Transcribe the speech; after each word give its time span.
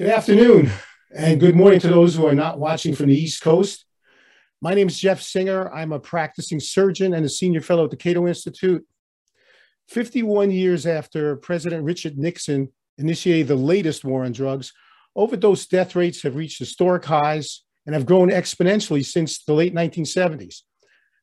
Good 0.00 0.08
afternoon, 0.08 0.70
and 1.14 1.38
good 1.38 1.54
morning 1.54 1.78
to 1.80 1.88
those 1.88 2.14
who 2.14 2.26
are 2.26 2.34
not 2.34 2.58
watching 2.58 2.94
from 2.94 3.08
the 3.10 3.14
East 3.14 3.42
Coast. 3.42 3.84
My 4.62 4.72
name 4.72 4.88
is 4.88 4.98
Jeff 4.98 5.20
Singer. 5.20 5.70
I'm 5.70 5.92
a 5.92 6.00
practicing 6.00 6.58
surgeon 6.58 7.12
and 7.12 7.26
a 7.26 7.28
senior 7.28 7.60
fellow 7.60 7.84
at 7.84 7.90
the 7.90 7.98
Cato 7.98 8.26
Institute. 8.26 8.82
51 9.88 10.52
years 10.52 10.86
after 10.86 11.36
President 11.36 11.84
Richard 11.84 12.16
Nixon 12.16 12.72
initiated 12.96 13.48
the 13.48 13.56
latest 13.56 14.02
war 14.02 14.24
on 14.24 14.32
drugs, 14.32 14.72
overdose 15.14 15.66
death 15.66 15.94
rates 15.94 16.22
have 16.22 16.34
reached 16.34 16.60
historic 16.60 17.04
highs 17.04 17.62
and 17.84 17.94
have 17.94 18.06
grown 18.06 18.30
exponentially 18.30 19.04
since 19.04 19.44
the 19.44 19.52
late 19.52 19.74
1970s. 19.74 20.62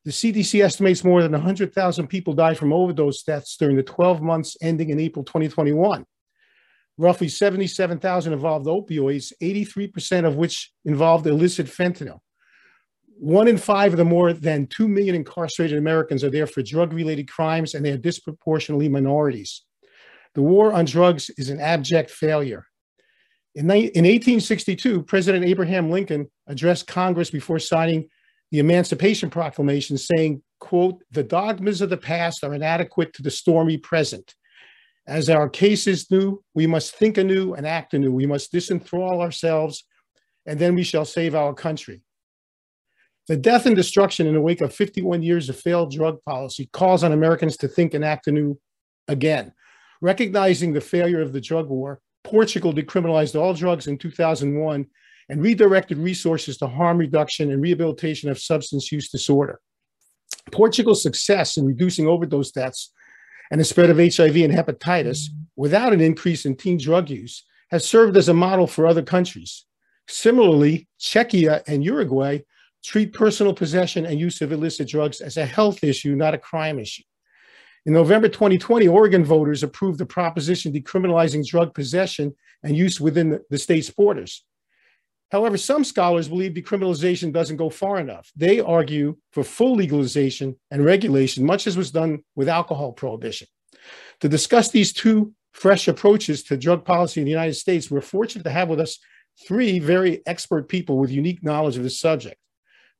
The 0.04 0.12
CDC 0.12 0.62
estimates 0.62 1.02
more 1.02 1.20
than 1.20 1.32
100,000 1.32 2.06
people 2.06 2.32
died 2.32 2.56
from 2.56 2.72
overdose 2.72 3.24
deaths 3.24 3.56
during 3.56 3.74
the 3.74 3.82
12 3.82 4.22
months 4.22 4.56
ending 4.62 4.90
in 4.90 5.00
April 5.00 5.24
2021 5.24 6.06
roughly 6.98 7.28
77,000 7.28 8.32
involved 8.32 8.66
opioids, 8.66 9.32
83% 9.40 10.26
of 10.26 10.36
which 10.36 10.72
involved 10.84 11.26
illicit 11.26 11.66
fentanyl. 11.66 12.18
One 13.20 13.48
in 13.48 13.56
five 13.56 13.92
of 13.92 13.98
the 13.98 14.04
more 14.04 14.32
than 14.32 14.66
2 14.66 14.86
million 14.86 15.14
incarcerated 15.14 15.78
Americans 15.78 16.22
are 16.22 16.30
there 16.30 16.46
for 16.46 16.62
drug 16.62 16.92
related 16.92 17.28
crimes, 17.30 17.74
and 17.74 17.84
they 17.84 17.92
are 17.92 17.96
disproportionately 17.96 18.88
minorities. 18.88 19.64
The 20.34 20.42
war 20.42 20.72
on 20.72 20.84
drugs 20.84 21.30
is 21.36 21.48
an 21.50 21.60
abject 21.60 22.10
failure. 22.10 22.66
In, 23.54 23.64
in 23.64 24.04
1862, 24.04 25.02
President 25.02 25.44
Abraham 25.44 25.90
Lincoln 25.90 26.30
addressed 26.46 26.86
Congress 26.86 27.30
before 27.30 27.58
signing 27.58 28.08
the 28.50 28.60
Emancipation 28.60 29.30
Proclamation, 29.30 29.98
saying, 29.98 30.42
quote, 30.60 31.02
the 31.10 31.24
dogmas 31.24 31.80
of 31.80 31.90
the 31.90 31.96
past 31.96 32.44
are 32.44 32.54
inadequate 32.54 33.12
to 33.14 33.22
the 33.22 33.30
stormy 33.30 33.78
present. 33.78 34.34
As 35.08 35.30
our 35.30 35.48
case 35.48 35.86
is 35.86 36.10
new, 36.10 36.44
we 36.54 36.66
must 36.66 36.94
think 36.94 37.16
anew 37.16 37.54
and 37.54 37.66
act 37.66 37.94
anew. 37.94 38.12
We 38.12 38.26
must 38.26 38.52
disenthrall 38.52 39.22
ourselves, 39.22 39.84
and 40.44 40.58
then 40.58 40.74
we 40.74 40.82
shall 40.82 41.06
save 41.06 41.34
our 41.34 41.54
country. 41.54 42.02
The 43.26 43.38
death 43.38 43.64
and 43.64 43.74
destruction 43.74 44.26
in 44.26 44.34
the 44.34 44.40
wake 44.42 44.60
of 44.60 44.74
51 44.74 45.22
years 45.22 45.48
of 45.48 45.58
failed 45.58 45.92
drug 45.92 46.22
policy 46.24 46.68
calls 46.74 47.04
on 47.04 47.12
Americans 47.12 47.56
to 47.58 47.68
think 47.68 47.94
and 47.94 48.04
act 48.04 48.26
anew 48.26 48.60
again. 49.08 49.54
Recognizing 50.02 50.74
the 50.74 50.80
failure 50.82 51.22
of 51.22 51.32
the 51.32 51.40
drug 51.40 51.70
war, 51.70 52.00
Portugal 52.22 52.74
decriminalized 52.74 53.34
all 53.34 53.54
drugs 53.54 53.86
in 53.86 53.96
2001 53.96 54.86
and 55.30 55.42
redirected 55.42 55.96
resources 55.96 56.58
to 56.58 56.66
harm 56.66 56.98
reduction 56.98 57.50
and 57.50 57.62
rehabilitation 57.62 58.28
of 58.28 58.38
substance 58.38 58.92
use 58.92 59.08
disorder. 59.08 59.58
Portugal's 60.52 61.02
success 61.02 61.56
in 61.56 61.64
reducing 61.64 62.06
overdose 62.06 62.50
deaths 62.50 62.92
and 63.50 63.60
the 63.60 63.64
spread 63.64 63.90
of 63.90 63.98
HIV 63.98 64.36
and 64.36 64.52
hepatitis 64.52 65.28
without 65.56 65.92
an 65.92 66.00
increase 66.00 66.44
in 66.44 66.56
teen 66.56 66.78
drug 66.78 67.10
use 67.10 67.44
has 67.70 67.86
served 67.86 68.16
as 68.16 68.28
a 68.28 68.34
model 68.34 68.66
for 68.66 68.86
other 68.86 69.02
countries. 69.02 69.64
Similarly, 70.08 70.88
Czechia 70.98 71.62
and 71.66 71.84
Uruguay 71.84 72.40
treat 72.82 73.12
personal 73.12 73.54
possession 73.54 74.06
and 74.06 74.18
use 74.18 74.40
of 74.40 74.52
illicit 74.52 74.88
drugs 74.88 75.20
as 75.20 75.36
a 75.36 75.44
health 75.44 75.84
issue, 75.84 76.14
not 76.14 76.34
a 76.34 76.38
crime 76.38 76.78
issue. 76.78 77.02
In 77.86 77.92
November 77.92 78.28
2020, 78.28 78.88
Oregon 78.88 79.24
voters 79.24 79.62
approved 79.62 80.00
a 80.00 80.06
proposition 80.06 80.72
decriminalizing 80.72 81.46
drug 81.46 81.74
possession 81.74 82.34
and 82.62 82.76
use 82.76 83.00
within 83.00 83.40
the 83.50 83.58
state's 83.58 83.90
borders. 83.90 84.44
However, 85.30 85.58
some 85.58 85.84
scholars 85.84 86.28
believe 86.28 86.52
decriminalization 86.52 87.32
doesn't 87.32 87.58
go 87.58 87.68
far 87.68 87.98
enough. 87.98 88.30
They 88.34 88.60
argue 88.60 89.16
for 89.32 89.44
full 89.44 89.76
legalization 89.76 90.56
and 90.70 90.84
regulation, 90.84 91.44
much 91.44 91.66
as 91.66 91.76
was 91.76 91.90
done 91.90 92.20
with 92.34 92.48
alcohol 92.48 92.92
prohibition. 92.92 93.46
To 94.20 94.28
discuss 94.28 94.70
these 94.70 94.92
two 94.92 95.34
fresh 95.52 95.86
approaches 95.86 96.42
to 96.44 96.56
drug 96.56 96.84
policy 96.84 97.20
in 97.20 97.24
the 97.26 97.30
United 97.30 97.54
States, 97.54 97.90
we're 97.90 98.00
fortunate 98.00 98.44
to 98.44 98.50
have 98.50 98.68
with 98.68 98.80
us 98.80 98.98
three 99.46 99.78
very 99.78 100.22
expert 100.26 100.68
people 100.68 100.98
with 100.98 101.10
unique 101.10 101.42
knowledge 101.42 101.76
of 101.76 101.82
this 101.82 102.00
subject. 102.00 102.36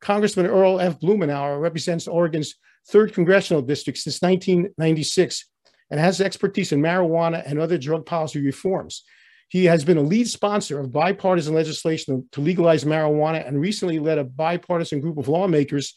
Congressman 0.00 0.46
Earl 0.46 0.80
F. 0.80 1.00
Blumenauer 1.00 1.60
represents 1.60 2.06
Oregon's 2.06 2.54
3rd 2.92 3.12
Congressional 3.14 3.62
District 3.62 3.98
since 3.98 4.22
1996 4.22 5.46
and 5.90 5.98
has 5.98 6.20
expertise 6.20 6.72
in 6.72 6.80
marijuana 6.80 7.42
and 7.44 7.58
other 7.58 7.78
drug 7.78 8.06
policy 8.06 8.40
reforms. 8.40 9.04
He 9.48 9.64
has 9.64 9.82
been 9.84 9.96
a 9.96 10.02
lead 10.02 10.28
sponsor 10.28 10.78
of 10.78 10.92
bipartisan 10.92 11.54
legislation 11.54 12.28
to 12.32 12.40
legalize 12.40 12.84
marijuana 12.84 13.46
and 13.46 13.60
recently 13.60 13.98
led 13.98 14.18
a 14.18 14.24
bipartisan 14.24 15.00
group 15.00 15.16
of 15.16 15.28
lawmakers 15.28 15.94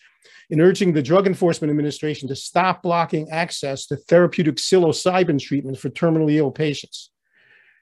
in 0.50 0.62
urging 0.62 0.94
the 0.94 1.01
Drug 1.01 1.28
Enforcement 1.28 1.69
Administration 1.69 2.29
to 2.29 2.35
stop 2.35 2.81
blocking 2.81 3.29
access 3.29 3.88
to 3.88 3.97
therapeutic 3.97 4.56
psilocybin 4.56 5.40
treatment 5.40 5.78
for 5.78 5.90
terminally 5.90 6.35
ill 6.35 6.51
patients. 6.51 7.11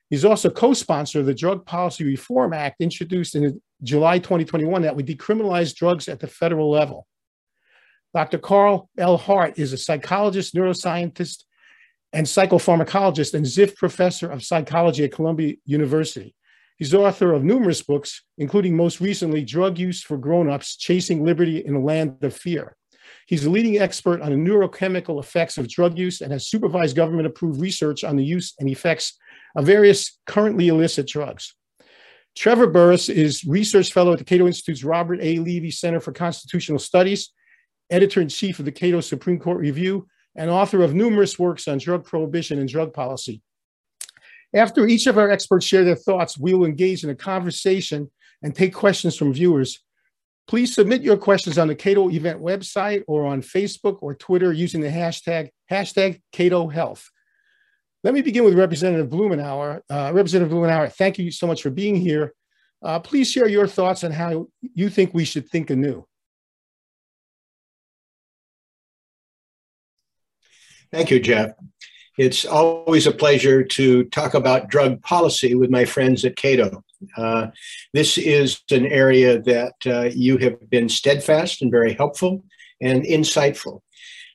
He's 0.10 0.26
also 0.26 0.50
co 0.50 0.74
sponsor 0.74 1.20
of 1.20 1.28
the 1.28 1.36
Drug 1.36 1.66
Policy 1.66 2.04
Reform 2.04 2.52
Act 2.52 2.82
introduced 2.82 3.36
in 3.36 3.62
July 3.84 4.18
2021 4.18 4.82
that 4.82 4.96
would 4.96 5.06
decriminalize 5.06 5.76
drugs 5.76 6.08
at 6.08 6.20
the 6.20 6.28
federal 6.28 6.72
level. 6.72 7.06
Dr. 8.16 8.40
Carl 8.40 8.90
L. 8.98 9.18
Hart 9.18 9.60
is 9.60 9.72
a 9.72 9.78
psychologist, 9.78 10.56
neuroscientist, 10.56 11.44
and 12.14 12.26
psychopharmacologist 12.26 13.34
and 13.34 13.46
Ziff 13.46 13.76
Professor 13.76 14.30
of 14.30 14.44
Psychology 14.44 15.04
at 15.04 15.12
Columbia 15.12 15.56
University. 15.66 16.36
He's 16.78 16.94
author 16.94 17.34
of 17.34 17.44
numerous 17.44 17.82
books, 17.82 18.24
including 18.38 18.76
most 18.76 19.02
recently 19.02 19.44
Drug 19.44 19.78
Use 19.78 20.02
for 20.02 20.18
Grown-Ups, 20.18 20.78
Chasing 20.78 21.26
Liberty 21.26 21.66
in 21.66 21.76
a 21.76 21.80
Land 21.80 22.24
of 22.24 22.34
Fear. 22.34 22.76
He's 23.28 23.46
a 23.46 23.50
leading 23.50 23.78
expert 23.78 24.22
on 24.22 24.32
the 24.32 24.38
neurochemical 24.38 25.20
effects 25.20 25.58
of 25.58 25.68
drug 25.68 25.98
use 25.98 26.22
and 26.22 26.32
has 26.32 26.48
supervised 26.48 26.96
government-approved 26.96 27.60
research 27.60 28.04
on 28.04 28.16
the 28.16 28.24
use 28.24 28.54
and 28.60 28.70
effects 28.70 29.18
of 29.56 29.66
various 29.66 30.20
currently 30.26 30.70
illicit 30.70 31.08
drugs. 31.08 31.54
Trevor 32.36 32.68
Burrus 32.68 33.10
is 33.10 33.44
research 33.44 33.92
fellow 33.92 34.14
at 34.14 34.20
the 34.20 34.24
Cato 34.24 34.48
Institute's 34.48 34.84
Robert 34.84 35.20
A. 35.22 35.40
Levy 35.40 35.72
Center 35.72 36.00
for 36.00 36.12
Constitutional 36.12 36.80
Studies, 36.80 37.34
editor-in-chief 37.90 38.60
of 38.60 38.66
the 38.66 38.72
Cato 38.72 39.02
Supreme 39.02 39.40
Court 39.40 39.58
Review, 39.58 40.08
and 40.36 40.50
author 40.50 40.82
of 40.82 40.94
numerous 40.94 41.38
works 41.38 41.68
on 41.68 41.78
drug 41.78 42.06
prohibition 42.06 42.60
and 42.60 42.70
drug 42.70 42.94
policy. 42.94 43.42
After 44.54 44.88
each 44.88 45.06
of 45.08 45.18
our 45.18 45.30
experts 45.30 45.66
share 45.66 45.84
their 45.84 45.96
thoughts, 45.96 46.38
we 46.38 46.54
will 46.54 46.66
engage 46.66 47.04
in 47.04 47.10
a 47.10 47.16
conversation 47.16 48.10
and 48.42 48.56
take 48.56 48.74
questions 48.74 49.16
from 49.16 49.34
viewers. 49.34 49.84
Please 50.48 50.74
submit 50.74 51.04
your 51.04 51.18
questions 51.18 51.60
on 51.60 51.68
the 51.68 51.76
Cato 51.76 52.10
event 52.10 52.42
website 52.42 53.04
or 53.08 53.28
on 53.28 53.44
Facebook 53.44 54.00
or 54.02 54.16
Twitter 54.16 54.52
using 54.52 54.82
the 54.82 54.90
hashtag, 54.90 55.50
hashtag 55.70 56.22
Cato 56.32 56.68
Health. 56.68 57.08
Let 58.04 58.14
me 58.14 58.22
begin 58.22 58.46
with 58.46 58.56
Representative 58.56 59.10
Blumenauer. 59.10 59.82
Uh, 59.90 60.12
Representative 60.14 60.52
Blumenauer, 60.52 60.92
thank 60.94 61.20
you 61.20 61.32
so 61.32 61.46
much 61.46 61.62
for 61.62 61.70
being 61.70 61.96
here. 61.96 62.34
Uh, 62.82 62.98
please 63.00 63.30
share 63.30 63.48
your 63.48 63.68
thoughts 63.68 64.04
on 64.04 64.12
how 64.12 64.48
you 64.62 64.90
think 64.90 65.14
we 65.14 65.26
should 65.26 65.48
think 65.50 65.70
anew. 65.70 66.06
Thank 70.92 71.12
you, 71.12 71.20
Jeff. 71.20 71.52
It's 72.18 72.46
always 72.46 73.08
a 73.08 73.12
pleasure 73.12 73.64
to 73.64 74.04
talk 74.06 74.34
about 74.34 74.70
drug 74.70 75.02
policy 75.04 75.56
with 75.56 75.70
my 75.70 75.86
friends 75.86 76.26
at 76.26 76.36
Cato. 76.36 76.84
Uh, 77.16 77.48
this 77.94 78.18
is 78.18 78.62
an 78.72 78.86
area 78.88 79.40
that 79.42 79.76
uh, 79.86 80.10
you 80.14 80.38
have 80.38 80.70
been 80.70 80.90
steadfast 80.90 81.62
and 81.62 81.72
very 81.72 81.94
helpful 81.94 82.44
and 82.82 83.04
insightful. 83.04 83.82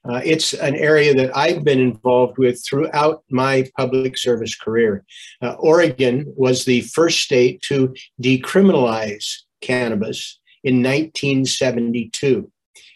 Uh, 0.09 0.21
it's 0.25 0.53
an 0.55 0.77
area 0.77 1.15
that 1.15 1.37
I've 1.37 1.65
been 1.65 1.81
involved 1.81 2.39
with 2.39 2.65
throughout 2.65 3.25
my 3.31 3.67
public 3.77 4.17
service 4.17 4.55
career. 4.55 5.05
Uh, 5.43 5.55
Oregon 5.59 6.25
was 6.37 6.65
the 6.65 6.83
first 6.83 7.21
state 7.21 7.63
to 7.63 7.95
decriminalize 8.23 9.41
cannabis 9.61 10.41
in 10.63 10.77
1972 10.83 12.51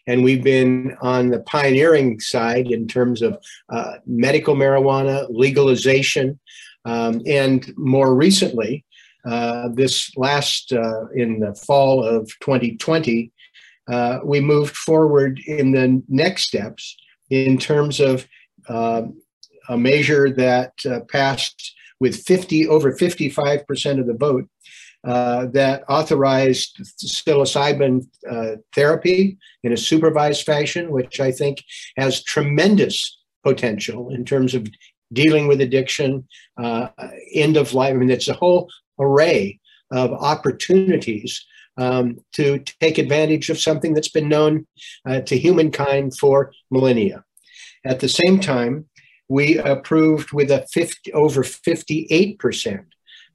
and 0.08 0.24
we've 0.24 0.42
been 0.42 0.96
on 1.02 1.28
the 1.28 1.41
pioneering 1.41 2.19
side 2.19 2.70
in 2.70 2.88
terms 2.88 3.20
of 3.20 3.38
uh, 3.69 3.98
medical 4.06 4.56
marijuana 4.56 5.26
legalization, 5.28 6.41
um, 6.86 7.20
and 7.26 7.72
more 7.76 8.14
recently, 8.14 8.86
uh, 9.26 9.68
this 9.74 10.10
last 10.16 10.72
uh, 10.72 11.09
in 11.15 11.41
the 11.41 11.54
fall 11.54 12.03
of 12.03 12.27
2020, 12.41 13.30
uh, 13.92 14.21
we 14.24 14.41
moved 14.41 14.74
forward 14.74 15.41
in 15.47 15.72
the 15.72 16.03
next 16.09 16.44
steps 16.44 16.97
in 17.28 17.59
terms 17.59 18.00
of 18.00 18.27
um, 18.71 19.21
a 19.68 19.77
measure 19.77 20.30
that 20.30 20.72
uh, 20.88 21.00
passed 21.12 21.74
with 22.00 22.16
50 22.24 22.66
over 22.68 22.92
55% 22.92 24.00
of 24.00 24.06
the 24.06 24.15
vote 24.15 24.48
uh, 25.04 25.47
that 25.47 25.84
authorized 25.89 26.77
psilocybin 26.78 28.06
uh, 28.28 28.56
therapy 28.74 29.39
in 29.62 29.72
a 29.72 29.77
supervised 29.77 30.45
fashion, 30.45 30.91
which 30.91 31.21
I 31.21 31.30
think 31.30 31.62
has 31.97 32.22
tremendous 32.24 33.18
potential 33.45 34.10
in 34.10 34.24
terms 34.24 34.54
of 34.54 34.66
dealing 35.12 35.47
with 35.47 35.60
addiction, 35.60 36.27
uh, 36.60 36.89
end 37.33 37.56
of 37.56 37.74
life. 37.74 37.95
I 37.95 37.97
mean, 37.97 38.10
it's 38.10 38.28
a 38.28 38.34
whole 38.34 38.68
array 38.98 39.60
of 39.91 40.12
opportunities 40.12 41.47
um, 41.78 42.18
to 42.33 42.59
take 42.80 42.98
advantage 42.98 43.50
of 43.50 43.60
something 43.60 43.95
that's 43.95 44.10
been 44.10 44.28
known 44.28 44.66
uh, 45.06 45.21
to 45.21 45.39
humankind 45.39 46.18
for 46.18 46.53
millennia. 46.71 47.24
At 47.84 48.00
the 48.00 48.09
same 48.09 48.41
time, 48.41 48.86
we 49.28 49.59
approved 49.59 50.33
with 50.33 50.50
a 50.50 50.66
50, 50.72 51.12
over 51.12 51.42
58% 51.42 52.84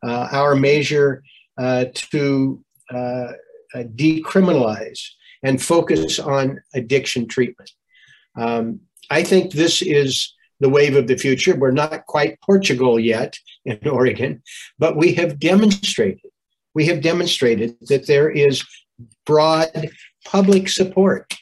uh, 0.04 0.28
our 0.32 0.56
measure 0.56 1.24
to 1.58 2.64
uh, 2.94 3.32
uh, 3.76 3.84
decriminalize 3.96 5.00
and 5.42 5.62
focus 5.62 6.20
on 6.20 6.62
addiction 6.74 7.28
treatment. 7.28 7.72
Um, 8.36 8.82
I 9.10 9.24
think 9.24 9.52
this 9.52 9.82
is 9.82 10.34
the 10.60 10.70
wave 10.70 10.96
of 10.96 11.08
the 11.08 11.18
future. 11.18 11.56
We're 11.56 11.72
not 11.72 12.06
quite 12.06 12.40
Portugal 12.42 13.00
yet 13.00 13.38
in 13.66 13.80
Oregon, 13.88 14.42
but 14.80 14.96
we 14.96 15.14
have 15.16 15.40
demonstrated, 15.40 16.32
we 16.74 16.86
have 16.86 17.02
demonstrated 17.02 17.76
that 17.82 18.08
there 18.08 18.30
is 18.30 18.64
broad 19.26 19.90
public 20.26 20.70
support 20.70 21.34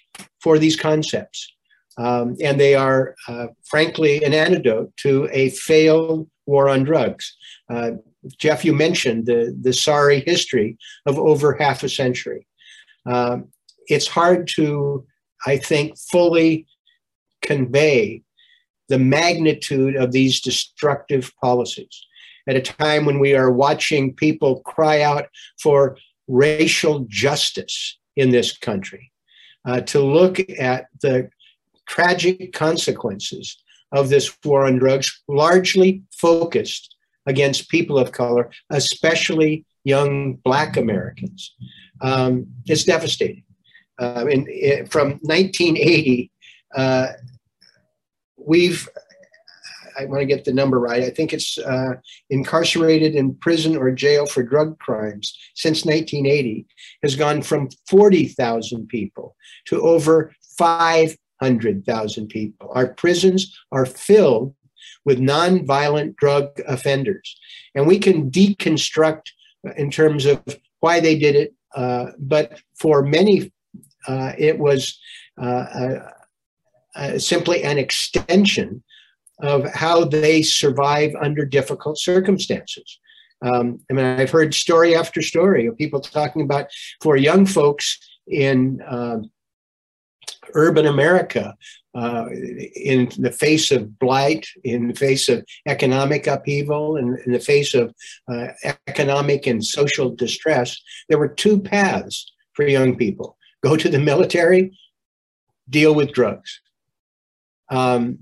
for 0.41 0.57
these 0.57 0.75
concepts. 0.75 1.51
Um, 1.97 2.35
and 2.41 2.59
they 2.59 2.73
are, 2.73 3.15
uh, 3.27 3.47
frankly, 3.65 4.23
an 4.23 4.33
antidote 4.33 4.95
to 4.97 5.27
a 5.31 5.49
failed 5.49 6.29
war 6.45 6.69
on 6.69 6.83
drugs. 6.83 7.35
Uh, 7.69 7.91
Jeff, 8.37 8.63
you 8.63 8.73
mentioned 8.73 9.25
the, 9.25 9.55
the 9.59 9.73
sorry 9.73 10.21
history 10.21 10.77
of 11.05 11.17
over 11.17 11.53
half 11.53 11.83
a 11.83 11.89
century. 11.89 12.47
Um, 13.05 13.47
it's 13.87 14.07
hard 14.07 14.47
to, 14.55 15.05
I 15.45 15.57
think, 15.57 15.97
fully 15.97 16.67
convey 17.41 18.23
the 18.89 18.99
magnitude 18.99 19.95
of 19.95 20.11
these 20.11 20.41
destructive 20.41 21.31
policies 21.41 22.05
at 22.47 22.55
a 22.55 22.61
time 22.61 23.05
when 23.05 23.19
we 23.19 23.35
are 23.35 23.51
watching 23.51 24.13
people 24.13 24.61
cry 24.61 25.01
out 25.01 25.25
for 25.61 25.97
racial 26.27 27.05
justice 27.07 27.97
in 28.15 28.31
this 28.31 28.57
country, 28.57 29.11
uh, 29.65 29.81
to 29.81 29.99
look 30.01 30.39
at 30.59 30.87
the 31.01 31.29
tragic 31.87 32.53
consequences 32.53 33.57
of 33.91 34.09
this 34.09 34.35
war 34.43 34.65
on 34.65 34.77
drugs, 34.77 35.21
largely 35.27 36.03
focused 36.11 36.95
against 37.25 37.69
people 37.69 37.97
of 37.97 38.11
color, 38.11 38.49
especially 38.69 39.65
young 39.83 40.35
Black 40.43 40.77
Americans. 40.77 41.55
Um, 42.01 42.47
it's 42.65 42.83
devastating. 42.83 43.43
Uh, 43.99 44.25
and 44.31 44.47
it, 44.49 44.91
from 44.91 45.19
1980, 45.23 46.31
uh, 46.75 47.07
we've 48.37 48.87
I 49.99 50.05
want 50.05 50.21
to 50.21 50.25
get 50.25 50.45
the 50.45 50.53
number 50.53 50.79
right. 50.79 51.03
I 51.03 51.09
think 51.09 51.33
it's 51.33 51.57
uh, 51.57 51.93
incarcerated 52.29 53.13
in 53.13 53.35
prison 53.35 53.75
or 53.75 53.91
jail 53.91 54.25
for 54.25 54.41
drug 54.41 54.79
crimes 54.79 55.37
since 55.55 55.85
1980 55.85 56.65
has 57.03 57.15
gone 57.15 57.41
from 57.41 57.69
40,000 57.87 58.87
people 58.87 59.35
to 59.65 59.81
over 59.81 60.33
500,000 60.57 62.27
people. 62.27 62.71
Our 62.73 62.87
prisons 62.87 63.57
are 63.71 63.85
filled 63.85 64.55
with 65.05 65.19
nonviolent 65.19 66.15
drug 66.15 66.59
offenders. 66.67 67.37
And 67.75 67.87
we 67.87 67.99
can 67.99 68.29
deconstruct 68.29 69.29
in 69.77 69.91
terms 69.91 70.25
of 70.25 70.41
why 70.79 70.99
they 70.99 71.17
did 71.17 71.35
it, 71.35 71.53
uh, 71.75 72.07
but 72.17 72.59
for 72.79 73.03
many, 73.03 73.51
uh, 74.07 74.33
it 74.37 74.57
was 74.57 74.99
uh, 75.41 75.45
uh, 75.45 76.11
uh 76.95 77.19
simply 77.19 77.63
an 77.63 77.77
extension 77.77 78.83
of 79.41 79.65
how 79.73 80.03
they 80.03 80.41
survive 80.41 81.13
under 81.19 81.45
difficult 81.45 81.97
circumstances. 81.97 82.99
Um, 83.43 83.79
I 83.89 83.93
mean, 83.93 84.05
I've 84.05 84.29
heard 84.29 84.53
story 84.53 84.95
after 84.95 85.21
story 85.21 85.65
of 85.65 85.77
people 85.77 85.99
talking 85.99 86.43
about 86.43 86.67
for 87.01 87.15
young 87.15 87.45
folks 87.45 87.97
in 88.27 88.81
uh, 88.81 89.17
urban 90.53 90.85
America, 90.85 91.55
uh, 91.93 92.27
in 92.75 93.11
the 93.17 93.31
face 93.31 93.71
of 93.71 93.99
blight, 93.99 94.47
in 94.63 94.87
the 94.87 94.93
face 94.93 95.27
of 95.27 95.45
economic 95.67 96.27
upheaval, 96.27 96.95
and 96.95 97.19
in 97.25 97.33
the 97.33 97.39
face 97.39 97.73
of 97.73 97.93
uh, 98.31 98.47
economic 98.87 99.45
and 99.45 99.63
social 99.65 100.09
distress, 100.09 100.79
there 101.09 101.17
were 101.17 101.27
two 101.27 101.59
paths 101.59 102.31
for 102.53 102.67
young 102.67 102.95
people 102.95 103.37
go 103.61 103.77
to 103.77 103.89
the 103.89 103.99
military, 103.99 104.77
deal 105.69 105.93
with 105.93 106.13
drugs. 106.13 106.61
Um, 107.69 108.19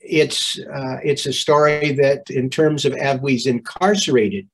it's 0.00 0.58
uh, 0.60 0.98
it's 1.02 1.26
a 1.26 1.32
story 1.32 1.92
that, 1.92 2.30
in 2.30 2.48
terms 2.48 2.84
of 2.84 2.92
ABWE's 2.92 3.46
incarcerated 3.46 4.48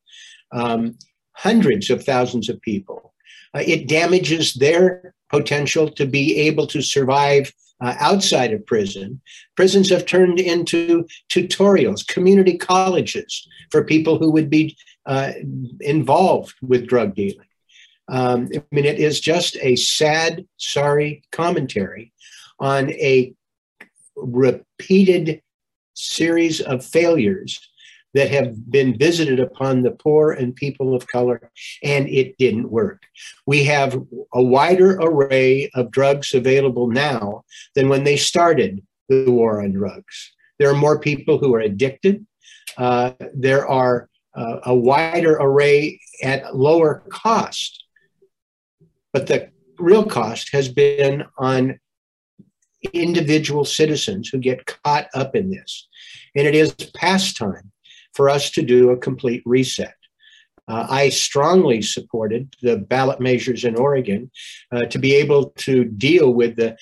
um, 0.51 0.97
hundreds 1.33 1.91
of 1.91 2.05
thousands 2.05 2.49
of 2.49 2.61
people, 2.63 3.13
uh, 3.55 3.63
it 3.67 3.87
damages 3.87 4.55
their 4.55 5.15
potential 5.29 5.91
to 5.91 6.07
be 6.07 6.39
able 6.39 6.67
to 6.69 6.81
survive 6.81 7.53
uh, 7.83 7.95
outside 7.99 8.53
of 8.53 8.65
prison. 8.65 9.21
Prisons 9.57 9.91
have 9.91 10.07
turned 10.07 10.39
into 10.39 11.07
tutorials, 11.29 12.07
community 12.07 12.57
colleges 12.57 13.47
for 13.71 13.85
people 13.85 14.19
who 14.19 14.31
would 14.31 14.49
be 14.49 14.77
uh, 15.07 15.33
involved 15.81 16.55
with 16.63 16.87
drug 16.87 17.15
dealing. 17.15 17.47
Um, 18.09 18.49
I 18.55 18.63
mean, 18.71 18.85
it 18.85 18.99
is 18.99 19.21
just 19.21 19.57
a 19.61 19.75
sad, 19.77 20.47
sorry 20.57 21.23
commentary 21.33 22.13
on 22.61 22.91
a 22.91 23.35
repeated 24.15 25.43
series 25.95 26.61
of 26.61 26.85
failures 26.85 27.72
that 28.15 28.31
have 28.31 28.71
been 28.71 28.99
visited 28.99 29.41
upon 29.41 29.83
the 29.83 29.91
poor 29.91 30.33
and 30.33 30.55
people 30.55 30.95
of 30.95 31.07
color, 31.07 31.51
and 31.83 32.09
it 32.09 32.37
didn't 32.39 32.71
work. 32.71 33.03
We 33.47 33.65
have 33.65 33.95
a 34.35 34.43
wider 34.43 34.99
array 35.01 35.71
of 35.75 35.91
drugs 35.91 36.35
available 36.35 36.89
now 36.89 37.45
than 37.75 37.89
when 37.89 38.05
they 38.05 38.17
started 38.17 38.85
the 39.09 39.31
war 39.31 39.63
on 39.63 39.73
drugs. 39.73 40.33
There 40.59 40.71
are 40.71 40.75
more 40.75 40.99
people 40.99 41.39
who 41.39 41.55
are 41.55 41.61
addicted. 41.61 42.27
Uh, 42.77 43.13
there 43.35 43.67
are 43.67 44.09
uh, 44.35 44.61
a 44.65 44.75
wider 44.75 45.33
array 45.33 46.01
at 46.23 46.55
lower 46.57 47.03
cost. 47.11 47.85
But 49.13 49.27
the 49.27 49.51
real 49.79 50.05
cost 50.05 50.51
has 50.53 50.69
been 50.69 51.25
on 51.37 51.79
individual 52.93 53.65
citizens 53.65 54.29
who 54.29 54.39
get 54.39 54.67
caught 54.67 55.09
up 55.15 55.37
in 55.37 55.51
this. 55.51 55.89
And 56.35 56.47
it 56.47 56.55
is 56.55 56.73
past 56.95 57.37
time 57.37 57.72
for 58.15 58.29
us 58.29 58.51
to 58.53 58.63
do 58.63 58.91
a 58.91 58.97
complete 58.97 59.43
reset. 59.45 59.95
Uh, 60.69 60.87
I 60.89 61.09
strongly 61.09 61.83
supported 61.83 62.55
the 62.63 62.77
ballot 62.77 63.21
measures 63.21 63.65
in 63.65 63.75
Oregon 63.77 64.31
uh, 64.71 64.87
to 64.87 64.99
be 64.99 65.15
able 65.15 65.51
to 65.59 65.85
deal 65.85 66.33
with 66.33 66.57
the 66.57 66.77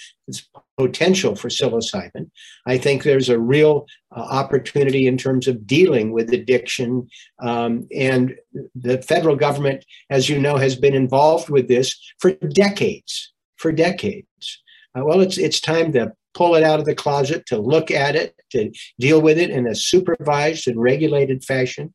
potential 0.77 1.35
for 1.35 1.49
psilocybin. 1.49 2.31
I 2.67 2.79
think 2.79 3.03
there's 3.03 3.29
a 3.29 3.39
real 3.39 3.87
uh, 4.15 4.21
opportunity 4.21 5.07
in 5.07 5.17
terms 5.17 5.49
of 5.49 5.67
dealing 5.67 6.13
with 6.13 6.33
addiction. 6.33 7.09
Um, 7.41 7.89
and 7.95 8.37
the 8.75 9.01
federal 9.03 9.37
government, 9.37 9.85
as 10.11 10.29
you 10.29 10.39
know, 10.39 10.57
has 10.57 10.77
been 10.77 10.95
involved 10.95 11.49
with 11.49 11.69
this 11.69 11.99
for 12.19 12.33
decades, 12.33 13.33
for 13.57 13.73
decades. 13.73 14.63
Uh, 14.97 15.05
well, 15.05 15.21
it's, 15.21 15.39
it's 15.39 15.61
time 15.61 15.93
to 15.93 16.13
pull 16.35 16.55
it 16.55 16.63
out 16.63 16.81
of 16.81 16.87
the 16.87 16.95
closet, 16.95 17.47
to 17.47 17.59
look 17.59 17.91
at 17.91 18.17
it, 18.17 18.35
to 18.51 18.71
deal 18.99 19.21
with 19.21 19.39
it 19.39 19.51
in 19.51 19.67
a 19.67 19.75
supervised 19.75 20.69
and 20.69 20.81
regulated 20.81 21.45
fashion, 21.45 21.93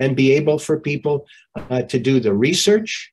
and 0.00 0.16
be 0.16 0.32
able 0.32 0.58
for 0.58 0.80
people 0.80 1.26
uh, 1.70 1.82
to 1.82 1.98
do 1.98 2.20
the 2.20 2.34
research 2.34 3.12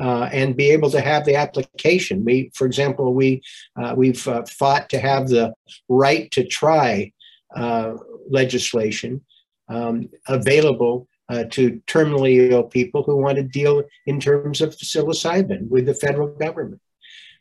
uh, 0.00 0.28
and 0.32 0.56
be 0.56 0.70
able 0.70 0.90
to 0.90 1.00
have 1.00 1.24
the 1.24 1.36
application. 1.36 2.24
We, 2.24 2.50
for 2.54 2.66
example, 2.66 3.14
we 3.14 3.42
uh, 3.80 3.94
we've 3.96 4.26
uh, 4.26 4.44
fought 4.46 4.88
to 4.90 4.98
have 4.98 5.28
the 5.28 5.52
right 5.88 6.30
to 6.32 6.44
try 6.44 7.12
uh, 7.54 7.94
legislation 8.28 9.22
um, 9.68 10.08
available. 10.26 11.06
Uh, 11.28 11.44
to 11.44 11.80
terminally 11.86 12.50
ill 12.50 12.64
people 12.64 13.04
who 13.04 13.16
want 13.16 13.36
to 13.36 13.44
deal 13.44 13.84
in 14.04 14.18
terms 14.18 14.60
of 14.60 14.74
psilocybin 14.74 15.68
with 15.68 15.86
the 15.86 15.94
federal 15.94 16.26
government. 16.26 16.80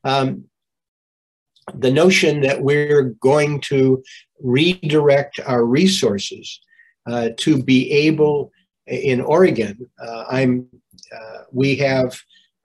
Um, 0.04 0.46
the 1.75 1.91
notion 1.91 2.41
that 2.41 2.61
we're 2.61 3.15
going 3.21 3.61
to 3.61 4.03
redirect 4.41 5.39
our 5.45 5.65
resources 5.65 6.59
uh, 7.09 7.29
to 7.38 7.61
be 7.63 7.91
able 7.91 8.51
in 8.88 9.21
Oregon, 9.21 9.89
uh, 10.01 10.25
I'm 10.29 10.67
uh, 11.15 11.43
we 11.51 11.75
have 11.77 12.19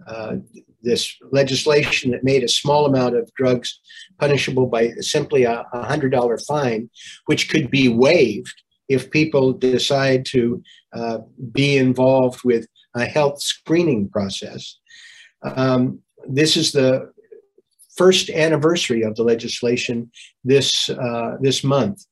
uh, 0.06 0.36
this 0.82 1.16
legislation 1.32 2.10
that 2.10 2.24
made 2.24 2.42
a 2.42 2.48
small 2.48 2.86
amount 2.86 3.16
of 3.16 3.30
drugs 3.34 3.80
punishable 4.18 4.66
by 4.66 4.90
simply 5.00 5.44
a 5.44 5.64
hundred 5.72 6.10
dollar 6.10 6.38
fine, 6.38 6.90
which 7.26 7.48
could 7.48 7.70
be 7.70 7.88
waived 7.88 8.62
if 8.88 9.10
people 9.10 9.52
decide 9.52 10.26
to 10.26 10.62
uh, 10.92 11.18
be 11.52 11.76
involved 11.76 12.40
with 12.44 12.66
a 12.94 13.04
health 13.04 13.40
screening 13.40 14.08
process. 14.08 14.78
Um, 15.42 16.00
this 16.28 16.56
is 16.56 16.72
the 16.72 17.12
first 17.96 18.30
anniversary 18.30 19.02
of 19.02 19.14
the 19.16 19.22
legislation 19.22 20.10
this 20.42 20.90
uh, 20.90 21.36
this 21.40 21.62
month. 21.64 22.04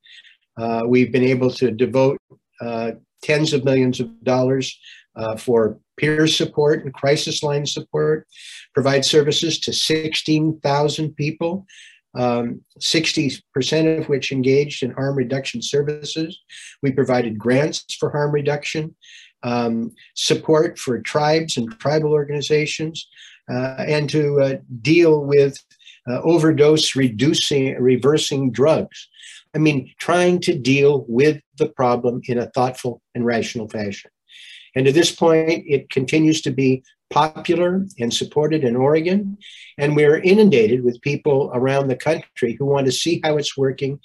Uh, 0.56 0.82
we've 0.86 1.12
been 1.12 1.24
able 1.24 1.50
to 1.50 1.70
devote 1.70 2.18
uh, 2.60 2.92
tens 3.22 3.52
of 3.52 3.64
millions 3.64 4.00
of 4.00 4.22
dollars 4.24 4.78
uh, 5.16 5.36
for 5.36 5.78
peer 5.96 6.26
support 6.26 6.84
and 6.84 6.94
crisis 6.94 7.42
line 7.42 7.66
support, 7.66 8.26
provide 8.74 9.04
services 9.04 9.58
to 9.60 9.72
16,000 9.72 11.14
people, 11.16 11.66
um, 12.14 12.60
60% 12.80 13.98
of 13.98 14.08
which 14.08 14.32
engaged 14.32 14.82
in 14.82 14.90
harm 14.92 15.16
reduction 15.16 15.62
services. 15.62 16.38
We 16.82 16.92
provided 16.92 17.38
grants 17.38 17.84
for 17.98 18.10
harm 18.10 18.32
reduction. 18.32 18.94
um, 19.44 19.92
support 20.14 20.78
for 20.78 21.00
tribes 21.00 21.56
and 21.56 21.70
tribal 21.80 22.12
organizations, 22.12 23.08
and 23.48 24.08
to 24.10 24.40
uh, 24.40 24.56
deal 24.80 25.24
with 25.24 25.56
uh, 26.08 26.20
overdose 26.22 26.96
reducing, 26.96 27.74
reversing 27.80 28.50
drugs. 28.50 29.08
I 29.54 29.58
mean, 29.58 29.92
trying 29.98 30.40
to 30.40 30.58
deal 30.58 31.04
with 31.08 31.40
the 31.58 31.68
problem 31.68 32.22
in 32.26 32.38
a 32.38 32.50
thoughtful 32.50 33.02
and 33.14 33.24
rational 33.24 33.68
fashion. 33.68 34.10
And 34.74 34.86
to 34.86 34.92
this 34.92 35.14
point, 35.14 35.64
it 35.66 35.90
continues 35.90 36.40
to 36.42 36.50
be 36.50 36.82
popular 37.12 37.86
and 37.98 38.12
supported 38.12 38.64
in 38.64 38.74
Oregon. 38.74 39.38
And 39.78 39.94
we're 39.94 40.16
inundated 40.16 40.82
with 40.82 41.00
people 41.02 41.50
around 41.54 41.88
the 41.88 41.96
country 41.96 42.56
who 42.58 42.64
want 42.64 42.86
to 42.86 42.92
see 42.92 43.20
how 43.22 43.36
it's 43.36 43.56
working 43.56 44.00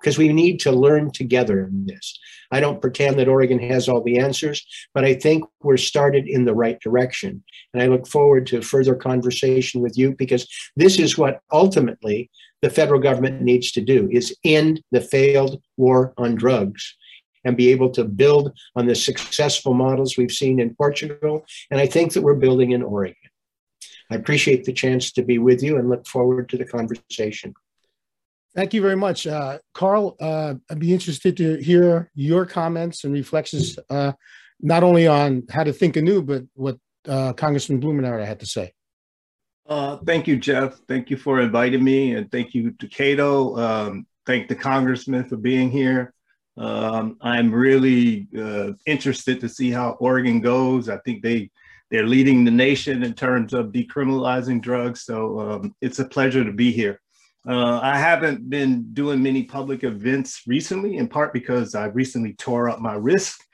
because 0.00 0.16
we 0.16 0.32
need 0.32 0.60
to 0.60 0.72
learn 0.72 1.10
together 1.10 1.66
in 1.66 1.86
this. 1.86 2.18
I 2.50 2.60
don't 2.60 2.80
pretend 2.80 3.18
that 3.18 3.28
Oregon 3.28 3.58
has 3.60 3.88
all 3.88 4.02
the 4.02 4.18
answers, 4.18 4.64
but 4.94 5.04
I 5.04 5.14
think 5.14 5.44
we're 5.62 5.76
started 5.76 6.28
in 6.28 6.44
the 6.44 6.54
right 6.54 6.78
direction. 6.80 7.42
And 7.72 7.82
I 7.82 7.86
look 7.86 8.06
forward 8.06 8.46
to 8.48 8.62
further 8.62 8.94
conversation 8.94 9.80
with 9.80 9.98
you 9.98 10.14
because 10.14 10.46
this 10.76 10.98
is 10.98 11.18
what 11.18 11.40
ultimately 11.50 12.30
the 12.60 12.70
federal 12.70 13.00
government 13.00 13.42
needs 13.42 13.72
to 13.72 13.80
do 13.80 14.08
is 14.12 14.36
end 14.44 14.82
the 14.92 15.00
failed 15.00 15.60
war 15.76 16.14
on 16.16 16.36
drugs 16.36 16.94
and 17.44 17.56
be 17.56 17.70
able 17.70 17.90
to 17.90 18.04
build 18.04 18.52
on 18.76 18.86
the 18.86 18.94
successful 18.94 19.74
models 19.74 20.16
we've 20.16 20.32
seen 20.32 20.60
in 20.60 20.74
Portugal. 20.74 21.44
And 21.70 21.80
I 21.80 21.86
think 21.86 22.12
that 22.12 22.22
we're 22.22 22.34
building 22.34 22.72
in 22.72 22.82
Oregon. 22.82 23.16
I 24.10 24.16
appreciate 24.16 24.64
the 24.64 24.72
chance 24.72 25.12
to 25.12 25.22
be 25.22 25.38
with 25.38 25.62
you 25.62 25.78
and 25.78 25.88
look 25.88 26.06
forward 26.06 26.48
to 26.50 26.58
the 26.58 26.64
conversation. 26.64 27.54
Thank 28.54 28.74
you 28.74 28.82
very 28.82 28.96
much. 28.96 29.26
Uh, 29.26 29.58
Carl, 29.72 30.16
uh, 30.20 30.54
I'd 30.70 30.78
be 30.78 30.92
interested 30.92 31.36
to 31.38 31.56
hear 31.56 32.10
your 32.14 32.44
comments 32.44 33.04
and 33.04 33.14
reflections, 33.14 33.78
uh, 33.88 34.12
not 34.60 34.82
only 34.82 35.06
on 35.06 35.44
how 35.50 35.64
to 35.64 35.72
think 35.72 35.96
anew, 35.96 36.22
but 36.22 36.42
what 36.52 36.76
uh, 37.08 37.32
Congressman 37.32 37.80
Blumenauer 37.80 38.24
had 38.24 38.40
to 38.40 38.46
say. 38.46 38.72
Uh, 39.66 39.96
thank 40.04 40.26
you, 40.26 40.36
Jeff. 40.36 40.80
Thank 40.86 41.08
you 41.08 41.16
for 41.16 41.40
inviting 41.40 41.82
me, 41.82 42.14
and 42.14 42.30
thank 42.30 42.52
you 42.52 42.72
to 42.72 42.86
Cato. 42.88 43.56
Um, 43.56 44.06
thank 44.26 44.48
the 44.48 44.54
congressman 44.54 45.24
for 45.24 45.36
being 45.36 45.70
here. 45.70 46.12
Um, 46.56 47.16
I'm 47.20 47.52
really 47.52 48.28
uh, 48.38 48.72
interested 48.86 49.40
to 49.40 49.48
see 49.48 49.70
how 49.70 49.96
Oregon 50.00 50.40
goes. 50.40 50.88
I 50.88 50.98
think 50.98 51.22
they 51.22 51.50
they're 51.90 52.06
leading 52.06 52.44
the 52.44 52.50
nation 52.50 53.02
in 53.02 53.12
terms 53.12 53.52
of 53.52 53.66
decriminalizing 53.66 54.62
drugs. 54.62 55.02
So 55.02 55.40
um, 55.40 55.74
it's 55.82 55.98
a 55.98 56.06
pleasure 56.06 56.42
to 56.42 56.52
be 56.52 56.72
here. 56.72 56.98
Uh, 57.46 57.80
I 57.82 57.98
haven't 57.98 58.48
been 58.48 58.94
doing 58.94 59.22
many 59.22 59.42
public 59.42 59.84
events 59.84 60.42
recently, 60.46 60.96
in 60.96 61.06
part 61.06 61.34
because 61.34 61.74
I 61.74 61.86
recently 61.86 62.32
tore 62.34 62.70
up 62.70 62.80
my 62.80 62.94
wrist. 62.94 63.44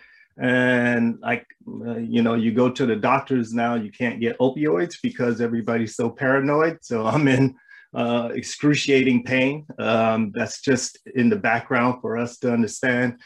And 0.41 1.19
like, 1.21 1.47
uh, 1.67 1.97
you 1.97 2.23
know, 2.23 2.35
you 2.35 2.53
go 2.53 2.71
to 2.71 2.87
the 2.87 2.95
doctors 2.95 3.53
now, 3.53 3.75
you 3.75 3.91
can't 3.91 4.21
get 4.21 4.39
opioids 4.39 4.97
because 5.03 5.41
everybody's 5.41 5.97
so 5.97 6.09
paranoid. 6.09 6.79
So 6.83 7.07
I'm 7.07 7.27
in 7.27 7.57
uh, 7.99 8.29
excruciating 8.33 9.25
pain. 9.25 9.67
Um, 9.79 10.31
that's 10.33 10.61
just 10.61 10.99
in 11.17 11.29
the 11.29 11.37
background 11.51 12.01
for 12.01 12.17
us 12.17 12.39
to 12.39 12.53
understand. 12.53 13.19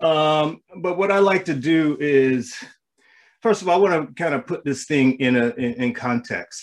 Um, 0.00 0.60
but 0.78 0.98
what 0.98 1.12
I 1.12 1.20
like 1.20 1.44
to 1.44 1.54
do 1.54 1.96
is, 2.00 2.54
first 3.42 3.62
of 3.62 3.68
all, 3.68 3.76
I 3.76 3.82
want 3.90 4.08
to 4.08 4.22
kind 4.22 4.34
of 4.34 4.44
put 4.44 4.64
this 4.64 4.86
thing 4.86 5.12
in 5.20 5.36
a 5.36 5.48
in, 5.50 5.72
in 5.82 5.94
context. 5.94 6.60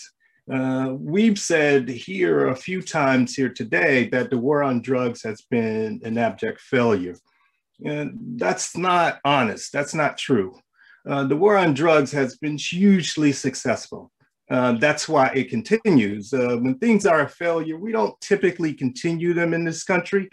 Uh, 0.52 0.94
we've 0.98 1.38
said 1.38 1.88
here 1.88 2.48
a 2.48 2.56
few 2.56 2.82
times 2.82 3.34
here 3.34 3.48
today 3.48 4.08
that 4.10 4.28
the 4.30 4.38
war 4.38 4.62
on 4.62 4.82
drugs 4.82 5.22
has 5.22 5.40
been 5.50 6.00
an 6.04 6.18
abject 6.18 6.60
failure. 6.60 7.16
And 7.84 8.38
that's 8.38 8.76
not 8.76 9.18
honest. 9.24 9.72
That's 9.72 9.94
not 9.94 10.18
true. 10.18 10.58
Uh, 11.08 11.24
the 11.24 11.36
war 11.36 11.56
on 11.56 11.74
drugs 11.74 12.12
has 12.12 12.36
been 12.36 12.58
hugely 12.58 13.32
successful. 13.32 14.12
Uh, 14.48 14.72
that's 14.72 15.08
why 15.08 15.28
it 15.34 15.50
continues. 15.50 16.32
Uh, 16.32 16.56
when 16.60 16.78
things 16.78 17.06
are 17.06 17.22
a 17.22 17.28
failure, 17.28 17.78
we 17.78 17.92
don't 17.92 18.18
typically 18.20 18.72
continue 18.72 19.34
them 19.34 19.52
in 19.52 19.64
this 19.64 19.82
country. 19.82 20.28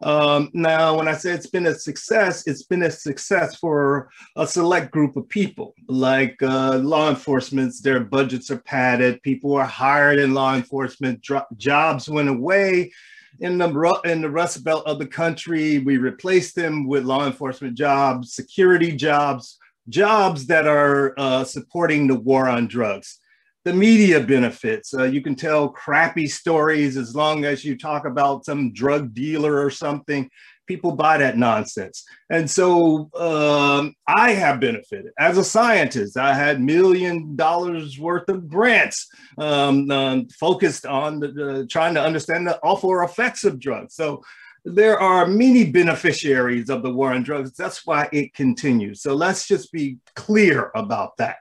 Um, 0.00 0.50
now, 0.54 0.96
when 0.96 1.08
I 1.08 1.14
say 1.14 1.32
it's 1.32 1.48
been 1.48 1.66
a 1.66 1.74
success, 1.74 2.46
it's 2.46 2.62
been 2.62 2.84
a 2.84 2.90
success 2.90 3.56
for 3.56 4.10
a 4.36 4.46
select 4.46 4.92
group 4.92 5.16
of 5.16 5.28
people, 5.28 5.74
like 5.88 6.40
uh, 6.40 6.78
law 6.78 7.10
enforcement. 7.10 7.74
Their 7.82 8.00
budgets 8.00 8.50
are 8.50 8.60
padded. 8.60 9.22
People 9.22 9.54
are 9.54 9.64
hired 9.64 10.20
in 10.20 10.34
law 10.34 10.54
enforcement. 10.54 11.26
jobs 11.56 12.08
went 12.08 12.28
away 12.28 12.92
in 13.40 13.58
the 13.58 14.00
in 14.04 14.22
the 14.22 14.30
Rust 14.30 14.62
Belt 14.62 14.86
of 14.86 15.00
the 15.00 15.06
country. 15.06 15.80
We 15.80 15.98
replaced 15.98 16.54
them 16.54 16.86
with 16.86 17.04
law 17.04 17.26
enforcement 17.26 17.74
jobs, 17.76 18.34
security 18.34 18.92
jobs, 18.92 19.58
jobs 19.88 20.46
that 20.46 20.68
are 20.68 21.12
uh, 21.18 21.42
supporting 21.42 22.06
the 22.06 22.14
war 22.14 22.48
on 22.48 22.68
drugs 22.68 23.18
the 23.64 23.72
media 23.72 24.20
benefits. 24.20 24.94
Uh, 24.94 25.04
you 25.04 25.20
can 25.20 25.34
tell 25.34 25.68
crappy 25.68 26.26
stories 26.26 26.96
as 26.96 27.14
long 27.14 27.44
as 27.44 27.64
you 27.64 27.76
talk 27.76 28.04
about 28.06 28.44
some 28.44 28.72
drug 28.72 29.12
dealer 29.12 29.62
or 29.62 29.70
something. 29.70 30.30
People 30.66 30.92
buy 30.92 31.18
that 31.18 31.38
nonsense. 31.38 32.04
And 32.30 32.50
so 32.50 33.10
um, 33.14 33.94
I 34.06 34.32
have 34.32 34.60
benefited. 34.60 35.12
As 35.18 35.38
a 35.38 35.44
scientist, 35.44 36.16
I 36.16 36.34
had 36.34 36.60
million 36.60 37.36
dollars 37.36 37.98
worth 37.98 38.28
of 38.28 38.48
grants 38.48 39.08
um, 39.38 39.90
um, 39.90 40.28
focused 40.28 40.84
on 40.84 41.20
the, 41.20 41.66
trying 41.70 41.94
to 41.94 42.02
understand 42.02 42.46
the 42.46 42.58
awful 42.62 43.02
effects 43.02 43.44
of 43.44 43.58
drugs. 43.58 43.94
So 43.94 44.22
there 44.64 45.00
are 45.00 45.26
many 45.26 45.70
beneficiaries 45.70 46.68
of 46.68 46.82
the 46.82 46.92
war 46.92 47.12
on 47.12 47.22
drugs. 47.22 47.52
That's 47.52 47.86
why 47.86 48.08
it 48.12 48.34
continues. 48.34 49.00
So 49.00 49.14
let's 49.14 49.48
just 49.48 49.72
be 49.72 49.96
clear 50.14 50.70
about 50.74 51.16
that. 51.16 51.36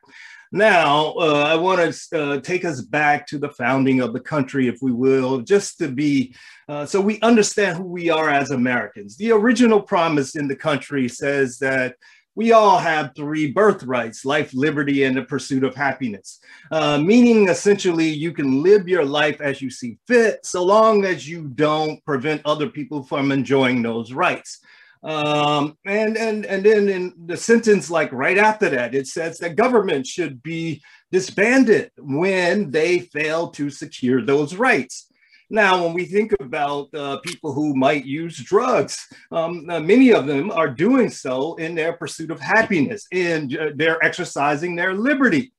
Now, 0.51 1.13
uh, 1.13 1.46
I 1.48 1.56
want 1.56 1.94
to 1.94 2.20
uh, 2.20 2.39
take 2.39 2.63
us 2.63 2.82
back 2.82 3.27
to 3.27 3.38
the 3.38 3.50
founding 3.50 4.01
of 4.01 4.13
the 4.13 4.20
country, 4.20 4.68
if 4.68 4.77
we 4.82 4.92
will, 4.92 5.42
just 5.42 5.77
to 5.80 5.89
be 5.89 6.34
uh, 6.70 6.86
so 6.86 7.00
we 7.00 7.20
understand 7.22 7.77
who 7.77 7.84
we 7.84 8.10
are 8.10 8.30
as 8.30 8.51
Americans. 8.51 9.16
The 9.16 9.32
original 9.32 9.82
promise 9.82 10.36
in 10.36 10.48
the 10.48 10.56
country 10.56 11.08
says 11.08 11.60
that 11.60 11.96
we 12.36 12.51
all 12.51 12.77
have 12.77 13.16
three 13.16 13.51
birthrights 13.51 14.24
life, 14.24 14.54
liberty, 14.54 15.04
and 15.04 15.18
the 15.18 15.24
pursuit 15.24 15.63
of 15.63 15.75
happiness. 15.75 16.39
Uh, 16.72 17.00
meaning, 17.00 17.48
essentially, 17.48 18.08
you 18.08 18.32
can 18.32 18.62
live 18.62 18.88
your 18.88 19.06
life 19.06 19.42
as 19.42 19.62
you 19.62 19.72
see 19.72 19.98
fit, 20.08 20.46
so 20.46 20.63
long 20.63 21.04
as 21.04 21.27
you 21.27 21.48
don't 21.48 22.04
prevent 22.06 22.42
other 22.46 22.70
people 22.70 23.01
from 23.01 23.32
enjoying 23.32 23.82
those 23.82 24.13
rights. 24.13 24.60
Um, 25.04 25.77
and 25.86 26.18
and 26.18 26.46
and 26.46 26.66
then 26.66 26.89
in 26.89 27.13
the 27.25 27.38
sentence, 27.38 27.89
like 27.89 28.12
right 28.12 28.38
after 28.38 28.70
that, 28.70 28.96
it 28.96 29.08
says 29.08 29.38
that 29.39 29.56
government 29.56 30.08
should 30.08 30.42
be 30.42 30.82
disbanded 31.12 31.92
when 31.98 32.72
they 32.72 33.00
fail 33.00 33.50
to 33.51 33.70
secure 33.70 34.22
those 34.22 34.56
rights. 34.56 35.08
Now, 35.50 35.82
when 35.82 35.94
we 35.94 36.06
think 36.06 36.34
about 36.42 36.94
uh, 36.94 37.20
people 37.20 37.54
who 37.54 37.74
might 37.74 38.06
use 38.06 38.38
drugs, 38.38 39.08
um, 39.32 39.66
uh, 39.70 39.80
many 39.80 40.12
of 40.12 40.27
them 40.27 40.51
are 40.51 40.68
doing 40.70 41.10
so 41.10 41.56
in 41.56 41.74
their 41.74 41.94
pursuit 41.94 42.32
of 42.32 42.42
happiness 42.42 43.08
and 43.13 43.56
uh, 43.58 43.70
they're 43.75 44.04
exercising 44.04 44.75
their 44.75 44.94
liberty. 44.94 45.54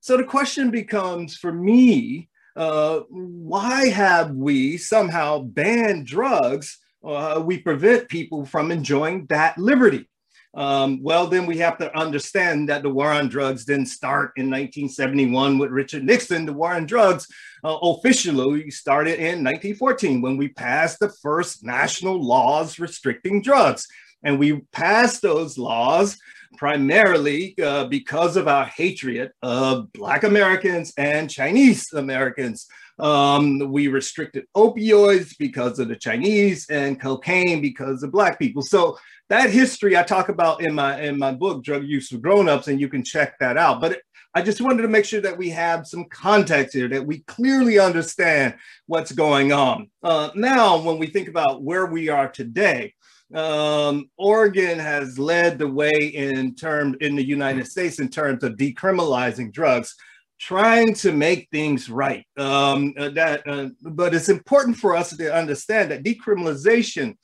So 0.00 0.16
the 0.16 0.24
question 0.24 0.70
becomes 0.70 1.36
for 1.36 1.52
me, 1.52 2.28
uh, 2.56 3.00
why 3.10 3.88
have 3.90 4.32
we 4.32 4.76
somehow 4.76 5.38
banned 5.38 6.06
drugs 6.06 6.78
uh, 7.04 7.42
we 7.44 7.58
prevent 7.58 8.08
people 8.08 8.44
from 8.44 8.70
enjoying 8.70 9.26
that 9.26 9.56
liberty. 9.58 10.08
Um, 10.54 11.02
well, 11.02 11.26
then 11.26 11.46
we 11.46 11.58
have 11.58 11.78
to 11.78 11.96
understand 11.96 12.68
that 12.68 12.82
the 12.82 12.90
war 12.90 13.12
on 13.12 13.28
drugs 13.28 13.64
didn't 13.64 13.86
start 13.86 14.32
in 14.36 14.46
1971 14.46 15.58
with 15.58 15.70
Richard 15.70 16.04
Nixon. 16.04 16.46
The 16.46 16.52
war 16.52 16.72
on 16.72 16.86
drugs 16.86 17.28
uh, 17.64 17.76
officially 17.76 18.70
started 18.70 19.18
in 19.18 19.44
1914 19.44 20.22
when 20.22 20.36
we 20.36 20.48
passed 20.48 21.00
the 21.00 21.10
first 21.10 21.64
national 21.64 22.20
laws 22.22 22.78
restricting 22.78 23.42
drugs. 23.42 23.86
And 24.24 24.38
we 24.38 24.60
passed 24.72 25.22
those 25.22 25.58
laws 25.58 26.18
primarily 26.56 27.54
uh, 27.62 27.84
because 27.84 28.36
of 28.36 28.48
our 28.48 28.64
hatred 28.64 29.30
of 29.42 29.92
Black 29.92 30.24
Americans 30.24 30.92
and 30.96 31.30
Chinese 31.30 31.92
Americans. 31.92 32.66
Um, 32.98 33.70
we 33.70 33.88
restricted 33.88 34.46
opioids 34.56 35.36
because 35.38 35.78
of 35.78 35.88
the 35.88 35.96
Chinese 35.96 36.68
and 36.68 37.00
cocaine 37.00 37.62
because 37.62 38.02
of 38.02 38.12
Black 38.12 38.38
people. 38.38 38.62
So 38.62 38.98
that 39.28 39.50
history 39.50 39.96
I 39.96 40.02
talk 40.02 40.28
about 40.28 40.62
in 40.62 40.74
my 40.74 41.00
in 41.00 41.18
my 41.18 41.32
book, 41.32 41.62
Drug 41.62 41.84
Use 41.84 42.08
for 42.08 42.18
Grownups, 42.18 42.68
and 42.68 42.80
you 42.80 42.88
can 42.88 43.04
check 43.04 43.38
that 43.38 43.56
out. 43.56 43.80
But 43.80 44.00
I 44.34 44.42
just 44.42 44.60
wanted 44.60 44.82
to 44.82 44.88
make 44.88 45.04
sure 45.04 45.20
that 45.20 45.38
we 45.38 45.50
have 45.50 45.86
some 45.86 46.04
context 46.10 46.74
here, 46.74 46.88
that 46.88 47.06
we 47.06 47.20
clearly 47.20 47.78
understand 47.78 48.54
what's 48.86 49.12
going 49.12 49.52
on. 49.52 49.90
Uh, 50.02 50.30
now, 50.34 50.80
when 50.80 50.98
we 50.98 51.06
think 51.06 51.28
about 51.28 51.62
where 51.62 51.86
we 51.86 52.08
are 52.08 52.28
today, 52.28 52.94
um, 53.34 54.10
Oregon 54.16 54.78
has 54.78 55.18
led 55.18 55.58
the 55.58 55.68
way 55.68 55.92
in 55.92 56.54
term 56.54 56.96
in 57.00 57.16
the 57.16 57.24
United 57.24 57.66
States 57.66 58.00
in 58.00 58.08
terms 58.08 58.42
of 58.42 58.56
decriminalizing 58.56 59.52
drugs, 59.52 59.94
trying 60.38 60.94
to 60.94 61.12
make 61.12 61.48
things 61.50 61.90
right. 61.90 62.24
Um, 62.36 62.94
uh, 62.96 63.10
that, 63.10 63.42
uh, 63.46 63.68
but 63.82 64.14
it's 64.14 64.28
important 64.28 64.76
for 64.76 64.96
us 64.96 65.16
to 65.16 65.34
understand 65.34 65.90
that 65.90 66.04
decriminalization 66.04 67.16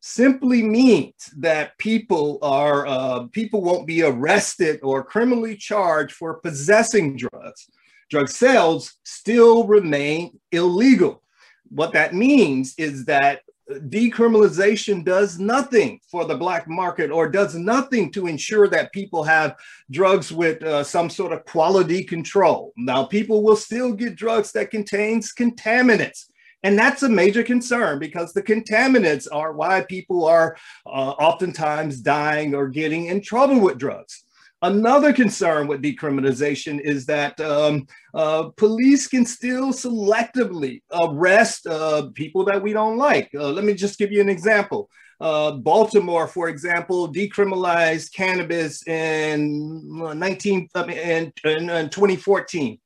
simply 0.00 0.62
means 0.62 1.14
that 1.36 1.76
people 1.78 2.38
are 2.42 2.86
uh, 2.86 3.26
people 3.32 3.62
won't 3.62 3.86
be 3.86 4.02
arrested 4.02 4.80
or 4.82 5.04
criminally 5.04 5.56
charged 5.56 6.14
for 6.14 6.40
possessing 6.40 7.16
drugs. 7.16 7.68
Drug 8.08 8.28
sales 8.28 8.98
still 9.04 9.66
remain 9.66 10.40
illegal. 10.50 11.22
What 11.68 11.92
that 11.92 12.14
means 12.14 12.74
is 12.78 13.04
that 13.04 13.42
decriminalization 13.88 15.04
does 15.04 15.38
nothing 15.38 16.00
for 16.10 16.24
the 16.24 16.36
black 16.36 16.68
market 16.68 17.10
or 17.10 17.28
does 17.28 17.54
nothing 17.54 18.10
to 18.12 18.26
ensure 18.26 18.68
that 18.68 18.92
people 18.92 19.22
have 19.22 19.56
drugs 19.90 20.32
with 20.32 20.62
uh, 20.62 20.82
some 20.84 21.08
sort 21.08 21.32
of 21.32 21.44
quality 21.44 22.02
control. 22.04 22.72
Now, 22.76 23.04
people 23.04 23.42
will 23.42 23.56
still 23.56 23.92
get 23.92 24.16
drugs 24.16 24.52
that 24.52 24.70
contains 24.70 25.32
contaminants. 25.32 26.26
And 26.62 26.78
that's 26.78 27.02
a 27.02 27.08
major 27.08 27.42
concern 27.42 27.98
because 27.98 28.32
the 28.32 28.42
contaminants 28.42 29.26
are 29.32 29.52
why 29.52 29.82
people 29.82 30.26
are 30.26 30.56
uh, 30.86 30.90
oftentimes 30.90 32.00
dying 32.00 32.54
or 32.54 32.68
getting 32.68 33.06
in 33.06 33.22
trouble 33.22 33.60
with 33.60 33.78
drugs. 33.78 34.24
Another 34.62 35.14
concern 35.14 35.68
with 35.68 35.82
decriminalization 35.82 36.80
is 36.80 37.06
that 37.06 37.40
um, 37.40 37.86
uh, 38.12 38.50
police 38.56 39.06
can 39.06 39.24
still 39.24 39.72
selectively 39.72 40.82
arrest 40.92 41.66
uh, 41.66 42.08
people 42.14 42.44
that 42.44 42.62
we 42.62 42.74
don't 42.74 42.98
like. 42.98 43.30
Uh, 43.34 43.48
let 43.48 43.64
me 43.64 43.72
just 43.72 43.98
give 43.98 44.12
you 44.12 44.20
an 44.20 44.28
example. 44.28 44.90
Uh, 45.18 45.52
Baltimore, 45.52 46.26
for 46.26 46.48
example, 46.48 47.10
decriminalized 47.12 48.12
cannabis 48.14 48.86
in 48.86 50.18
19 50.18 50.68
in, 50.74 51.32
in, 51.44 51.70
in 51.70 51.88
2014. 51.88 52.78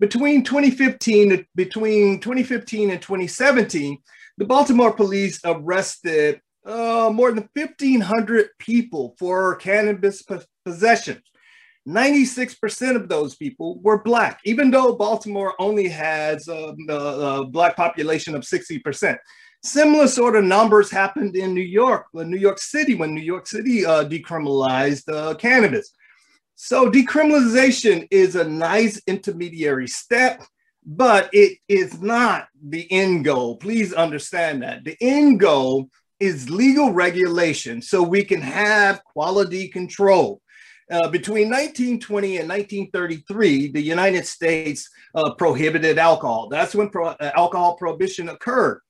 Between 0.00 0.42
2015 0.42 1.46
between 1.54 2.20
2015 2.20 2.90
and 2.90 3.02
2017, 3.02 3.98
the 4.38 4.44
Baltimore 4.46 4.92
police 4.92 5.40
arrested 5.44 6.40
uh, 6.64 7.10
more 7.12 7.32
than 7.32 7.48
1,500 7.54 8.48
people 8.58 9.14
for 9.18 9.56
cannabis 9.56 10.22
possession. 10.64 11.22
96% 11.88 12.96
of 12.96 13.08
those 13.08 13.36
people 13.36 13.80
were 13.80 14.02
Black, 14.02 14.40
even 14.44 14.70
though 14.70 14.94
Baltimore 14.94 15.54
only 15.58 15.88
has 15.88 16.46
a, 16.48 16.74
a, 16.88 16.94
a, 16.94 17.46
Black 17.46 17.74
population 17.74 18.34
of 18.34 18.42
60%. 18.42 19.16
Similar 19.62 20.06
sort 20.06 20.36
of 20.36 20.44
numbers 20.44 20.90
happened 20.90 21.36
in 21.36 21.54
New 21.54 21.60
York, 21.62 22.06
New 22.14 22.38
York 22.38 22.58
City, 22.58 22.94
when 22.94 23.14
New 23.14 23.22
York 23.22 23.46
City 23.46 23.84
uh, 23.84 24.04
decriminalized 24.04 25.12
uh, 25.12 25.34
cannabis. 25.34 25.92
So 26.54 26.90
decriminalization 26.90 28.06
is 28.10 28.36
a 28.36 28.44
nice 28.44 29.00
intermediary 29.06 29.88
step, 29.88 30.42
but 30.84 31.30
it 31.32 31.58
is 31.68 32.00
not 32.02 32.48
the 32.62 32.90
end 32.92 33.24
goal. 33.24 33.56
Please 33.56 33.92
understand 33.92 34.62
that. 34.62 34.84
The 34.84 34.96
end 35.00 35.40
goal 35.40 35.88
is 36.20 36.50
legal 36.50 36.92
regulation 36.92 37.80
so 37.80 38.02
we 38.02 38.24
can 38.24 38.42
have 38.42 39.02
quality 39.04 39.68
control. 39.68 40.42
Uh, 40.90 41.08
between 41.08 41.48
1920 41.48 42.38
and 42.38 42.48
1933, 42.48 43.70
the 43.70 43.80
United 43.80 44.26
States 44.26 44.90
uh, 45.14 45.32
prohibited 45.34 45.98
alcohol. 45.98 46.48
That's 46.48 46.74
when 46.74 46.90
pro- 46.90 47.08
uh, 47.08 47.30
alcohol 47.36 47.76
prohibition 47.76 48.28
occurred. 48.28 48.80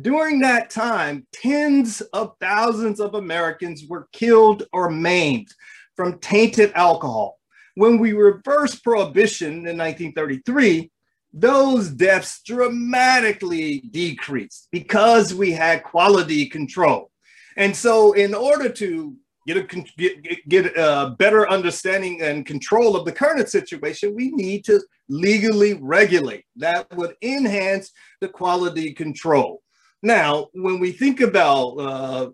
During 0.00 0.40
that 0.40 0.70
time, 0.70 1.26
tens 1.32 2.00
of 2.12 2.32
thousands 2.40 2.98
of 2.98 3.14
Americans 3.14 3.84
were 3.86 4.08
killed 4.12 4.64
or 4.72 4.90
maimed 4.90 5.48
from 5.96 6.18
tainted 6.18 6.72
alcohol. 6.74 7.38
When 7.74 7.98
we 7.98 8.12
reversed 8.12 8.82
prohibition 8.82 9.66
in 9.66 9.76
1933, 9.76 10.90
those 11.34 11.90
deaths 11.90 12.40
dramatically 12.42 13.80
decreased 13.90 14.68
because 14.72 15.34
we 15.34 15.52
had 15.52 15.82
quality 15.82 16.46
control. 16.46 17.10
And 17.56 17.76
so, 17.76 18.12
in 18.12 18.34
order 18.34 18.68
to 18.68 19.16
get 19.46 19.56
a 19.56 19.62
get, 19.96 20.48
get 20.48 20.66
a 20.76 21.14
better 21.18 21.48
understanding 21.48 22.22
and 22.22 22.46
control 22.46 22.96
of 22.96 23.04
the 23.04 23.12
current 23.12 23.48
situation, 23.48 24.14
we 24.14 24.30
need 24.30 24.64
to 24.64 24.80
legally 25.08 25.74
regulate. 25.74 26.44
That 26.56 26.86
would 26.96 27.14
enhance 27.22 27.92
the 28.20 28.28
quality 28.28 28.92
control. 28.92 29.62
Now, 30.02 30.48
when 30.52 30.80
we 30.80 30.92
think 30.92 31.20
about 31.20 31.68
uh, 31.78 32.30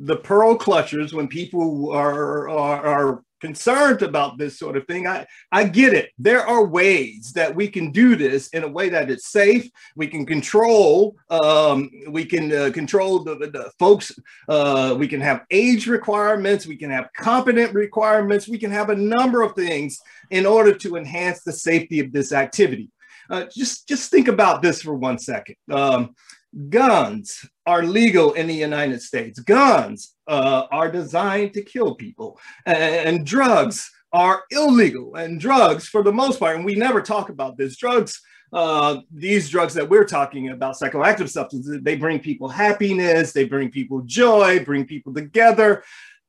the 0.00 0.16
pearl 0.16 0.58
clutchers, 0.58 1.12
when 1.12 1.28
people 1.28 1.92
are, 1.92 2.48
are, 2.48 2.86
are 2.86 3.22
concerned 3.42 4.02
about 4.02 4.38
this 4.38 4.56
sort 4.56 4.76
of 4.76 4.86
thing. 4.86 5.06
I, 5.06 5.26
I 5.50 5.64
get 5.64 5.92
it. 5.92 6.10
There 6.16 6.46
are 6.46 6.64
ways 6.64 7.32
that 7.34 7.52
we 7.54 7.66
can 7.66 7.90
do 7.90 8.14
this 8.14 8.48
in 8.56 8.62
a 8.62 8.68
way 8.68 8.88
that 8.90 9.10
is 9.10 9.26
safe. 9.26 9.68
We 9.96 10.06
can 10.06 10.24
control, 10.24 11.16
um, 11.28 11.90
we 12.08 12.24
can 12.24 12.44
uh, 12.52 12.70
control 12.72 13.24
the, 13.24 13.34
the 13.34 13.72
folks. 13.80 14.12
Uh, 14.48 14.94
we 14.96 15.08
can 15.08 15.20
have 15.20 15.44
age 15.50 15.88
requirements. 15.88 16.66
We 16.66 16.76
can 16.76 16.90
have 16.90 17.08
competent 17.16 17.74
requirements. 17.74 18.46
We 18.46 18.58
can 18.58 18.70
have 18.70 18.90
a 18.90 19.02
number 19.16 19.42
of 19.42 19.56
things 19.56 19.98
in 20.30 20.46
order 20.46 20.72
to 20.84 20.96
enhance 20.96 21.42
the 21.42 21.52
safety 21.52 21.98
of 21.98 22.12
this 22.12 22.32
activity. 22.32 22.90
Uh, 23.28 23.44
just, 23.52 23.88
just 23.88 24.10
think 24.10 24.28
about 24.28 24.62
this 24.62 24.82
for 24.82 24.94
one 24.94 25.18
second. 25.18 25.56
Um, 25.68 26.14
guns 26.68 27.44
are 27.66 27.82
legal 27.82 28.32
in 28.32 28.46
the 28.46 28.54
United 28.54 29.00
States. 29.00 29.40
Guns 29.40 30.16
uh, 30.26 30.66
are 30.70 30.90
designed 30.90 31.54
to 31.54 31.62
kill 31.62 31.94
people, 31.94 32.38
and 32.66 33.26
drugs 33.26 33.90
are 34.12 34.42
illegal. 34.50 35.14
And 35.14 35.40
drugs, 35.40 35.88
for 35.88 36.02
the 36.02 36.12
most 36.12 36.38
part, 36.38 36.56
and 36.56 36.64
we 36.64 36.74
never 36.74 37.00
talk 37.00 37.28
about 37.28 37.56
this, 37.56 37.76
drugs. 37.76 38.20
Uh, 38.52 39.00
these 39.10 39.48
drugs 39.48 39.72
that 39.72 39.88
we're 39.88 40.04
talking 40.04 40.50
about, 40.50 40.76
psychoactive 40.78 41.30
substances, 41.30 41.78
they 41.82 41.96
bring 41.96 42.20
people 42.20 42.48
happiness, 42.48 43.32
they 43.32 43.46
bring 43.46 43.70
people 43.70 44.02
joy, 44.02 44.62
bring 44.62 44.84
people 44.84 45.14
together. 45.14 45.82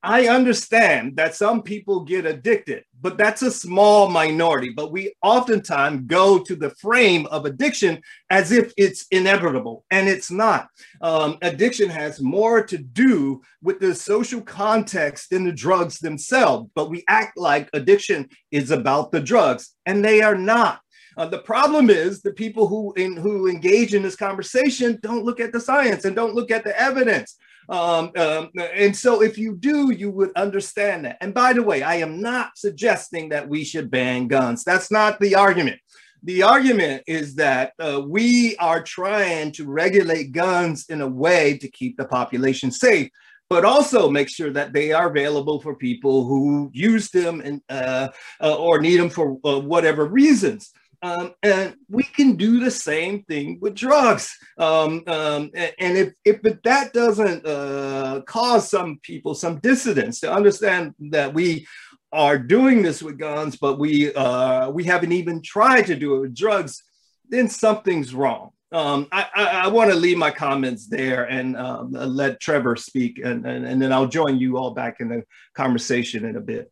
I 0.06 0.28
understand 0.28 1.16
that 1.16 1.34
some 1.34 1.62
people 1.62 2.02
get 2.02 2.26
addicted, 2.26 2.84
but 3.02 3.18
that's 3.18 3.42
a 3.42 3.50
small 3.50 4.10
minority. 4.10 4.70
But 4.70 4.92
we 4.92 5.14
oftentimes 5.24 6.04
go 6.08 6.40
to 6.40 6.58
the 6.58 6.72
frame 6.72 7.26
of 7.28 7.46
addiction 7.46 8.02
as 8.30 8.52
if 8.52 8.74
it's 8.76 9.08
inevitable, 9.12 9.86
and 9.92 10.10
it's 10.10 10.30
not. 10.30 10.68
Um, 11.00 11.38
addiction 11.42 11.90
has 11.90 12.20
more 12.20 12.66
to 12.66 12.78
do 12.78 13.42
with 13.62 13.80
the 13.80 13.96
social 13.96 14.42
context 14.42 15.30
than 15.30 15.46
the 15.46 15.54
drugs 15.54 16.00
themselves, 16.00 16.70
but 16.76 16.90
we 16.90 17.06
act 17.08 17.38
like 17.38 17.70
addiction 17.72 18.28
is 18.52 18.72
about 18.72 19.14
the 19.14 19.22
drugs, 19.22 19.74
and 19.86 20.04
they 20.04 20.22
are 20.22 20.36
not. 20.36 20.82
Uh, 21.16 21.28
the 21.28 21.40
problem 21.40 21.90
is 21.90 22.22
the 22.22 22.34
people 22.34 22.68
who 22.68 22.92
in, 22.98 23.16
who 23.16 23.48
engage 23.48 23.94
in 23.94 24.02
this 24.02 24.16
conversation 24.16 25.00
don't 25.02 25.24
look 25.24 25.40
at 25.40 25.54
the 25.54 25.60
science 25.60 26.04
and 26.04 26.16
don't 26.16 26.36
look 26.36 26.52
at 26.52 26.66
the 26.66 26.78
evidence. 26.78 27.38
Um, 27.70 28.12
um, 28.18 28.50
and 28.76 28.96
so 28.96 29.22
if 29.22 29.38
you 29.38 29.56
do, 29.56 29.92
you 29.92 30.12
would 30.12 30.32
understand 30.36 31.06
that. 31.06 31.18
And 31.22 31.34
by 31.34 31.54
the 31.54 31.64
way, 31.64 31.84
I 31.84 31.96
am 31.96 32.22
not 32.22 32.58
suggesting 32.58 33.30
that 33.30 33.48
we 33.48 33.64
should 33.64 33.90
ban 33.90 34.28
guns. 34.28 34.64
That's 34.64 34.92
not 34.92 35.20
the 35.20 35.36
argument. 35.36 35.80
The 36.24 36.44
argument 36.44 37.04
is 37.06 37.36
that 37.36 37.74
uh, 37.80 38.02
we 38.08 38.56
are 38.58 38.82
trying 38.82 39.52
to 39.54 39.68
regulate 39.68 40.32
guns 40.32 40.86
in 40.90 41.02
a 41.02 41.08
way 41.08 41.58
to 41.58 41.68
keep 41.68 41.98
the 41.98 42.06
population 42.06 42.72
safe, 42.72 43.10
but 43.50 43.66
also 43.66 44.10
make 44.10 44.30
sure 44.30 44.50
that 44.52 44.72
they 44.72 44.94
are 44.94 45.10
available 45.10 45.60
for 45.60 45.76
people 45.76 46.26
who 46.26 46.70
use 46.74 47.10
them 47.10 47.42
and, 47.42 47.62
uh, 47.68 48.08
uh, 48.42 48.56
or 48.56 48.80
need 48.80 48.98
them 48.98 49.10
for 49.10 49.38
uh, 49.44 49.60
whatever 49.60 50.06
reasons. 50.06 50.72
Um, 51.04 51.34
and 51.44 51.76
we 51.90 52.04
can 52.04 52.38
do 52.38 52.62
the 52.62 52.72
same 52.72 53.24
thing 53.24 53.60
with 53.62 53.76
drugs. 53.76 54.34
Um, 54.58 55.04
um, 55.08 55.52
and 55.54 55.98
if, 55.98 56.14
if 56.24 56.42
that 56.64 56.94
doesn't 56.94 57.46
uh, 57.46 58.22
cause 58.26 58.70
some 58.70 59.00
people 59.04 59.36
some 59.36 59.60
dissonance 59.60 60.22
to 60.22 60.32
understand 60.32 60.96
that 61.12 61.34
we 61.34 61.68
are 62.14 62.38
doing 62.40 62.84
this 62.84 63.04
with 63.04 63.18
guns, 63.18 63.58
but 63.58 63.80
we 63.80 64.14
uh, 64.14 64.70
we 64.70 64.86
haven't 64.86 65.12
even 65.12 65.42
tried 65.42 65.88
to 65.88 65.96
do 65.96 66.16
it 66.16 66.20
with 66.22 66.36
drugs, 66.36 66.82
then 67.28 67.50
something's 67.50 68.16
wrong. 68.16 68.52
Um, 68.72 69.08
I, 69.12 69.28
I, 69.36 69.46
I 69.66 69.68
want 69.68 69.92
to 69.92 69.98
leave 69.98 70.18
my 70.18 70.32
comments 70.32 70.88
there 70.88 71.26
and 71.26 71.58
um, 71.58 71.92
let 71.92 72.40
Trevor 72.40 72.76
speak, 72.76 73.20
and, 73.20 73.46
and, 73.46 73.66
and 73.66 73.82
then 73.82 73.92
I'll 73.92 74.08
join 74.08 74.40
you 74.40 74.58
all 74.58 74.72
back 74.72 75.02
in 75.02 75.10
the 75.10 75.24
conversation 75.54 76.26
in 76.26 76.38
a 76.38 76.42
bit. 76.42 76.72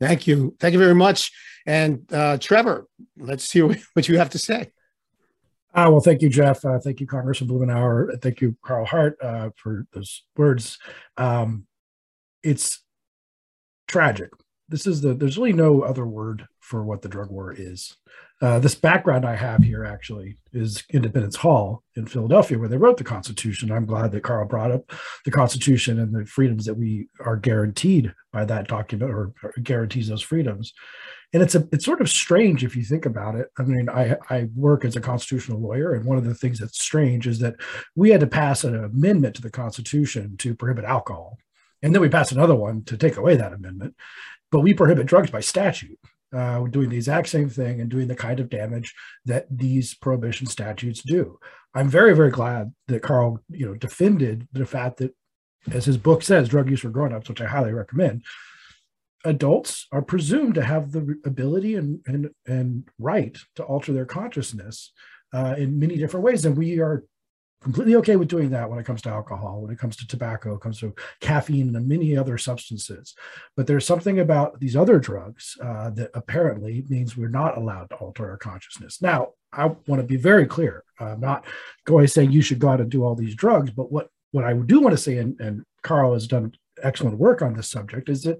Thank 0.00 0.26
you. 0.26 0.54
Thank 0.60 0.74
you 0.74 0.78
very 0.78 0.94
much. 0.94 1.32
And 1.66 2.04
uh, 2.12 2.38
Trevor, 2.38 2.86
let's 3.18 3.50
hear 3.50 3.68
what 3.94 4.08
you 4.08 4.18
have 4.18 4.30
to 4.30 4.38
say. 4.38 4.70
Uh, 5.72 5.86
well, 5.88 6.00
thank 6.00 6.20
you, 6.20 6.28
Jeff. 6.28 6.64
Uh, 6.64 6.80
thank 6.80 7.00
you, 7.00 7.06
Congressman 7.06 7.48
Blumenauer. 7.48 8.20
Thank 8.20 8.40
you, 8.40 8.56
Carl 8.64 8.84
Hart, 8.84 9.16
uh, 9.22 9.50
for 9.56 9.86
those 9.92 10.24
words. 10.36 10.78
Um, 11.16 11.66
it's 12.42 12.80
tragic 13.86 14.30
this 14.70 14.86
is 14.86 15.02
the 15.02 15.12
there's 15.12 15.36
really 15.36 15.52
no 15.52 15.82
other 15.82 16.06
word 16.06 16.46
for 16.60 16.84
what 16.84 17.02
the 17.02 17.08
drug 17.08 17.30
war 17.30 17.52
is. 17.52 17.96
Uh, 18.42 18.58
this 18.58 18.74
background 18.74 19.26
I 19.26 19.36
have 19.36 19.62
here 19.62 19.84
actually 19.84 20.38
is 20.54 20.82
Independence 20.90 21.36
Hall 21.36 21.82
in 21.94 22.06
Philadelphia, 22.06 22.58
where 22.58 22.70
they 22.70 22.78
wrote 22.78 22.96
the 22.96 23.04
Constitution. 23.04 23.70
I'm 23.70 23.84
glad 23.84 24.12
that 24.12 24.22
Carl 24.22 24.48
brought 24.48 24.70
up 24.70 24.90
the 25.26 25.30
Constitution 25.30 25.98
and 25.98 26.14
the 26.14 26.24
freedoms 26.24 26.64
that 26.64 26.74
we 26.74 27.08
are 27.22 27.36
guaranteed 27.36 28.14
by 28.32 28.46
that 28.46 28.66
document, 28.66 29.12
or, 29.12 29.34
or 29.42 29.52
guarantees 29.62 30.08
those 30.08 30.22
freedoms. 30.22 30.72
And 31.34 31.42
it's 31.42 31.54
a 31.54 31.68
it's 31.70 31.84
sort 31.84 32.00
of 32.00 32.08
strange 32.08 32.64
if 32.64 32.74
you 32.74 32.82
think 32.82 33.04
about 33.04 33.34
it. 33.34 33.48
I 33.58 33.62
mean, 33.62 33.90
I 33.90 34.16
I 34.30 34.48
work 34.54 34.86
as 34.86 34.96
a 34.96 35.02
constitutional 35.02 35.60
lawyer, 35.60 35.92
and 35.92 36.06
one 36.06 36.16
of 36.16 36.24
the 36.24 36.34
things 36.34 36.58
that's 36.58 36.82
strange 36.82 37.26
is 37.26 37.40
that 37.40 37.56
we 37.94 38.08
had 38.08 38.20
to 38.20 38.26
pass 38.26 38.64
an 38.64 38.74
amendment 38.74 39.36
to 39.36 39.42
the 39.42 39.50
Constitution 39.50 40.36
to 40.38 40.54
prohibit 40.54 40.86
alcohol, 40.86 41.36
and 41.82 41.94
then 41.94 42.00
we 42.00 42.08
passed 42.08 42.32
another 42.32 42.56
one 42.56 42.84
to 42.84 42.96
take 42.96 43.18
away 43.18 43.36
that 43.36 43.52
amendment. 43.52 43.94
But 44.50 44.60
we 44.60 44.72
prohibit 44.72 45.06
drugs 45.06 45.30
by 45.30 45.40
statute. 45.40 45.98
Uh, 46.32 46.62
doing 46.68 46.88
the 46.88 46.96
exact 46.96 47.28
same 47.28 47.48
thing 47.48 47.80
and 47.80 47.90
doing 47.90 48.06
the 48.06 48.14
kind 48.14 48.38
of 48.38 48.48
damage 48.48 48.94
that 49.24 49.46
these 49.50 49.94
prohibition 49.94 50.46
statutes 50.46 51.02
do. 51.02 51.36
I'm 51.74 51.88
very, 51.88 52.14
very 52.14 52.30
glad 52.30 52.72
that 52.86 53.02
Carl, 53.02 53.42
you 53.48 53.66
know, 53.66 53.74
defended 53.74 54.46
the 54.52 54.64
fact 54.64 54.98
that, 54.98 55.12
as 55.72 55.86
his 55.86 55.96
book 55.96 56.22
says, 56.22 56.48
drug 56.48 56.70
use 56.70 56.80
for 56.80 56.90
grown-ups, 56.90 57.28
which 57.28 57.40
I 57.40 57.46
highly 57.46 57.72
recommend. 57.72 58.22
Adults 59.24 59.88
are 59.90 60.02
presumed 60.02 60.54
to 60.54 60.62
have 60.62 60.92
the 60.92 61.16
ability 61.24 61.74
and 61.74 62.00
and 62.06 62.30
and 62.46 62.88
right 62.98 63.36
to 63.56 63.64
alter 63.64 63.92
their 63.92 64.06
consciousness 64.06 64.92
uh, 65.32 65.56
in 65.58 65.80
many 65.80 65.96
different 65.96 66.24
ways, 66.24 66.46
and 66.46 66.56
we 66.56 66.78
are 66.78 67.04
completely 67.62 67.94
okay 67.96 68.16
with 68.16 68.28
doing 68.28 68.50
that 68.50 68.68
when 68.70 68.78
it 68.78 68.86
comes 68.86 69.02
to 69.02 69.10
alcohol, 69.10 69.60
when 69.60 69.70
it 69.70 69.78
comes 69.78 69.96
to 69.96 70.06
tobacco, 70.06 70.54
it 70.54 70.60
comes 70.60 70.80
to 70.80 70.94
caffeine 71.20 71.74
and 71.74 71.88
many 71.88 72.16
other 72.16 72.38
substances. 72.38 73.14
But 73.56 73.66
there's 73.66 73.86
something 73.86 74.20
about 74.20 74.58
these 74.60 74.76
other 74.76 74.98
drugs 74.98 75.56
uh, 75.62 75.90
that 75.90 76.10
apparently 76.14 76.84
means 76.88 77.16
we're 77.16 77.28
not 77.28 77.58
allowed 77.58 77.90
to 77.90 77.96
alter 77.96 78.30
our 78.30 78.38
consciousness. 78.38 79.02
Now, 79.02 79.30
I 79.52 79.66
want 79.66 80.00
to 80.00 80.04
be 80.04 80.16
very 80.16 80.46
clear. 80.46 80.84
I'm 80.98 81.20
not 81.20 81.44
going 81.84 82.06
to 82.06 82.12
say 82.12 82.24
you 82.24 82.42
should 82.42 82.60
go 82.60 82.68
out 82.68 82.80
and 82.80 82.90
do 82.90 83.04
all 83.04 83.14
these 83.14 83.34
drugs, 83.34 83.70
but 83.70 83.92
what 83.92 84.08
what 84.32 84.44
I 84.44 84.52
do 84.52 84.80
want 84.80 84.92
to 84.96 85.02
say, 85.02 85.18
and, 85.18 85.38
and 85.40 85.64
Carl 85.82 86.12
has 86.12 86.28
done 86.28 86.52
excellent 86.80 87.18
work 87.18 87.42
on 87.42 87.54
this 87.54 87.68
subject, 87.68 88.08
is 88.08 88.22
that 88.22 88.38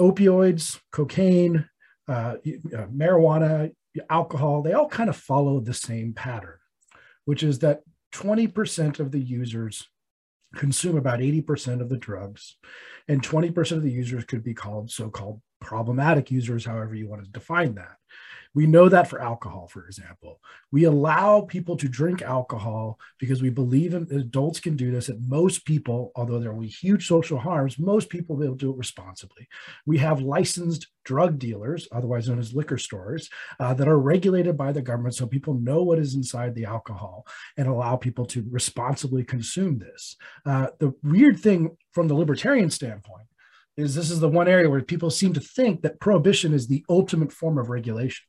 opioids, 0.00 0.80
cocaine, 0.90 1.68
uh, 2.08 2.36
uh 2.44 2.86
marijuana, 2.86 3.72
alcohol, 4.08 4.62
they 4.62 4.72
all 4.72 4.88
kind 4.88 5.10
of 5.10 5.16
follow 5.16 5.60
the 5.60 5.74
same 5.74 6.14
pattern, 6.14 6.56
which 7.26 7.42
is 7.42 7.58
that 7.60 7.82
20% 8.12 9.00
of 9.00 9.10
the 9.10 9.20
users 9.20 9.88
consume 10.54 10.96
about 10.96 11.20
80% 11.20 11.80
of 11.80 11.88
the 11.88 11.96
drugs, 11.96 12.56
and 13.08 13.22
20% 13.22 13.72
of 13.72 13.82
the 13.82 13.90
users 13.90 14.24
could 14.24 14.44
be 14.44 14.54
called 14.54 14.90
so 14.90 15.08
called 15.08 15.40
problematic 15.60 16.30
users, 16.30 16.64
however 16.64 16.94
you 16.94 17.08
want 17.08 17.24
to 17.24 17.30
define 17.30 17.74
that. 17.76 17.96
We 18.54 18.66
know 18.66 18.88
that 18.88 19.08
for 19.08 19.20
alcohol, 19.20 19.66
for 19.68 19.86
example. 19.86 20.40
We 20.70 20.84
allow 20.84 21.42
people 21.42 21.76
to 21.78 21.88
drink 21.88 22.20
alcohol 22.20 22.98
because 23.18 23.40
we 23.40 23.50
believe 23.50 23.94
in, 23.94 24.06
adults 24.10 24.60
can 24.60 24.76
do 24.76 24.90
this, 24.90 25.08
and 25.08 25.26
most 25.26 25.64
people, 25.64 26.12
although 26.14 26.38
there 26.38 26.52
will 26.52 26.62
be 26.62 26.68
huge 26.68 27.08
social 27.08 27.38
harms, 27.38 27.78
most 27.78 28.10
people 28.10 28.36
will 28.36 28.54
do 28.54 28.70
it 28.70 28.76
responsibly. 28.76 29.48
We 29.86 29.98
have 29.98 30.20
licensed 30.20 30.88
drug 31.04 31.38
dealers, 31.38 31.88
otherwise 31.92 32.28
known 32.28 32.38
as 32.38 32.54
liquor 32.54 32.78
stores, 32.78 33.30
uh, 33.58 33.74
that 33.74 33.88
are 33.88 33.98
regulated 33.98 34.56
by 34.56 34.72
the 34.72 34.82
government 34.82 35.14
so 35.14 35.26
people 35.26 35.54
know 35.54 35.82
what 35.82 35.98
is 35.98 36.14
inside 36.14 36.54
the 36.54 36.66
alcohol 36.66 37.26
and 37.56 37.68
allow 37.68 37.96
people 37.96 38.26
to 38.26 38.46
responsibly 38.50 39.24
consume 39.24 39.78
this. 39.78 40.16
Uh, 40.44 40.68
the 40.78 40.94
weird 41.02 41.40
thing 41.40 41.76
from 41.92 42.06
the 42.06 42.14
libertarian 42.14 42.70
standpoint 42.70 43.26
is 43.76 43.94
this 43.94 44.10
is 44.10 44.20
the 44.20 44.28
one 44.28 44.48
area 44.48 44.68
where 44.68 44.82
people 44.82 45.10
seem 45.10 45.32
to 45.32 45.40
think 45.40 45.82
that 45.82 45.98
prohibition 46.00 46.52
is 46.52 46.66
the 46.66 46.84
ultimate 46.88 47.32
form 47.32 47.58
of 47.58 47.70
regulation. 47.70 48.24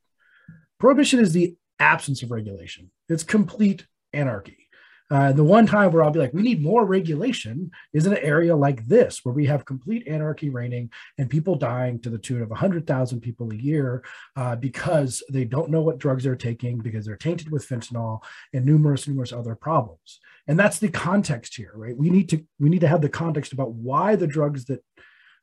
Prohibition 0.83 1.21
is 1.21 1.31
the 1.31 1.55
absence 1.79 2.23
of 2.23 2.31
regulation. 2.31 2.91
It's 3.07 3.23
complete 3.23 3.87
anarchy. 4.11 4.67
Uh, 5.09 5.31
the 5.31 5.41
one 5.41 5.65
time 5.65 5.93
where 5.93 6.03
I'll 6.03 6.11
be 6.11 6.19
like, 6.19 6.33
we 6.33 6.41
need 6.41 6.61
more 6.61 6.83
regulation 6.85 7.71
is 7.93 8.05
in 8.05 8.11
an 8.11 8.21
area 8.21 8.53
like 8.53 8.85
this, 8.85 9.21
where 9.23 9.33
we 9.33 9.45
have 9.45 9.63
complete 9.63 10.05
anarchy 10.09 10.49
reigning 10.49 10.91
and 11.17 11.29
people 11.29 11.55
dying 11.55 12.01
to 12.01 12.09
the 12.09 12.17
tune 12.17 12.41
of 12.41 12.49
100,000 12.49 13.21
people 13.21 13.49
a 13.49 13.55
year 13.55 14.03
uh, 14.35 14.57
because 14.57 15.23
they 15.29 15.45
don't 15.45 15.69
know 15.69 15.81
what 15.81 15.99
drugs 15.99 16.25
they're 16.25 16.35
taking, 16.35 16.79
because 16.79 17.05
they're 17.05 17.15
tainted 17.15 17.49
with 17.49 17.65
fentanyl 17.65 18.19
and 18.51 18.65
numerous, 18.65 19.07
numerous 19.07 19.31
other 19.31 19.55
problems. 19.55 20.19
And 20.47 20.59
that's 20.59 20.79
the 20.79 20.89
context 20.89 21.55
here, 21.55 21.71
right? 21.75 21.95
We 21.95 22.09
need 22.09 22.27
to 22.27 22.45
we 22.59 22.67
need 22.67 22.81
to 22.81 22.89
have 22.89 23.01
the 23.01 23.07
context 23.07 23.53
about 23.53 23.71
why 23.71 24.17
the 24.17 24.27
drugs 24.27 24.65
that 24.65 24.83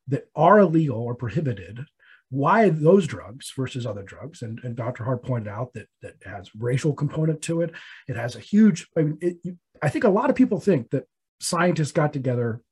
that 0.08 0.28
are 0.36 0.58
illegal 0.58 1.00
or 1.00 1.14
prohibited 1.14 1.86
why 2.30 2.70
those 2.70 3.06
drugs 3.06 3.52
versus 3.56 3.84
other 3.84 4.02
drugs. 4.02 4.42
And, 4.42 4.60
and 4.62 4.76
dr 4.76 5.02
hart 5.02 5.22
pointed 5.22 5.48
out 5.48 5.72
that 5.74 5.88
that 6.02 6.14
has 6.24 6.50
racial 6.54 6.94
component 6.94 7.42
to 7.42 7.60
it. 7.60 7.72
It 8.08 8.16
has 8.16 8.36
a 8.36 8.40
huge 8.40 8.88
i 8.96 9.02
mean 9.02 9.18
it, 9.20 9.56
i 9.82 9.88
think 9.88 10.04
a 10.04 10.10
lot 10.10 10.30
of 10.30 10.36
people 10.36 10.60
think 10.60 10.90
that 10.90 11.04
scientists 11.40 11.92
got 11.92 12.12
together 12.12 12.62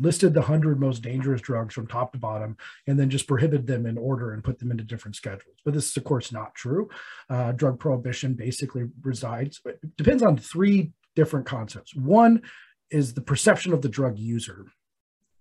listed 0.00 0.34
the 0.34 0.40
100 0.40 0.80
most 0.80 1.02
dangerous 1.02 1.40
drugs 1.40 1.74
from 1.74 1.86
top 1.86 2.12
to 2.12 2.18
bottom 2.18 2.56
and 2.86 2.98
then 2.98 3.10
just 3.10 3.28
prohibited 3.28 3.66
them 3.66 3.86
in 3.86 3.96
order 3.96 4.32
and 4.32 4.42
put 4.42 4.58
them 4.58 4.70
into 4.70 4.82
different 4.82 5.14
schedules. 5.14 5.56
But 5.64 5.74
this 5.74 5.88
is 5.88 5.96
of 5.96 6.04
course 6.04 6.32
not 6.32 6.54
true. 6.54 6.88
Uh, 7.30 7.52
drug 7.52 7.78
prohibition 7.78 8.34
basically 8.34 8.84
resides 9.02 9.60
depends 9.96 10.22
on 10.22 10.36
three 10.36 10.92
different 11.14 11.46
concepts. 11.46 11.94
One 11.94 12.42
is 12.90 13.14
the 13.14 13.20
perception 13.20 13.72
of 13.72 13.82
the 13.82 13.88
drug 13.88 14.18
user 14.18 14.66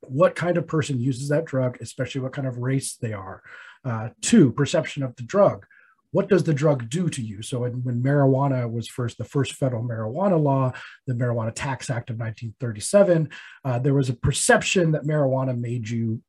what 0.08 0.36
kind 0.36 0.58
of 0.58 0.68
person 0.68 1.00
uses 1.00 1.30
that 1.30 1.46
drug, 1.46 1.78
especially 1.82 2.22
what 2.22 2.34
kind 2.34 2.48
of 2.48 2.58
race 2.58 2.96
they 2.96 3.13
are. 3.13 3.42
Uh, 3.86 4.10
two, 4.22 4.52
perception 4.52 5.04
of 5.04 5.16
the 5.16 5.24
drug. 5.24 5.66
What 6.12 6.30
does 6.30 6.44
the 6.44 6.54
drug 6.54 6.89
do 6.89 7.10
to 7.10 7.22
you? 7.22 7.42
So, 7.42 7.60
when, 7.60 7.84
when 7.84 8.02
marijuana 8.02 8.72
was 8.72 8.88
first, 8.88 9.18
the 9.18 9.26
first 9.26 9.54
federal 9.54 9.84
marijuana 9.84 10.42
law, 10.42 10.74
the 11.08 11.13
Marijuana 11.13 11.52
Tax 11.54 11.89
Act 11.89 12.12
of 12.12 12.18
1937, 12.18 13.30
uh, 13.66 13.80
there 13.80 13.96
was 13.96 14.10
a 14.10 14.13
perception 14.13 14.92
that 14.92 15.06
marijuana 15.06 15.58
made 15.58 15.89
you 15.89 16.22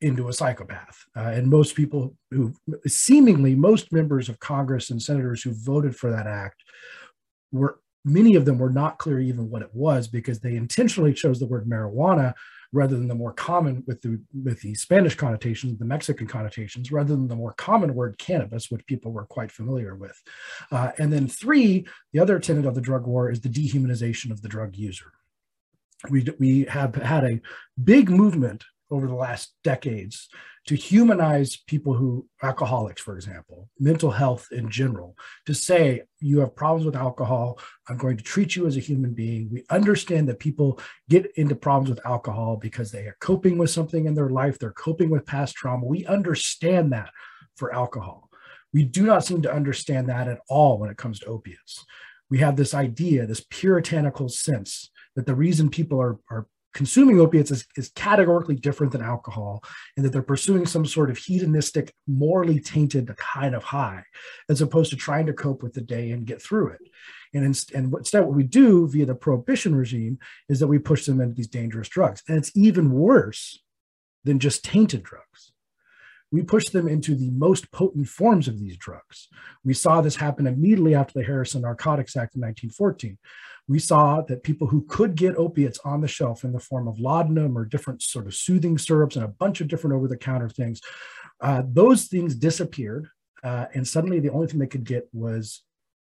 into 0.00 0.28
a 0.28 0.32
psychopath. 0.32 1.04
Uh, 1.16 1.20
and 1.20 1.48
most 1.48 1.74
people 1.74 2.16
who, 2.30 2.54
seemingly, 2.86 3.54
most 3.54 3.92
members 3.92 4.28
of 4.28 4.40
Congress 4.40 4.90
and 4.90 5.00
senators 5.00 5.42
who 5.42 5.52
voted 5.52 5.96
for 5.96 6.10
that 6.10 6.26
act 6.26 6.62
were 7.52 7.80
many 8.04 8.34
of 8.36 8.44
them 8.44 8.58
were 8.58 8.70
not 8.70 8.98
clear 8.98 9.20
even 9.20 9.50
what 9.50 9.62
it 9.62 9.70
was 9.72 10.08
because 10.08 10.40
they 10.40 10.56
intentionally 10.56 11.12
chose 11.12 11.38
the 11.38 11.46
word 11.46 11.68
marijuana 11.68 12.32
rather 12.72 12.96
than 12.96 13.08
the 13.08 13.14
more 13.14 13.32
common 13.32 13.82
with 13.86 14.02
the 14.02 14.20
with 14.44 14.60
the 14.60 14.74
Spanish 14.74 15.14
connotations, 15.14 15.78
the 15.78 15.84
Mexican 15.84 16.26
connotations, 16.26 16.92
rather 16.92 17.14
than 17.14 17.28
the 17.28 17.36
more 17.36 17.54
common 17.54 17.94
word 17.94 18.18
cannabis, 18.18 18.70
which 18.70 18.86
people 18.86 19.12
were 19.12 19.24
quite 19.24 19.50
familiar 19.50 19.94
with. 19.94 20.20
Uh, 20.70 20.90
and 20.98 21.12
then 21.12 21.26
three, 21.26 21.86
the 22.12 22.20
other 22.20 22.38
tenet 22.38 22.66
of 22.66 22.74
the 22.74 22.80
drug 22.80 23.06
war 23.06 23.30
is 23.30 23.40
the 23.40 23.48
dehumanization 23.48 24.30
of 24.30 24.42
the 24.42 24.48
drug 24.48 24.76
user. 24.76 25.12
We, 26.10 26.26
we 26.38 26.64
have 26.64 26.94
had 26.94 27.24
a 27.24 27.40
big 27.82 28.08
movement 28.08 28.64
over 28.90 29.06
the 29.06 29.14
last 29.14 29.54
decades 29.64 30.28
to 30.66 30.74
humanize 30.74 31.56
people 31.56 31.94
who 31.94 32.26
alcoholics 32.42 33.00
for 33.00 33.16
example 33.16 33.70
mental 33.78 34.10
health 34.10 34.48
in 34.52 34.68
general 34.70 35.16
to 35.46 35.54
say 35.54 36.02
you 36.20 36.40
have 36.40 36.54
problems 36.54 36.84
with 36.84 36.96
alcohol. 36.96 37.58
I'm 37.88 37.96
going 37.96 38.16
to 38.16 38.24
treat 38.24 38.56
you 38.56 38.66
as 38.66 38.76
a 38.76 38.80
human 38.80 39.14
being. 39.14 39.48
We 39.50 39.64
understand 39.70 40.28
that 40.28 40.40
people 40.40 40.80
get 41.08 41.30
into 41.36 41.54
problems 41.54 41.90
with 41.90 42.04
alcohol 42.04 42.56
because 42.56 42.90
they 42.90 43.06
are 43.06 43.16
coping 43.20 43.56
with 43.56 43.70
something 43.70 44.06
in 44.06 44.14
their 44.14 44.30
life. 44.30 44.58
They're 44.58 44.72
coping 44.72 45.10
with 45.10 45.26
past 45.26 45.54
trauma. 45.54 45.86
We 45.86 46.04
understand 46.06 46.92
that 46.92 47.10
for 47.56 47.72
alcohol. 47.72 48.28
We 48.72 48.84
do 48.84 49.06
not 49.06 49.24
seem 49.24 49.42
to 49.42 49.52
understand 49.52 50.08
that 50.08 50.28
at 50.28 50.40
all 50.48 50.78
when 50.78 50.90
it 50.90 50.98
comes 50.98 51.20
to 51.20 51.26
opiates. 51.26 51.84
We 52.30 52.38
have 52.38 52.56
this 52.56 52.74
idea 52.74 53.26
this 53.26 53.46
puritanical 53.48 54.28
sense 54.28 54.90
that 55.16 55.26
the 55.26 55.34
reason 55.34 55.70
people 55.70 56.00
are, 56.00 56.18
are 56.30 56.46
consuming 56.74 57.20
opiates 57.20 57.50
is, 57.50 57.66
is 57.76 57.90
categorically 57.94 58.54
different 58.54 58.92
than 58.92 59.02
alcohol 59.02 59.62
and 59.96 60.04
that 60.04 60.12
they're 60.12 60.22
pursuing 60.22 60.66
some 60.66 60.84
sort 60.84 61.10
of 61.10 61.18
hedonistic 61.18 61.94
morally 62.06 62.60
tainted 62.60 63.14
kind 63.16 63.54
of 63.54 63.64
high 63.64 64.04
as 64.48 64.60
opposed 64.60 64.90
to 64.90 64.96
trying 64.96 65.26
to 65.26 65.32
cope 65.32 65.62
with 65.62 65.72
the 65.72 65.80
day 65.80 66.10
and 66.10 66.26
get 66.26 66.42
through 66.42 66.68
it. 66.68 66.80
And, 67.34 67.44
and 67.74 67.94
instead 67.94 68.20
what 68.20 68.34
we 68.34 68.44
do 68.44 68.86
via 68.88 69.06
the 69.06 69.14
prohibition 69.14 69.74
regime 69.74 70.18
is 70.48 70.60
that 70.60 70.66
we 70.66 70.78
push 70.78 71.06
them 71.06 71.20
into 71.20 71.34
these 71.34 71.48
dangerous 71.48 71.88
drugs. 71.88 72.22
And 72.28 72.36
it's 72.36 72.56
even 72.56 72.92
worse 72.92 73.60
than 74.24 74.38
just 74.38 74.64
tainted 74.64 75.02
drugs. 75.02 75.52
We 76.30 76.42
push 76.42 76.68
them 76.68 76.86
into 76.86 77.14
the 77.14 77.30
most 77.30 77.72
potent 77.72 78.08
forms 78.08 78.48
of 78.48 78.58
these 78.58 78.76
drugs. 78.76 79.28
We 79.64 79.72
saw 79.72 80.02
this 80.02 80.16
happen 80.16 80.46
immediately 80.46 80.94
after 80.94 81.14
the 81.18 81.24
Harrison 81.24 81.62
Narcotics 81.62 82.16
Act 82.16 82.34
in 82.34 82.42
1914 82.42 83.16
we 83.68 83.78
saw 83.78 84.22
that 84.22 84.42
people 84.42 84.66
who 84.66 84.84
could 84.88 85.14
get 85.14 85.36
opiates 85.36 85.78
on 85.84 86.00
the 86.00 86.08
shelf 86.08 86.42
in 86.42 86.52
the 86.52 86.60
form 86.60 86.88
of 86.88 86.98
laudanum 86.98 87.56
or 87.56 87.66
different 87.66 88.02
sort 88.02 88.26
of 88.26 88.34
soothing 88.34 88.78
syrups 88.78 89.14
and 89.14 89.24
a 89.24 89.28
bunch 89.28 89.60
of 89.60 89.68
different 89.68 89.94
over 89.94 90.08
the 90.08 90.16
counter 90.16 90.48
things, 90.48 90.80
uh, 91.42 91.62
those 91.66 92.06
things 92.06 92.34
disappeared. 92.34 93.08
Uh, 93.44 93.66
and 93.74 93.86
suddenly 93.86 94.20
the 94.20 94.30
only 94.30 94.46
thing 94.46 94.58
they 94.58 94.66
could 94.66 94.84
get 94.84 95.08
was 95.12 95.62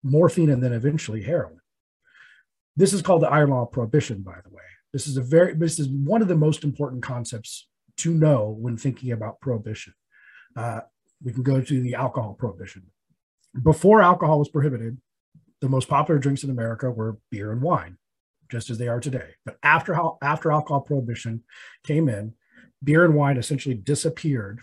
morphine 0.02 0.50
and 0.50 0.62
then 0.62 0.72
eventually 0.72 1.22
heroin. 1.22 1.60
This 2.74 2.94
is 2.94 3.02
called 3.02 3.22
the 3.22 3.30
iron 3.30 3.50
law 3.50 3.62
of 3.62 3.72
prohibition, 3.72 4.22
by 4.22 4.38
the 4.42 4.50
way. 4.50 4.62
This 4.92 5.06
is 5.06 5.18
a 5.18 5.22
very, 5.22 5.54
this 5.54 5.78
is 5.78 5.88
one 5.88 6.22
of 6.22 6.28
the 6.28 6.34
most 6.34 6.64
important 6.64 7.02
concepts 7.02 7.68
to 7.98 8.12
know 8.12 8.56
when 8.58 8.76
thinking 8.76 9.12
about 9.12 9.40
prohibition. 9.40 9.92
Uh, 10.56 10.80
we 11.22 11.32
can 11.32 11.42
go 11.42 11.60
to 11.60 11.80
the 11.80 11.94
alcohol 11.94 12.34
prohibition. 12.34 12.82
Before 13.62 14.02
alcohol 14.02 14.38
was 14.38 14.48
prohibited, 14.48 14.98
the 15.62 15.68
most 15.68 15.88
popular 15.88 16.18
drinks 16.18 16.42
in 16.42 16.50
America 16.50 16.90
were 16.90 17.16
beer 17.30 17.52
and 17.52 17.62
wine, 17.62 17.96
just 18.50 18.68
as 18.68 18.78
they 18.78 18.88
are 18.88 19.00
today. 19.00 19.30
But 19.46 19.56
after 19.62 19.98
after 20.20 20.50
alcohol 20.50 20.82
prohibition 20.82 21.44
came 21.84 22.08
in, 22.08 22.34
beer 22.82 23.04
and 23.04 23.14
wine 23.14 23.38
essentially 23.38 23.76
disappeared 23.76 24.60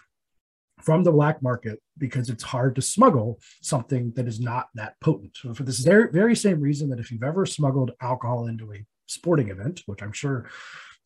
from 0.81 1.03
the 1.03 1.11
black 1.11 1.41
market 1.41 1.79
because 1.97 2.29
it's 2.29 2.43
hard 2.43 2.75
to 2.75 2.81
smuggle 2.81 3.39
something 3.61 4.11
that 4.15 4.27
is 4.27 4.39
not 4.39 4.67
that 4.75 4.99
potent. 4.99 5.37
So 5.37 5.53
for 5.53 5.63
this 5.63 5.79
very, 5.79 6.11
very 6.11 6.35
same 6.35 6.59
reason 6.59 6.89
that 6.89 6.99
if 6.99 7.11
you've 7.11 7.23
ever 7.23 7.45
smuggled 7.45 7.91
alcohol 8.01 8.47
into 8.47 8.71
a 8.73 8.85
sporting 9.07 9.49
event, 9.49 9.81
which 9.85 10.03
I'm 10.03 10.13
sure 10.13 10.49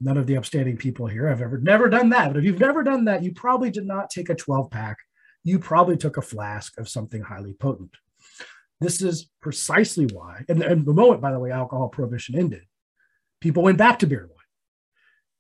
none 0.02 0.18
of 0.18 0.28
the 0.28 0.38
upstanding 0.38 0.76
people 0.76 1.08
here 1.08 1.28
have 1.28 1.42
ever 1.42 1.60
never 1.60 1.88
done 1.88 2.10
that, 2.10 2.30
but 2.30 2.38
if 2.38 2.46
you've 2.46 2.60
never 2.60 2.84
done 2.84 3.06
that, 3.06 3.24
you 3.24 3.32
probably 3.32 3.70
did 3.70 3.86
not 3.86 4.10
take 4.10 4.30
a 4.30 4.36
12 4.36 4.72
pack. 4.72 4.98
You 5.44 5.60
probably 5.60 5.98
took 5.98 6.18
a 6.18 6.22
flask 6.22 6.80
of 6.80 6.90
something 6.90 7.22
highly 7.22 7.54
potent. 7.54 7.96
This 8.80 9.02
is 9.02 9.30
precisely 9.42 10.06
why, 10.06 10.44
and, 10.50 10.62
and 10.62 10.86
the 10.86 10.94
moment, 10.94 11.22
by 11.22 11.32
the 11.32 11.40
way, 11.40 11.52
alcohol 11.52 11.90
prohibition 11.90 12.38
ended, 12.38 12.64
people 13.40 13.64
went 13.64 13.78
back 13.78 14.00
to 14.00 14.08
beer 14.08 14.22
and 14.22 14.30
wine. 14.30 14.38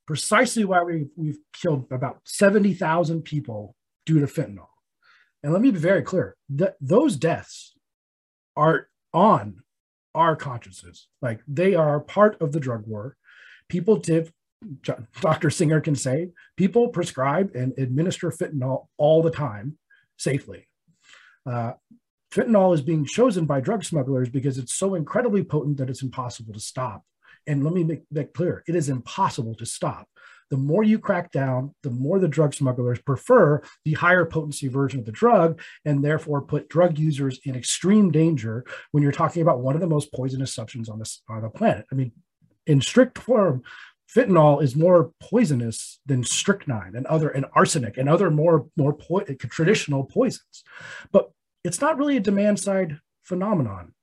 Precisely 0.05 0.63
why 0.63 0.83
we, 0.83 1.07
we've 1.15 1.39
killed 1.53 1.85
about 1.91 2.19
70,000 2.25 3.23
people 3.23 3.75
due 4.05 4.19
to 4.19 4.27
fentanyl. 4.27 4.67
And 5.41 5.51
let 5.51 5.61
me 5.61 5.71
be 5.71 5.79
very 5.79 6.01
clear 6.01 6.35
that 6.49 6.75
those 6.79 7.17
deaths 7.17 7.73
are 8.55 8.87
on 9.13 9.63
our 10.15 10.35
consciences. 10.35 11.07
Like 11.21 11.41
they 11.47 11.75
are 11.75 11.99
part 11.99 12.41
of 12.41 12.51
the 12.51 12.59
drug 12.59 12.85
war. 12.87 13.17
People 13.67 13.97
did, 13.97 14.31
Dr. 15.21 15.49
Singer 15.49 15.81
can 15.81 15.95
say, 15.95 16.29
people 16.55 16.89
prescribe 16.89 17.51
and 17.55 17.73
administer 17.77 18.29
fentanyl 18.31 18.87
all 18.97 19.21
the 19.21 19.31
time 19.31 19.77
safely. 20.17 20.67
Uh, 21.45 21.73
fentanyl 22.33 22.73
is 22.73 22.81
being 22.81 23.05
chosen 23.05 23.45
by 23.45 23.59
drug 23.59 23.83
smugglers 23.83 24.29
because 24.29 24.57
it's 24.57 24.75
so 24.75 24.95
incredibly 24.95 25.43
potent 25.43 25.77
that 25.77 25.89
it's 25.89 26.03
impossible 26.03 26.53
to 26.53 26.59
stop. 26.59 27.03
And 27.45 27.63
let 27.63 27.73
me 27.73 27.83
make 27.83 28.03
that 28.11 28.33
clear 28.33 28.63
it 28.67 28.75
is 28.75 28.89
impossible 28.89 29.55
to 29.55 29.65
stop 29.65 30.07
the 30.53 30.57
more 30.57 30.83
you 30.83 30.99
crack 30.99 31.31
down, 31.31 31.73
the 31.81 31.89
more 31.89 32.19
the 32.19 32.27
drug 32.27 32.53
smugglers 32.53 33.01
prefer 33.01 33.59
the 33.85 33.93
higher 33.93 34.23
potency 34.23 34.67
version 34.67 34.99
of 34.99 35.05
the 35.07 35.11
drug 35.11 35.59
and 35.83 36.03
therefore 36.03 36.43
put 36.43 36.69
drug 36.69 36.99
users 36.99 37.39
in 37.43 37.55
extreme 37.55 38.11
danger 38.11 38.63
when 38.91 39.01
you're 39.01 39.11
talking 39.11 39.41
about 39.41 39.61
one 39.61 39.73
of 39.73 39.81
the 39.81 39.87
most 39.87 40.13
poisonous 40.13 40.53
substances 40.53 40.91
on, 40.91 40.99
this, 40.99 41.23
on 41.27 41.41
the 41.41 41.49
planet. 41.49 41.87
I 41.91 41.95
mean, 41.95 42.11
in 42.67 42.81
strict 42.81 43.17
form, 43.17 43.63
fentanyl 44.15 44.61
is 44.61 44.75
more 44.75 45.11
poisonous 45.19 45.99
than 46.05 46.23
strychnine 46.23 46.95
and 46.95 47.07
other 47.07 47.29
and 47.29 47.47
arsenic 47.55 47.97
and 47.97 48.07
other 48.07 48.29
more 48.29 48.67
more 48.77 48.93
po- 48.93 49.21
traditional 49.21 50.03
poisons 50.03 50.63
but 51.11 51.31
it's 51.63 51.81
not 51.81 51.97
really 51.97 52.17
a 52.17 52.21
demand 52.21 52.59
side 52.59 52.99
phenomenon 53.23 53.93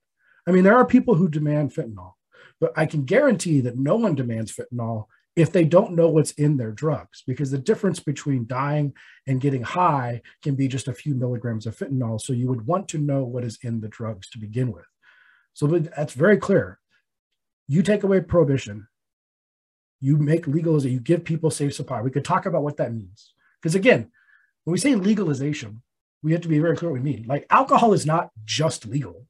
i 0.46 0.50
mean 0.50 0.64
there 0.64 0.76
are 0.76 0.86
people 0.86 1.14
who 1.14 1.28
demand 1.28 1.72
fentanyl 1.72 2.14
but 2.60 2.72
i 2.76 2.86
can 2.86 3.04
guarantee 3.04 3.60
that 3.60 3.78
no 3.78 3.96
one 3.96 4.14
demands 4.14 4.52
fentanyl 4.52 5.06
if 5.36 5.52
they 5.52 5.64
don't 5.64 5.94
know 5.94 6.08
what's 6.08 6.32
in 6.32 6.56
their 6.56 6.72
drugs, 6.72 7.22
because 7.26 7.50
the 7.50 7.58
difference 7.58 8.00
between 8.00 8.46
dying 8.46 8.92
and 9.26 9.40
getting 9.40 9.62
high 9.62 10.22
can 10.42 10.54
be 10.54 10.66
just 10.66 10.88
a 10.88 10.92
few 10.92 11.14
milligrams 11.14 11.66
of 11.66 11.76
fentanyl. 11.76 12.20
So 12.20 12.32
you 12.32 12.48
would 12.48 12.66
want 12.66 12.88
to 12.88 12.98
know 12.98 13.24
what 13.24 13.44
is 13.44 13.58
in 13.62 13.80
the 13.80 13.88
drugs 13.88 14.28
to 14.30 14.38
begin 14.38 14.72
with. 14.72 14.84
So 15.54 15.66
that's 15.66 16.14
very 16.14 16.36
clear. 16.36 16.78
You 17.68 17.82
take 17.82 18.02
away 18.02 18.20
prohibition, 18.20 18.88
you 20.00 20.16
make 20.16 20.46
legalization, 20.46 20.94
you 20.94 21.00
give 21.00 21.24
people 21.24 21.50
safe 21.50 21.74
supply. 21.74 22.02
We 22.02 22.10
could 22.10 22.24
talk 22.24 22.46
about 22.46 22.64
what 22.64 22.78
that 22.78 22.92
means. 22.92 23.32
Because 23.60 23.74
again, 23.74 24.10
when 24.64 24.72
we 24.72 24.78
say 24.78 24.94
legalization, 24.94 25.82
we 26.22 26.33
have 26.33 26.40
to 26.42 26.48
be 26.48 26.59
very 26.59 26.76
clear 26.76 26.90
what 26.90 27.00
we 27.00 27.11
mean. 27.12 27.24
Like 27.26 27.46
alcohol 27.50 27.92
is 27.92 28.06
not 28.06 28.30
just 28.44 28.87
legal. 28.87 29.26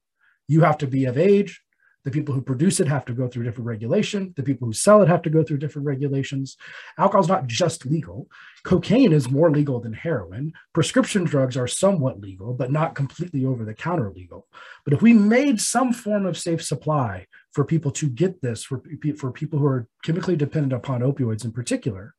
You 0.48 0.62
have 0.62 0.78
to 0.78 0.86
be 0.86 1.04
of 1.04 1.16
age, 1.16 1.62
the 2.04 2.10
people 2.10 2.34
who 2.34 2.40
produce 2.40 2.80
it 2.80 2.88
have 2.88 3.04
to 3.06 3.12
go 3.12 3.28
through 3.28 3.44
different 3.44 3.66
regulation. 3.66 4.32
The 4.34 4.42
people 4.42 4.66
who 4.66 4.72
sell 4.72 5.02
it 5.02 5.08
have 5.08 5.20
to 5.22 5.30
go 5.30 5.42
through 5.42 5.58
different 5.58 5.86
regulations. 5.86 6.56
Alcohol 6.96 7.22
is 7.22 7.28
not 7.28 7.46
just 7.46 7.84
legal. 7.84 8.26
Cocaine 8.64 9.12
is 9.12 9.30
more 9.30 9.50
legal 9.50 9.80
than 9.80 9.92
heroin. 9.92 10.52
Prescription 10.72 11.24
drugs 11.24 11.58
are 11.58 11.66
somewhat 11.66 12.20
legal, 12.20 12.54
but 12.54 12.72
not 12.72 12.94
completely 12.94 13.44
over 13.44 13.64
the 13.64 13.74
counter 13.74 14.10
legal. 14.10 14.46
But 14.84 14.94
if 14.94 15.02
we 15.02 15.12
made 15.12 15.60
some 15.60 15.92
form 15.92 16.24
of 16.24 16.38
safe 16.38 16.62
supply 16.64 17.26
for 17.52 17.64
people 17.64 17.90
to 17.92 18.08
get 18.08 18.40
this, 18.40 18.64
for, 18.64 18.82
for 19.18 19.30
people 19.30 19.58
who 19.58 19.66
are 19.66 19.86
chemically 20.02 20.36
dependent 20.36 20.72
upon 20.72 21.02
opioids 21.02 21.44
in 21.44 21.52
particular, 21.52 22.14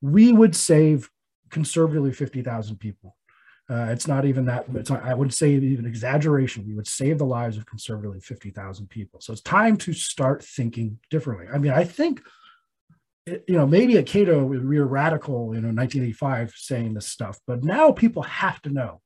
we 0.00 0.32
would 0.32 0.54
save 0.54 1.10
conservatively 1.50 2.12
50,000 2.12 2.76
people. 2.76 3.15
Uh, 3.68 3.88
it's 3.90 4.06
not 4.06 4.24
even 4.24 4.46
that. 4.46 4.64
It's 4.74 4.90
not, 4.90 5.02
I 5.02 5.12
would 5.12 5.34
say 5.34 5.54
even 5.54 5.86
exaggeration. 5.86 6.66
We 6.66 6.74
would 6.74 6.86
save 6.86 7.18
the 7.18 7.26
lives 7.26 7.56
of 7.56 7.66
conservatively 7.66 8.20
50,000 8.20 8.88
people. 8.88 9.20
So 9.20 9.32
it's 9.32 9.42
time 9.42 9.76
to 9.78 9.92
start 9.92 10.44
thinking 10.44 10.98
differently. 11.10 11.46
I 11.52 11.58
mean, 11.58 11.72
I 11.72 11.82
think, 11.82 12.20
you 13.26 13.42
know, 13.48 13.66
maybe 13.66 13.98
at 13.98 14.06
Cato 14.06 14.44
we 14.44 14.78
were 14.78 14.86
radical, 14.86 15.52
you 15.52 15.60
know, 15.60 15.68
1985 15.68 16.52
saying 16.54 16.94
this 16.94 17.08
stuff, 17.08 17.40
but 17.46 17.64
now 17.64 17.90
people 17.90 18.22
have 18.22 18.62
to 18.62 18.70
know 18.70 19.00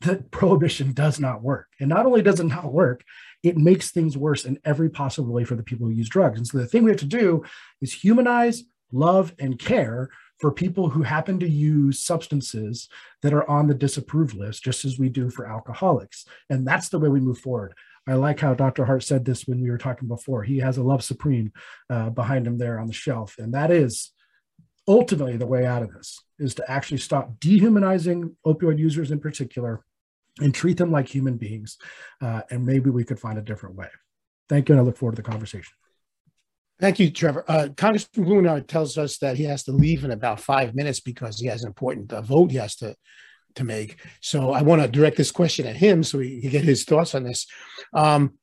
that 0.00 0.30
prohibition 0.30 0.92
does 0.92 1.20
not 1.20 1.42
work. 1.42 1.68
And 1.78 1.90
not 1.90 2.06
only 2.06 2.22
does 2.22 2.40
it 2.40 2.44
not 2.44 2.72
work, 2.72 3.04
it 3.42 3.58
makes 3.58 3.90
things 3.90 4.16
worse 4.16 4.46
in 4.46 4.58
every 4.64 4.88
possible 4.88 5.32
way 5.32 5.44
for 5.44 5.56
the 5.56 5.62
people 5.62 5.86
who 5.86 5.92
use 5.92 6.08
drugs. 6.08 6.38
And 6.38 6.46
so 6.46 6.56
the 6.56 6.66
thing 6.66 6.84
we 6.84 6.90
have 6.90 7.00
to 7.00 7.06
do 7.06 7.44
is 7.82 7.92
humanize, 7.92 8.64
love, 8.92 9.34
and 9.38 9.58
care 9.58 10.08
for 10.40 10.50
people 10.50 10.88
who 10.88 11.02
happen 11.02 11.38
to 11.38 11.48
use 11.48 12.02
substances 12.02 12.88
that 13.22 13.34
are 13.34 13.48
on 13.48 13.66
the 13.66 13.74
disapproved 13.74 14.34
list, 14.34 14.64
just 14.64 14.84
as 14.84 14.98
we 14.98 15.08
do 15.08 15.28
for 15.28 15.46
alcoholics. 15.46 16.24
And 16.48 16.66
that's 16.66 16.88
the 16.88 16.98
way 16.98 17.08
we 17.08 17.20
move 17.20 17.38
forward. 17.38 17.74
I 18.08 18.14
like 18.14 18.40
how 18.40 18.54
Dr. 18.54 18.86
Hart 18.86 19.02
said 19.02 19.24
this 19.24 19.46
when 19.46 19.60
we 19.60 19.70
were 19.70 19.78
talking 19.78 20.08
before. 20.08 20.42
He 20.42 20.58
has 20.58 20.78
a 20.78 20.82
love 20.82 21.04
supreme 21.04 21.52
uh, 21.90 22.10
behind 22.10 22.46
him 22.46 22.56
there 22.56 22.80
on 22.80 22.86
the 22.86 22.92
shelf. 22.92 23.36
And 23.38 23.52
that 23.52 23.70
is 23.70 24.12
ultimately 24.88 25.36
the 25.36 25.46
way 25.46 25.66
out 25.66 25.82
of 25.82 25.92
this 25.92 26.18
is 26.38 26.54
to 26.54 26.70
actually 26.70 26.98
stop 26.98 27.38
dehumanizing 27.38 28.34
opioid 28.46 28.78
users 28.78 29.10
in 29.10 29.20
particular 29.20 29.84
and 30.40 30.54
treat 30.54 30.78
them 30.78 30.90
like 30.90 31.06
human 31.06 31.36
beings. 31.36 31.76
Uh, 32.22 32.40
and 32.50 32.64
maybe 32.64 32.88
we 32.88 33.04
could 33.04 33.20
find 33.20 33.38
a 33.38 33.42
different 33.42 33.76
way. 33.76 33.88
Thank 34.48 34.68
you. 34.68 34.74
And 34.74 34.80
I 34.80 34.84
look 34.84 34.96
forward 34.96 35.16
to 35.16 35.22
the 35.22 35.30
conversation. 35.30 35.74
Thank 36.80 36.98
you, 36.98 37.10
Trevor. 37.10 37.44
Uh, 37.46 37.68
Congressman 37.76 38.26
Blumenauer 38.26 38.66
tells 38.66 38.96
us 38.96 39.18
that 39.18 39.36
he 39.36 39.44
has 39.44 39.64
to 39.64 39.72
leave 39.72 40.02
in 40.02 40.12
about 40.12 40.40
five 40.40 40.74
minutes 40.74 40.98
because 40.98 41.38
he 41.38 41.46
has 41.46 41.62
an 41.62 41.68
important 41.68 42.10
uh, 42.12 42.22
vote 42.22 42.50
he 42.50 42.56
has 42.56 42.76
to 42.76 42.96
to 43.56 43.64
make. 43.64 43.96
So 44.20 44.52
I 44.52 44.62
want 44.62 44.80
to 44.80 44.88
direct 44.88 45.16
this 45.16 45.32
question 45.32 45.66
at 45.66 45.76
him 45.76 46.02
so 46.04 46.20
he 46.20 46.40
can 46.40 46.50
get 46.50 46.64
his 46.64 46.84
thoughts 46.84 47.14
on 47.14 47.24
this. 47.24 47.46
Um, 47.92 48.34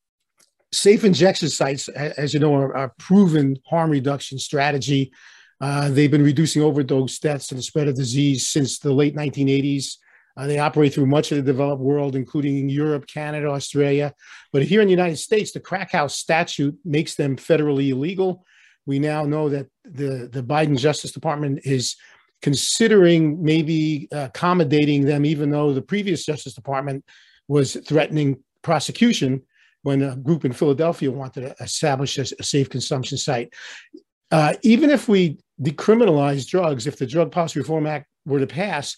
safe 0.73 1.03
injection 1.03 1.49
sites, 1.49 1.87
as 1.87 2.33
you 2.33 2.39
know, 2.39 2.53
are, 2.53 2.73
a 2.73 2.91
proven 2.99 3.57
harm 3.65 3.89
reduction 3.89 4.37
strategy. 4.37 5.11
Uh, 5.59 5.89
they've 5.89 6.11
been 6.11 6.23
reducing 6.23 6.61
overdose 6.61 7.17
deaths 7.19 7.51
and 7.51 7.57
the 7.57 7.63
spread 7.63 7.87
of 7.87 7.95
disease 7.95 8.49
since 8.49 8.79
the 8.79 8.93
late 8.93 9.15
1980s. 9.15 9.95
Uh, 10.37 10.45
they 10.45 10.59
operate 10.59 10.93
through 10.93 11.07
much 11.07 11.31
of 11.31 11.37
the 11.37 11.41
developed 11.41 11.81
world, 11.81 12.15
including 12.15 12.69
Europe, 12.69 13.07
Canada, 13.07 13.47
Australia. 13.47 14.13
But 14.53 14.63
here 14.63 14.81
in 14.81 14.87
the 14.87 14.91
United 14.91 15.17
States, 15.17 15.51
the 15.51 15.59
crack 15.59 15.91
house 15.91 16.15
statute 16.15 16.77
makes 16.85 17.15
them 17.15 17.35
federally 17.35 17.89
illegal. 17.89 18.45
We 18.85 18.99
now 18.99 19.23
know 19.25 19.49
that 19.49 19.67
the, 19.83 20.29
the 20.31 20.43
Biden 20.43 20.77
Justice 20.77 21.11
Department 21.11 21.61
is 21.63 21.95
considering 22.41 23.43
maybe 23.43 24.07
accommodating 24.11 25.05
them, 25.05 25.25
even 25.25 25.49
though 25.49 25.73
the 25.73 25.81
previous 25.81 26.23
Justice 26.23 26.53
Department 26.53 27.03
was 27.47 27.75
threatening 27.87 28.43
prosecution 28.61 29.41
when 29.81 30.03
a 30.03 30.15
group 30.15 30.45
in 30.45 30.53
Philadelphia 30.53 31.11
wanted 31.11 31.41
to 31.41 31.63
establish 31.63 32.17
a, 32.19 32.25
a 32.39 32.43
safe 32.43 32.69
consumption 32.69 33.17
site. 33.17 33.53
Uh, 34.29 34.53
even 34.61 34.89
if 34.89 35.07
we 35.07 35.37
decriminalize 35.61 36.47
drugs, 36.47 36.85
if 36.85 36.97
the 36.97 37.07
Drug 37.07 37.31
Policy 37.31 37.59
Reform 37.59 37.87
Act 37.87 38.07
were 38.25 38.39
to 38.39 38.47
pass, 38.47 38.95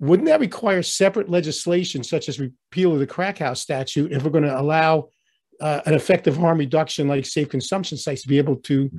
wouldn't 0.00 0.28
that 0.28 0.40
require 0.40 0.82
separate 0.82 1.28
legislation, 1.28 2.04
such 2.04 2.28
as 2.28 2.38
repeal 2.38 2.92
of 2.92 3.00
the 3.00 3.06
crack 3.06 3.38
house 3.38 3.60
statute, 3.60 4.12
if 4.12 4.22
we're 4.22 4.30
going 4.30 4.44
to 4.44 4.60
allow 4.60 5.08
uh, 5.60 5.80
an 5.86 5.94
effective 5.94 6.36
harm 6.36 6.58
reduction 6.58 7.08
like 7.08 7.26
safe 7.26 7.48
consumption 7.48 7.98
sites 7.98 8.22
to 8.22 8.28
be 8.28 8.38
able 8.38 8.56
to 8.56 8.90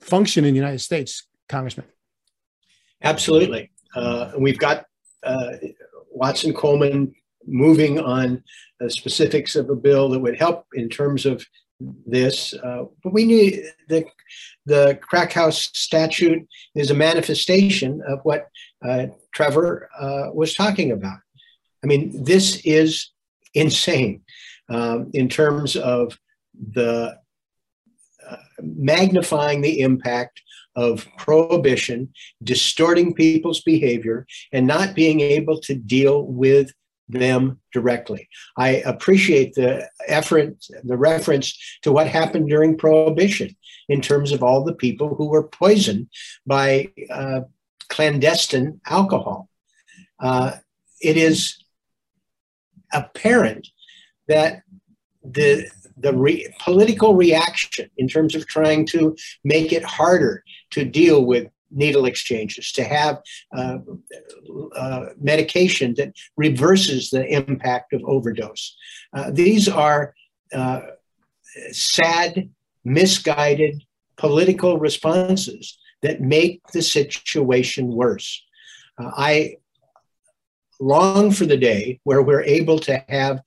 function 0.00 0.44
in 0.44 0.52
the 0.52 0.58
United 0.58 0.80
States, 0.80 1.26
Congressman? 1.48 1.86
Absolutely. 3.02 3.70
Uh, 3.94 4.32
we've 4.38 4.58
got 4.58 4.84
uh, 5.22 5.52
Watson 6.10 6.52
Coleman 6.52 7.14
moving 7.46 7.98
on 7.98 8.42
the 8.80 8.90
specifics 8.90 9.56
of 9.56 9.70
a 9.70 9.76
bill 9.76 10.10
that 10.10 10.20
would 10.20 10.36
help 10.36 10.66
in 10.74 10.88
terms 10.88 11.24
of 11.24 11.46
this. 11.80 12.54
Uh, 12.54 12.84
but 13.02 13.12
we 13.12 13.24
need 13.24 13.62
the 13.88 14.04
the 14.64 14.98
crack 15.02 15.32
house 15.32 15.70
statute 15.74 16.46
is 16.74 16.90
a 16.90 16.94
manifestation 16.94 18.02
of 18.08 18.20
what 18.22 18.48
uh, 18.84 19.06
Trevor 19.32 19.88
uh, 19.98 20.30
was 20.32 20.54
talking 20.54 20.92
about. 20.92 21.18
I 21.84 21.86
mean, 21.86 22.24
this 22.24 22.60
is 22.64 23.10
insane 23.54 24.22
um, 24.68 25.10
in 25.14 25.28
terms 25.28 25.76
of 25.76 26.18
the 26.72 27.16
uh, 28.28 28.36
magnifying 28.60 29.60
the 29.60 29.80
impact 29.80 30.40
of 30.74 31.06
prohibition, 31.16 32.12
distorting 32.42 33.14
people's 33.14 33.62
behavior, 33.62 34.26
and 34.52 34.66
not 34.66 34.94
being 34.94 35.20
able 35.20 35.58
to 35.60 35.74
deal 35.74 36.26
with 36.26 36.72
them 37.08 37.60
directly. 37.72 38.28
I 38.56 38.82
appreciate 38.84 39.54
the 39.54 39.88
effort, 40.06 40.56
the 40.82 40.96
reference 40.96 41.56
to 41.82 41.92
what 41.92 42.08
happened 42.08 42.48
during 42.48 42.76
Prohibition 42.76 43.56
in 43.88 44.00
terms 44.00 44.32
of 44.32 44.42
all 44.42 44.64
the 44.64 44.74
people 44.74 45.14
who 45.14 45.28
were 45.28 45.46
poisoned 45.46 46.08
by 46.46 46.92
uh, 47.10 47.42
clandestine 47.88 48.80
alcohol. 48.86 49.48
Uh, 50.18 50.52
it 51.00 51.16
is 51.16 51.62
apparent 52.92 53.68
that 54.28 54.62
the 55.22 55.68
the 55.98 56.12
re- 56.12 56.52
political 56.60 57.14
reaction 57.14 57.88
in 57.96 58.06
terms 58.06 58.34
of 58.34 58.46
trying 58.46 58.84
to 58.86 59.16
make 59.44 59.72
it 59.72 59.82
harder 59.82 60.44
to 60.70 60.84
deal 60.84 61.24
with 61.24 61.48
needle 61.70 62.06
exchanges, 62.06 62.72
to 62.72 62.84
have 62.84 63.20
uh, 63.56 63.78
uh, 64.76 65.06
medication 65.20 65.94
that 65.96 66.12
reverses 66.36 67.10
the 67.10 67.26
impact 67.26 67.92
of 67.92 68.02
overdose. 68.04 68.76
Uh, 69.12 69.30
these 69.30 69.68
are 69.68 70.14
uh, 70.52 70.80
sad, 71.72 72.50
misguided 72.84 73.82
political 74.16 74.78
responses 74.78 75.78
that 76.02 76.20
make 76.20 76.60
the 76.72 76.82
situation 76.82 77.88
worse. 77.88 78.44
Uh, 78.98 79.10
I 79.16 79.56
long 80.78 81.30
for 81.30 81.46
the 81.46 81.56
day 81.56 82.00
where 82.04 82.22
we're 82.22 82.42
able 82.42 82.78
to 82.78 83.02
have 83.08 83.40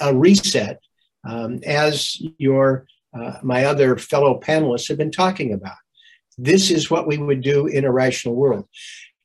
a 0.00 0.14
reset, 0.14 0.80
um, 1.28 1.60
as 1.64 2.20
your 2.38 2.86
uh, 3.14 3.38
my 3.42 3.64
other 3.64 3.96
fellow 3.96 4.38
panelists 4.40 4.88
have 4.88 4.98
been 4.98 5.10
talking 5.10 5.52
about. 5.52 5.76
This 6.38 6.70
is 6.70 6.90
what 6.90 7.06
we 7.06 7.18
would 7.18 7.40
do 7.40 7.66
in 7.66 7.84
a 7.84 7.92
rational 7.92 8.34
world. 8.34 8.68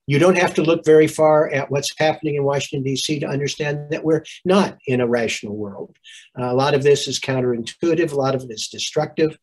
You 0.08 0.20
don't 0.20 0.38
have 0.38 0.54
to 0.56 0.64
look 0.64 0.84
very 0.84 1.08
far 1.08 1.50
at 1.52 1.70
what's 1.70 1.94
happening 1.98 2.36
in 2.36 2.44
Washington, 2.44 2.84
D.C. 2.84 3.20
to 3.20 3.28
understand 3.28 3.92
that 3.92 4.04
we're 4.04 4.24
not 4.44 4.78
in 4.88 5.00
a 5.00 5.08
rational 5.08 5.56
world. 5.56 5.96
Uh, 6.38 6.52
a 6.52 6.56
lot 6.56 6.74
of 6.74 6.84
this 6.84 7.08
is 7.08 7.20
counterintuitive, 7.20 8.12
a 8.12 8.16
lot 8.16 8.36
of 8.36 8.44
it 8.44 8.52
is 8.52 8.68
destructive. 8.68 9.38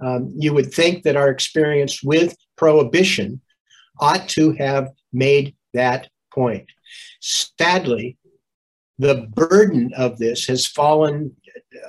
Um, 0.00 0.32
you 0.36 0.52
would 0.52 0.72
think 0.72 1.04
that 1.04 1.16
our 1.16 1.30
experience 1.30 2.02
with 2.02 2.36
prohibition 2.56 3.40
ought 4.00 4.28
to 4.30 4.52
have 4.52 4.90
made 5.12 5.56
that 5.72 6.08
point. 6.32 6.68
Sadly, 7.20 8.18
the 8.98 9.26
burden 9.34 9.92
of 9.96 10.18
this 10.18 10.46
has 10.46 10.66
fallen 10.66 11.34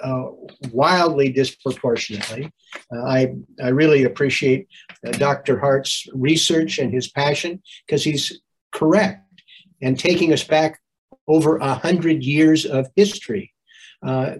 uh, 0.03 0.25
wildly 0.71 1.29
disproportionately. 1.29 2.51
Uh, 2.93 3.03
I, 3.03 3.35
I 3.61 3.69
really 3.69 4.03
appreciate 4.03 4.67
uh, 5.05 5.11
Dr. 5.11 5.59
Hart's 5.59 6.07
research 6.13 6.79
and 6.79 6.93
his 6.93 7.09
passion 7.09 7.61
because 7.85 8.03
he's 8.03 8.41
correct 8.71 9.21
and 9.81 9.97
taking 9.99 10.33
us 10.33 10.43
back 10.43 10.79
over 11.27 11.57
a 11.57 11.73
hundred 11.73 12.23
years 12.23 12.65
of 12.65 12.87
history. 12.95 13.53
Uh, 14.05 14.35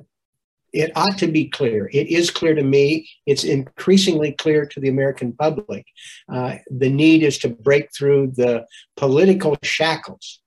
it 0.74 0.92
ought 0.96 1.18
to 1.20 1.28
be 1.28 1.48
clear. 1.48 1.90
It 1.94 2.10
is 2.10 2.30
clear 2.30 2.54
to 2.54 2.64
me. 2.64 3.08
It's 3.26 3.46
increasingly 3.46 4.34
clear 4.34 4.66
to 4.66 4.80
the 4.80 4.90
American 4.90 5.32
public. 5.32 5.86
Uh, 6.28 6.56
the 6.70 6.90
need 6.90 7.24
is 7.24 7.38
to 7.40 7.50
break 7.50 7.94
through 7.96 8.34
the 8.36 8.66
political 8.98 9.56
shackles 9.64 10.42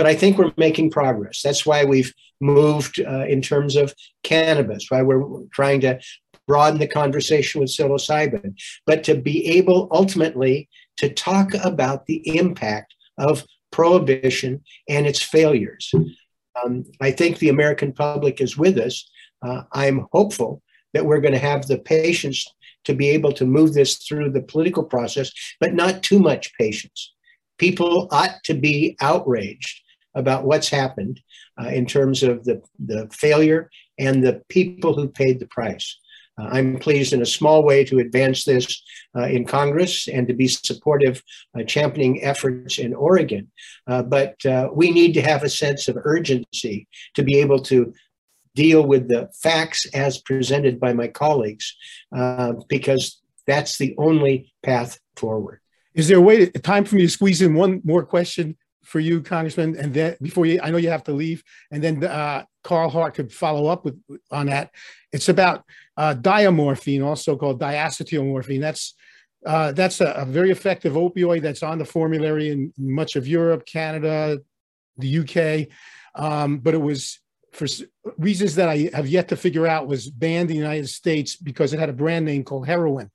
but 0.00 0.06
I 0.06 0.14
think 0.14 0.38
we're 0.38 0.50
making 0.56 0.92
progress. 0.92 1.42
That's 1.42 1.66
why 1.66 1.84
we've 1.84 2.10
moved 2.40 3.02
uh, 3.06 3.26
in 3.26 3.42
terms 3.42 3.76
of 3.76 3.92
cannabis, 4.22 4.86
why 4.88 5.02
we're 5.02 5.42
trying 5.52 5.82
to 5.82 6.00
broaden 6.48 6.80
the 6.80 6.88
conversation 6.88 7.60
with 7.60 7.68
psilocybin, 7.68 8.58
but 8.86 9.04
to 9.04 9.14
be 9.14 9.46
able 9.58 9.88
ultimately 9.92 10.70
to 10.96 11.12
talk 11.12 11.52
about 11.52 12.06
the 12.06 12.22
impact 12.38 12.94
of 13.18 13.44
prohibition 13.72 14.62
and 14.88 15.06
its 15.06 15.20
failures. 15.20 15.92
Um, 16.64 16.86
I 17.02 17.10
think 17.10 17.38
the 17.38 17.50
American 17.50 17.92
public 17.92 18.40
is 18.40 18.56
with 18.56 18.78
us. 18.78 19.06
Uh, 19.42 19.64
I'm 19.72 20.06
hopeful 20.12 20.62
that 20.94 21.04
we're 21.04 21.20
going 21.20 21.34
to 21.34 21.38
have 21.38 21.66
the 21.66 21.76
patience 21.76 22.46
to 22.84 22.94
be 22.94 23.10
able 23.10 23.32
to 23.32 23.44
move 23.44 23.74
this 23.74 23.98
through 23.98 24.30
the 24.30 24.40
political 24.40 24.82
process, 24.82 25.30
but 25.60 25.74
not 25.74 26.02
too 26.02 26.20
much 26.20 26.54
patience. 26.56 27.12
People 27.58 28.08
ought 28.10 28.42
to 28.44 28.54
be 28.54 28.96
outraged 29.02 29.82
about 30.14 30.44
what's 30.44 30.68
happened 30.68 31.20
uh, 31.60 31.68
in 31.68 31.86
terms 31.86 32.22
of 32.22 32.44
the, 32.44 32.62
the 32.78 33.08
failure 33.12 33.70
and 33.98 34.24
the 34.24 34.42
people 34.48 34.94
who 34.94 35.08
paid 35.08 35.38
the 35.38 35.46
price. 35.46 35.98
Uh, 36.38 36.48
I'm 36.52 36.78
pleased 36.78 37.12
in 37.12 37.22
a 37.22 37.26
small 37.26 37.62
way 37.62 37.84
to 37.84 37.98
advance 37.98 38.44
this 38.44 38.82
uh, 39.16 39.24
in 39.24 39.44
Congress 39.44 40.08
and 40.08 40.26
to 40.28 40.34
be 40.34 40.48
supportive, 40.48 41.22
uh, 41.58 41.64
championing 41.64 42.22
efforts 42.22 42.78
in 42.78 42.94
Oregon. 42.94 43.50
Uh, 43.86 44.02
but 44.02 44.44
uh, 44.46 44.68
we 44.72 44.90
need 44.90 45.12
to 45.14 45.22
have 45.22 45.42
a 45.42 45.50
sense 45.50 45.88
of 45.88 45.98
urgency 46.04 46.88
to 47.14 47.22
be 47.22 47.38
able 47.40 47.60
to 47.64 47.92
deal 48.54 48.84
with 48.86 49.08
the 49.08 49.28
facts 49.42 49.86
as 49.94 50.18
presented 50.18 50.80
by 50.80 50.92
my 50.92 51.06
colleagues, 51.06 51.76
because 52.68 53.22
that's 53.46 53.78
the 53.78 53.94
only 53.96 54.52
path 54.62 54.98
forward. 55.16 55.60
Is 55.94 56.08
there 56.08 56.18
a 56.18 56.20
way, 56.20 56.46
to, 56.46 56.58
time 56.58 56.84
for 56.84 56.96
me 56.96 57.02
to 57.02 57.08
squeeze 57.08 57.42
in 57.42 57.54
one 57.54 57.80
more 57.84 58.04
question? 58.04 58.56
For 58.84 59.00
you, 59.00 59.22
Congressman, 59.22 59.76
and 59.76 59.92
then 59.92 60.16
before 60.20 60.46
you, 60.46 60.60
I 60.62 60.70
know 60.70 60.78
you 60.78 60.90
have 60.90 61.04
to 61.04 61.12
leave, 61.12 61.42
and 61.70 61.82
then 61.82 62.02
uh, 62.04 62.44
Carl 62.64 62.90
Hart 62.90 63.14
could 63.14 63.32
follow 63.32 63.66
up 63.66 63.84
with 63.84 64.00
on 64.30 64.46
that. 64.46 64.70
It's 65.12 65.28
about 65.28 65.64
uh, 65.96 66.14
diamorphine, 66.14 67.04
also 67.04 67.36
called 67.36 67.60
diacetylmorphine. 67.60 68.60
That's 68.60 68.94
uh, 69.46 69.72
that's 69.72 70.00
a, 70.00 70.12
a, 70.12 70.24
very 70.24 70.50
effective 70.50 70.94
opioid 70.94 71.40
that's 71.40 71.62
on 71.62 71.78
the 71.78 71.84
formulary 71.84 72.50
in 72.50 72.72
much 72.76 73.16
of 73.16 73.26
Europe, 73.26 73.64
Canada, 73.64 74.38
the 74.98 75.18
UK, 75.18 75.68
um, 76.14 76.58
but 76.58 76.74
it 76.74 76.80
was 76.80 77.20
for 77.52 77.66
reasons 78.18 78.54
that 78.56 78.68
I 78.68 78.90
have 78.94 79.08
yet 79.08 79.28
to 79.28 79.36
figure 79.36 79.66
out 79.66 79.88
was 79.88 80.08
banned 80.08 80.50
in 80.50 80.56
the 80.56 80.62
United 80.62 80.88
States 80.88 81.36
because 81.36 81.72
it 81.72 81.80
had 81.80 81.88
a 81.88 81.94
brand 81.94 82.24
name 82.24 82.44
called 82.44 82.66
heroin, 82.66 83.10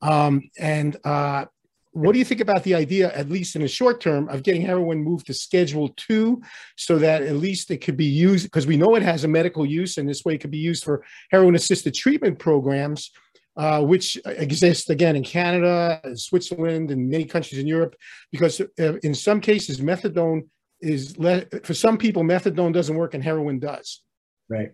um, 0.00 0.42
and 0.58 0.96
uh, 1.04 1.46
what 1.94 2.12
do 2.12 2.18
you 2.18 2.24
think 2.24 2.40
about 2.40 2.64
the 2.64 2.74
idea, 2.74 3.12
at 3.14 3.30
least 3.30 3.54
in 3.54 3.62
the 3.62 3.68
short 3.68 4.00
term, 4.00 4.28
of 4.28 4.42
getting 4.42 4.62
heroin 4.62 4.98
moved 5.02 5.26
to 5.26 5.34
Schedule 5.34 5.90
Two, 5.96 6.42
so 6.76 6.98
that 6.98 7.22
at 7.22 7.36
least 7.36 7.70
it 7.70 7.78
could 7.78 7.96
be 7.96 8.04
used 8.04 8.44
because 8.44 8.66
we 8.66 8.76
know 8.76 8.96
it 8.96 9.02
has 9.02 9.22
a 9.22 9.28
medical 9.28 9.64
use, 9.64 9.96
and 9.96 10.08
this 10.08 10.24
way 10.24 10.34
it 10.34 10.40
could 10.40 10.50
be 10.50 10.58
used 10.58 10.82
for 10.82 11.04
heroin-assisted 11.30 11.94
treatment 11.94 12.38
programs, 12.38 13.12
uh, 13.56 13.80
which 13.80 14.18
exist 14.26 14.90
again 14.90 15.14
in 15.14 15.22
Canada, 15.22 16.00
Switzerland, 16.16 16.90
and 16.90 17.08
many 17.08 17.24
countries 17.24 17.60
in 17.60 17.66
Europe. 17.68 17.94
Because 18.32 18.60
uh, 18.60 18.96
in 19.04 19.14
some 19.14 19.40
cases, 19.40 19.80
methadone 19.80 20.48
is 20.80 21.16
le- 21.16 21.46
for 21.62 21.74
some 21.74 21.96
people, 21.96 22.24
methadone 22.24 22.72
doesn't 22.72 22.96
work, 22.96 23.14
and 23.14 23.22
heroin 23.22 23.60
does. 23.60 24.02
Right. 24.48 24.72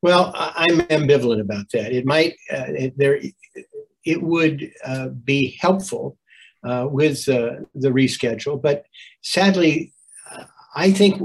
Well, 0.00 0.32
I'm 0.34 0.80
ambivalent 0.88 1.40
about 1.40 1.66
that. 1.74 1.92
It 1.92 2.06
might 2.06 2.32
uh, 2.50 2.64
it, 2.68 2.94
there. 2.96 3.20
It 4.04 4.22
would 4.22 4.70
uh, 4.84 5.08
be 5.08 5.58
helpful 5.60 6.16
uh, 6.66 6.86
with 6.90 7.28
uh, 7.28 7.56
the 7.74 7.90
reschedule. 7.90 8.60
But 8.60 8.84
sadly, 9.22 9.92
I 10.76 10.90
think 10.90 11.20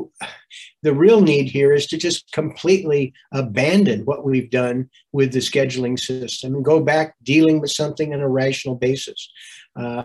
the 0.82 0.94
real 0.94 1.22
need 1.22 1.50
here 1.50 1.74
is 1.74 1.86
to 1.88 1.98
just 1.98 2.32
completely 2.32 3.14
abandon 3.34 4.06
what 4.06 4.24
we've 4.24 4.50
done 4.50 4.90
with 5.12 5.34
the 5.34 5.40
scheduling 5.40 6.00
system 6.00 6.56
and 6.56 6.66
go 6.66 6.80
back 6.80 7.16
dealing 7.22 7.60
with 7.60 7.72
something 7.72 8.14
on 8.14 8.22
a 8.22 8.30
rational 8.30 8.76
basis. 8.76 9.30
Uh, 9.76 10.04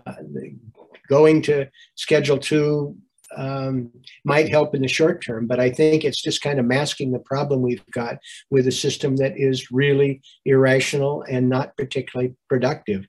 going 1.08 1.42
to 1.42 1.68
Schedule 1.94 2.38
2 2.38 2.94
um, 3.36 3.90
might 4.24 4.48
help 4.48 4.74
in 4.74 4.82
the 4.82 4.88
short 4.88 5.24
term, 5.24 5.46
but 5.46 5.60
I 5.60 5.70
think 5.70 6.04
it's 6.04 6.22
just 6.22 6.42
kind 6.42 6.58
of 6.58 6.66
masking 6.66 7.12
the 7.12 7.18
problem 7.20 7.62
we've 7.62 7.84
got 7.92 8.18
with 8.50 8.66
a 8.66 8.72
system 8.72 9.16
that 9.16 9.36
is 9.36 9.70
really 9.70 10.22
irrational 10.44 11.22
and 11.28 11.48
not 11.48 11.76
particularly 11.76 12.34
productive. 12.48 13.06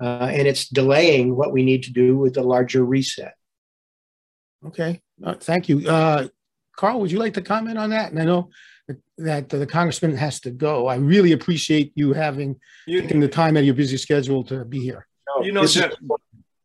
Uh, 0.00 0.30
and 0.32 0.48
it's 0.48 0.68
delaying 0.68 1.36
what 1.36 1.52
we 1.52 1.62
need 1.62 1.82
to 1.82 1.92
do 1.92 2.16
with 2.16 2.34
the 2.34 2.42
larger 2.42 2.84
reset. 2.84 3.34
Okay, 4.66 5.00
uh, 5.24 5.34
thank 5.34 5.68
you. 5.68 5.88
Uh, 5.88 6.28
Carl, 6.76 7.00
would 7.00 7.12
you 7.12 7.18
like 7.18 7.34
to 7.34 7.42
comment 7.42 7.78
on 7.78 7.90
that? 7.90 8.10
And 8.10 8.20
I 8.20 8.24
know 8.24 8.50
that, 9.18 9.48
the 9.48 9.66
congressman 9.66 10.16
has 10.16 10.40
to 10.40 10.50
go. 10.50 10.86
I 10.86 10.96
really 10.96 11.32
appreciate 11.32 11.92
you 11.94 12.12
having 12.12 12.58
you, 12.86 13.02
taken 13.02 13.20
the 13.20 13.28
time 13.28 13.56
out 13.56 13.60
of 13.60 13.66
your 13.66 13.74
busy 13.74 13.96
schedule 13.96 14.42
to 14.44 14.64
be 14.64 14.80
here. 14.80 15.06
You 15.42 15.52
know, 15.52 15.66
Jeff, 15.66 15.92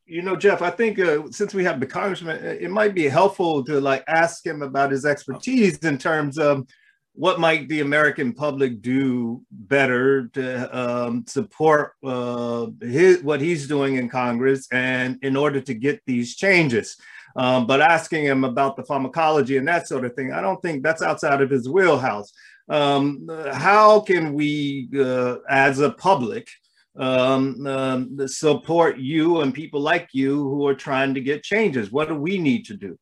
you 0.06 0.22
know, 0.22 0.36
Jeff, 0.36 0.62
I 0.62 0.70
think 0.70 1.00
uh, 1.00 1.24
since 1.32 1.54
we 1.54 1.64
have 1.64 1.80
the 1.80 1.86
congressman, 1.86 2.44
it 2.44 2.70
might 2.72 2.94
be 2.96 3.08
helpful 3.08 3.64
to 3.66 3.80
like 3.80 4.04
ask 4.08 4.46
him 4.46 4.62
about 4.62 4.92
his 4.92 5.06
expertise 5.06 5.78
in 5.80 5.98
terms 5.98 6.38
of 6.38 6.68
what 7.16 7.40
might 7.40 7.70
the 7.70 7.80
American 7.80 8.34
public 8.34 8.82
do 8.82 9.42
better 9.50 10.28
to 10.30 10.78
um, 10.78 11.26
support 11.28 11.94
uh, 12.04 12.68
his, 12.82 13.24
what 13.24 13.40
he's 13.40 13.68
doing 13.68 13.96
in 13.96 14.10
Congress 14.10 14.68
and 14.72 15.18
in 15.22 15.36
order 15.36 15.62
to 15.62 15.74
get 15.74 16.02
these 16.06 16.36
changes. 16.36 16.98
Um, 17.38 17.68
but 17.68 17.82
asking 17.82 18.26
him 18.26 18.44
about 18.44 18.76
the 18.76 18.84
pharmacology 18.84 19.58
and 19.58 19.68
that 19.68 19.88
sort 19.88 20.06
of 20.06 20.14
thing, 20.14 20.32
I 20.32 20.42
don't 20.42 20.62
think 20.62 20.84
that's 20.84 21.02
outside 21.02 21.42
of 21.42 21.50
his 21.50 21.70
wheelhouse. 21.70 22.32
Um, 22.68 23.30
how 23.52 24.02
can 24.02 24.34
we, 24.34 24.90
uh, 24.98 25.38
as 25.50 25.80
a 25.80 25.92
public, 25.92 26.50
um, 26.98 27.68
um, 27.68 28.28
support 28.28 28.98
you 28.98 29.42
and 29.42 29.54
people 29.54 29.82
like 29.82 30.10
you 30.14 30.44
who 30.44 30.66
are 30.68 30.76
trying 30.76 31.14
to 31.14 31.22
get 31.22 31.44
changes? 31.44 31.92
What 31.92 32.08
do 32.08 32.16
we 32.16 32.38
need 32.38 32.66
to 32.66 32.76
do? 32.76 32.98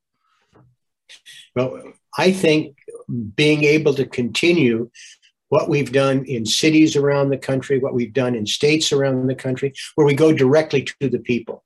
Well, 1.56 1.94
I 2.18 2.32
think 2.32 2.78
being 3.36 3.64
able 3.64 3.94
to 3.96 4.06
continue 4.06 4.90
what 5.50 5.70
we've 5.70 5.92
done 5.92 6.26
in 6.26 6.46
cities 6.46 6.96
around 6.96 7.30
the 7.30 7.38
country, 7.38 7.80
what 7.80 7.94
we've 7.94 8.14
done 8.14 8.36
in 8.36 8.46
states 8.46 8.92
around 8.92 9.28
the 9.28 9.36
country, 9.36 9.74
where 9.96 10.08
we 10.08 10.16
go 10.16 10.34
directly 10.34 10.88
to 11.00 11.10
the 11.10 11.20
people, 11.20 11.64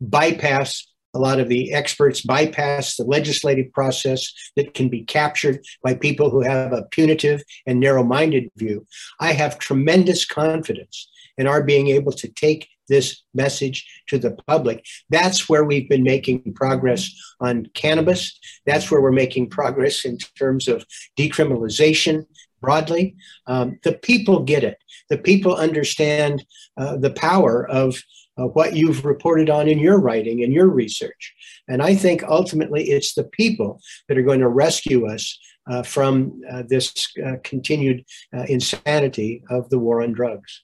bypass 0.00 0.86
a 1.14 1.18
lot 1.18 1.40
of 1.40 1.48
the 1.48 1.72
experts, 1.72 2.20
bypass 2.20 2.96
the 2.96 3.04
legislative 3.04 3.72
process 3.72 4.32
that 4.56 4.74
can 4.74 4.88
be 4.88 5.02
captured 5.02 5.64
by 5.82 5.94
people 5.94 6.28
who 6.28 6.42
have 6.42 6.72
a 6.72 6.82
punitive 6.90 7.42
and 7.66 7.80
narrow 7.80 8.02
minded 8.02 8.50
view. 8.56 8.86
I 9.20 9.32
have 9.32 9.58
tremendous 9.58 10.24
confidence 10.24 11.08
in 11.38 11.46
our 11.46 11.62
being 11.62 11.88
able 11.88 12.12
to 12.12 12.28
take 12.28 12.68
this 12.88 13.22
message 13.34 13.86
to 14.08 14.18
the 14.18 14.36
public. 14.46 14.84
That's 15.10 15.48
where 15.48 15.64
we've 15.64 15.88
been 15.88 16.02
making 16.02 16.54
progress 16.54 17.10
on 17.40 17.66
cannabis. 17.74 18.38
That's 18.66 18.90
where 18.90 19.00
we're 19.00 19.12
making 19.12 19.50
progress 19.50 20.04
in 20.04 20.18
terms 20.38 20.68
of 20.68 20.84
decriminalization 21.18 22.26
broadly. 22.60 23.16
Um, 23.46 23.78
the 23.82 23.92
people 23.92 24.42
get 24.42 24.64
it. 24.64 24.78
The 25.10 25.18
people 25.18 25.54
understand 25.54 26.44
uh, 26.76 26.96
the 26.96 27.10
power 27.10 27.68
of 27.68 28.02
uh, 28.36 28.46
what 28.46 28.74
you've 28.74 29.04
reported 29.04 29.48
on 29.48 29.68
in 29.68 29.78
your 29.78 30.00
writing 30.00 30.42
and 30.42 30.52
your 30.52 30.68
research. 30.68 31.34
And 31.68 31.82
I 31.82 31.94
think 31.94 32.22
ultimately 32.24 32.90
it's 32.90 33.14
the 33.14 33.24
people 33.24 33.80
that 34.08 34.18
are 34.18 34.22
going 34.22 34.40
to 34.40 34.48
rescue 34.48 35.06
us 35.06 35.38
uh, 35.70 35.82
from 35.82 36.40
uh, 36.50 36.62
this 36.66 36.92
uh, 37.24 37.36
continued 37.42 38.04
uh, 38.36 38.44
insanity 38.48 39.42
of 39.50 39.70
the 39.70 39.78
war 39.78 40.02
on 40.02 40.12
drugs. 40.12 40.62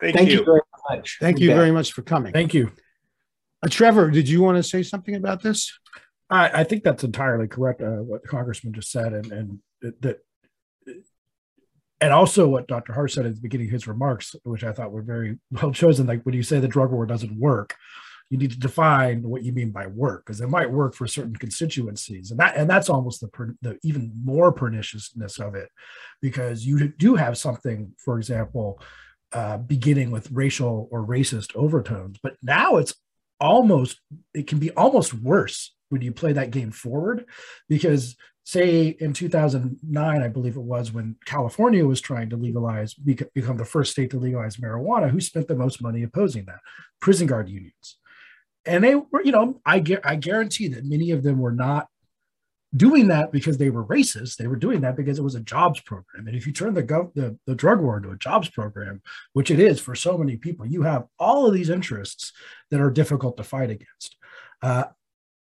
Thank, 0.00 0.16
Thank 0.16 0.30
you. 0.30 0.44
you. 0.46 0.60
Very 0.88 0.98
much. 0.98 1.18
Thank 1.20 1.38
you, 1.40 1.50
you 1.50 1.54
very 1.54 1.70
much 1.70 1.92
for 1.92 2.02
coming. 2.02 2.32
Thank 2.32 2.54
you. 2.54 2.72
Uh, 3.62 3.68
Trevor, 3.68 4.10
did 4.10 4.28
you 4.28 4.42
want 4.42 4.56
to 4.56 4.62
say 4.62 4.82
something 4.82 5.14
about 5.14 5.42
this? 5.42 5.76
I, 6.30 6.60
I 6.60 6.64
think 6.64 6.84
that's 6.84 7.04
entirely 7.04 7.48
correct. 7.48 7.80
what 7.82 8.24
Congressman 8.24 8.72
just 8.72 8.90
said, 8.90 9.12
and 9.12 9.32
and 9.32 9.58
that 9.80 10.20
and 12.00 12.12
also 12.12 12.48
what 12.48 12.68
Dr. 12.68 12.92
Hart 12.92 13.10
said 13.10 13.26
at 13.26 13.34
the 13.34 13.40
beginning 13.40 13.68
of 13.68 13.72
his 13.72 13.88
remarks, 13.88 14.36
which 14.44 14.64
I 14.64 14.72
thought 14.72 14.92
were 14.92 15.02
very 15.02 15.38
well 15.50 15.72
chosen. 15.72 16.06
Like 16.06 16.22
when 16.22 16.34
you 16.34 16.42
say 16.42 16.60
the 16.60 16.68
drug 16.68 16.92
war 16.92 17.06
doesn't 17.06 17.38
work, 17.38 17.76
you 18.30 18.38
need 18.38 18.50
to 18.50 18.58
define 18.58 19.22
what 19.22 19.42
you 19.42 19.52
mean 19.52 19.70
by 19.70 19.86
work 19.86 20.26
because 20.26 20.40
it 20.40 20.50
might 20.50 20.70
work 20.70 20.94
for 20.94 21.06
certain 21.06 21.34
constituencies, 21.34 22.30
and 22.30 22.38
that 22.38 22.56
and 22.56 22.68
that's 22.68 22.90
almost 22.90 23.20
the, 23.20 23.54
the 23.62 23.78
even 23.82 24.12
more 24.22 24.52
perniciousness 24.52 25.38
of 25.38 25.54
it, 25.54 25.70
because 26.20 26.64
you 26.64 26.88
do 26.88 27.14
have 27.14 27.38
something, 27.38 27.92
for 27.96 28.18
example, 28.18 28.80
uh, 29.32 29.58
beginning 29.58 30.10
with 30.10 30.30
racial 30.30 30.88
or 30.90 31.04
racist 31.04 31.54
overtones, 31.54 32.18
but 32.22 32.36
now 32.42 32.76
it's 32.76 32.94
almost 33.40 34.00
it 34.34 34.46
can 34.46 34.58
be 34.58 34.70
almost 34.72 35.14
worse 35.14 35.74
when 35.90 36.02
you 36.02 36.12
play 36.12 36.32
that 36.32 36.50
game 36.50 36.70
forward 36.70 37.24
because 37.68 38.16
say 38.44 38.88
in 38.88 39.12
2009 39.12 40.22
i 40.22 40.28
believe 40.28 40.56
it 40.56 40.60
was 40.60 40.92
when 40.92 41.16
california 41.24 41.86
was 41.86 42.00
trying 42.00 42.30
to 42.30 42.36
legalize 42.36 42.94
become 42.94 43.56
the 43.56 43.64
first 43.64 43.92
state 43.92 44.10
to 44.10 44.18
legalize 44.18 44.56
marijuana 44.56 45.10
who 45.10 45.20
spent 45.20 45.46
the 45.46 45.54
most 45.54 45.82
money 45.82 46.02
opposing 46.02 46.44
that? 46.46 46.60
Prison 47.00 47.26
guard 47.26 47.48
unions. 47.48 47.98
And 48.66 48.82
they 48.82 48.96
were 48.96 49.22
you 49.22 49.32
know 49.32 49.60
i 49.64 49.82
i 50.04 50.16
guarantee 50.16 50.68
that 50.68 50.84
many 50.84 51.10
of 51.12 51.22
them 51.22 51.38
were 51.38 51.52
not 51.52 51.88
doing 52.76 53.08
that 53.08 53.32
because 53.32 53.56
they 53.56 53.70
were 53.70 53.84
racist 53.86 54.36
they 54.36 54.46
were 54.46 54.54
doing 54.56 54.82
that 54.82 54.94
because 54.94 55.18
it 55.18 55.24
was 55.24 55.34
a 55.34 55.40
jobs 55.40 55.80
program 55.80 56.26
and 56.26 56.36
if 56.36 56.46
you 56.46 56.52
turn 56.52 56.74
the 56.74 56.82
gov 56.82 57.12
the, 57.14 57.34
the 57.46 57.54
drug 57.54 57.80
war 57.80 57.96
into 57.96 58.10
a 58.10 58.16
jobs 58.18 58.50
program 58.50 59.00
which 59.32 59.50
it 59.50 59.58
is 59.58 59.80
for 59.80 59.94
so 59.94 60.18
many 60.18 60.36
people 60.36 60.66
you 60.66 60.82
have 60.82 61.06
all 61.18 61.46
of 61.46 61.54
these 61.54 61.70
interests 61.70 62.32
that 62.70 62.80
are 62.80 62.90
difficult 62.90 63.38
to 63.38 63.42
fight 63.42 63.70
against 63.70 64.16
uh, 64.62 64.84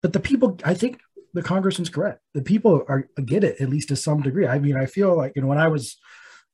but 0.02 0.12
the 0.12 0.20
people, 0.20 0.58
I 0.64 0.74
think 0.74 1.00
the 1.34 1.42
congressman's 1.42 1.88
correct. 1.88 2.20
The 2.34 2.42
people 2.42 2.84
are 2.88 3.08
get 3.24 3.44
it 3.44 3.60
at 3.60 3.68
least 3.68 3.88
to 3.88 3.96
some 3.96 4.22
degree. 4.22 4.46
I 4.46 4.58
mean, 4.58 4.76
I 4.76 4.86
feel 4.86 5.16
like 5.16 5.32
you 5.34 5.42
know 5.42 5.48
when 5.48 5.58
I 5.58 5.68
was 5.68 5.96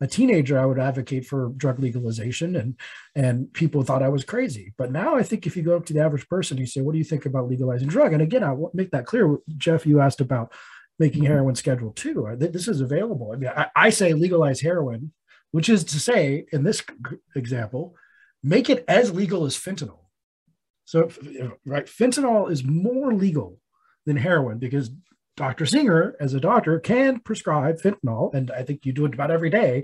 a 0.03 0.07
teenager, 0.09 0.59
I 0.59 0.67
would 0.67 0.81
advocate 0.81 1.25
for 1.27 1.53
drug 1.57 1.79
legalization, 1.79 2.57
and 2.57 2.75
and 3.15 3.53
people 3.53 3.85
thought 3.85 4.03
I 4.03 4.09
was 4.09 4.25
crazy. 4.25 4.75
But 4.77 4.91
now 4.91 5.15
I 5.15 5.23
think 5.23 5.47
if 5.47 5.57
you 5.57 5.63
go 5.63 5.77
up 5.77 5.87
to 5.87 5.93
the 5.93 6.01
average 6.01 6.29
person, 6.29 6.59
you 6.59 6.67
say, 6.67 6.81
"What 6.81 6.93
do 6.93 6.99
you 6.99 7.05
think 7.05 7.25
about 7.25 7.49
legalizing 7.49 7.87
drug?" 7.87 8.13
And 8.13 8.21
again, 8.21 8.43
I 8.43 8.53
will 8.53 8.73
make 8.75 8.91
that 8.91 9.07
clear. 9.07 9.39
Jeff, 9.57 9.87
you 9.87 10.01
asked 10.01 10.21
about 10.21 10.53
making 10.99 11.23
mm-hmm. 11.23 11.33
heroin 11.33 11.55
Schedule 11.55 11.93
Two. 11.93 12.27
This 12.37 12.67
is 12.67 12.81
available. 12.81 13.31
I 13.33 13.37
mean, 13.37 13.51
I, 13.57 13.69
I 13.77 13.91
say 13.91 14.13
legalize 14.13 14.61
heroin, 14.61 15.13
which 15.53 15.69
is 15.69 15.85
to 15.85 16.01
say, 16.01 16.47
in 16.53 16.65
this 16.65 16.83
example, 17.37 17.95
make 18.43 18.69
it 18.69 18.85
as 18.89 19.13
legal 19.13 19.45
as 19.45 19.57
fentanyl. 19.57 20.01
So, 20.85 21.11
right, 21.65 21.87
fentanyl 21.87 22.51
is 22.51 22.65
more 22.65 23.15
legal 23.15 23.61
than 24.05 24.17
heroin 24.17 24.59
because 24.59 24.91
Dr. 25.37 25.65
Singer, 25.65 26.15
as 26.21 26.35
a 26.35 26.41
doctor, 26.41 26.79
can 26.79 27.19
prescribe 27.21 27.81
fentanyl, 27.81 28.35
and 28.35 28.51
I 28.51 28.63
think 28.63 28.85
you 28.85 28.93
do 28.93 29.07
it 29.07 29.15
about 29.15 29.31
every 29.31 29.49
day, 29.49 29.83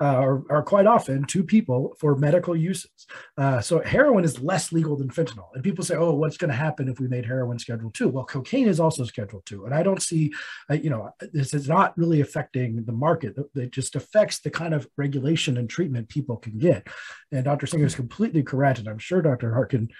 uh, 0.00 0.18
or, 0.18 0.44
or, 0.50 0.62
quite 0.62 0.86
often, 0.86 1.24
to 1.26 1.44
people 1.44 1.94
for 2.00 2.16
medical 2.16 2.56
uses. 2.56 2.90
Uh, 3.36 3.60
so 3.60 3.80
heroin 3.80 4.24
is 4.24 4.40
less 4.40 4.72
legal 4.72 4.96
than 4.96 5.08
fentanyl. 5.08 5.48
And 5.54 5.62
people 5.62 5.84
say, 5.84 5.94
"Oh, 5.94 6.14
what's 6.14 6.36
going 6.36 6.50
to 6.50 6.56
happen 6.56 6.88
if 6.88 6.98
we 6.98 7.06
made 7.06 7.26
heroin 7.26 7.60
Schedule 7.60 7.92
Two? 7.92 8.08
Well, 8.08 8.24
cocaine 8.24 8.66
is 8.66 8.80
also 8.80 9.04
Schedule 9.04 9.42
Two, 9.46 9.66
and 9.66 9.74
I 9.74 9.84
don't 9.84 10.02
see, 10.02 10.32
uh, 10.68 10.74
you 10.74 10.90
know, 10.90 11.10
this 11.32 11.54
is 11.54 11.68
not 11.68 11.96
really 11.96 12.20
affecting 12.20 12.84
the 12.84 12.92
market. 12.92 13.36
It 13.54 13.70
just 13.70 13.94
affects 13.94 14.40
the 14.40 14.50
kind 14.50 14.74
of 14.74 14.88
regulation 14.96 15.58
and 15.58 15.70
treatment 15.70 16.08
people 16.08 16.38
can 16.38 16.58
get. 16.58 16.88
And 17.30 17.44
Dr. 17.44 17.66
Singer 17.66 17.86
is 17.86 17.94
completely 17.94 18.42
correct, 18.42 18.80
and 18.80 18.88
I'm 18.88 18.98
sure 18.98 19.22
Dr. 19.22 19.54
Harkin 19.54 19.90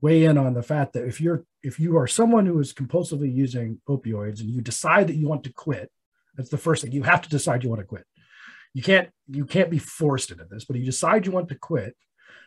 weigh 0.00 0.24
in 0.24 0.38
on 0.38 0.54
the 0.54 0.62
fact 0.62 0.92
that 0.92 1.06
if 1.06 1.20
you're 1.20 1.44
if 1.62 1.80
you 1.80 1.96
are 1.96 2.06
someone 2.06 2.46
who 2.46 2.58
is 2.60 2.74
compulsively 2.74 3.32
using 3.32 3.80
opioids 3.88 4.40
and 4.40 4.50
you 4.50 4.60
decide 4.60 5.06
that 5.08 5.16
you 5.16 5.28
want 5.28 5.44
to 5.44 5.52
quit 5.52 5.90
that's 6.36 6.50
the 6.50 6.58
first 6.58 6.82
thing. 6.82 6.92
You 6.92 7.04
have 7.04 7.22
to 7.22 7.28
decide 7.28 7.62
you 7.62 7.70
want 7.70 7.80
to 7.80 7.86
quit. 7.86 8.04
You 8.72 8.82
can't 8.82 9.08
you 9.28 9.44
can't 9.44 9.70
be 9.70 9.78
forced 9.78 10.30
into 10.30 10.44
this 10.44 10.64
but 10.64 10.76
if 10.76 10.80
you 10.80 10.86
decide 10.86 11.26
you 11.26 11.32
want 11.32 11.48
to 11.48 11.54
quit 11.54 11.96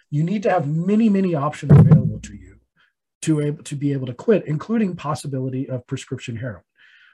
you 0.10 0.24
need 0.24 0.44
to 0.44 0.50
have 0.50 0.68
many 0.68 1.10
many 1.10 1.36
options 1.36 1.72
available 1.72 2.20
to 2.22 2.34
you 2.34 2.60
to 3.24 3.42
able 3.42 3.64
to 3.64 3.76
be 3.76 3.94
able 3.94 4.08
to 4.08 4.14
quit 4.14 4.46
including 4.46 4.96
possibility 4.96 5.70
of 5.70 5.88
prescription 5.88 6.36
heroin 6.36 6.64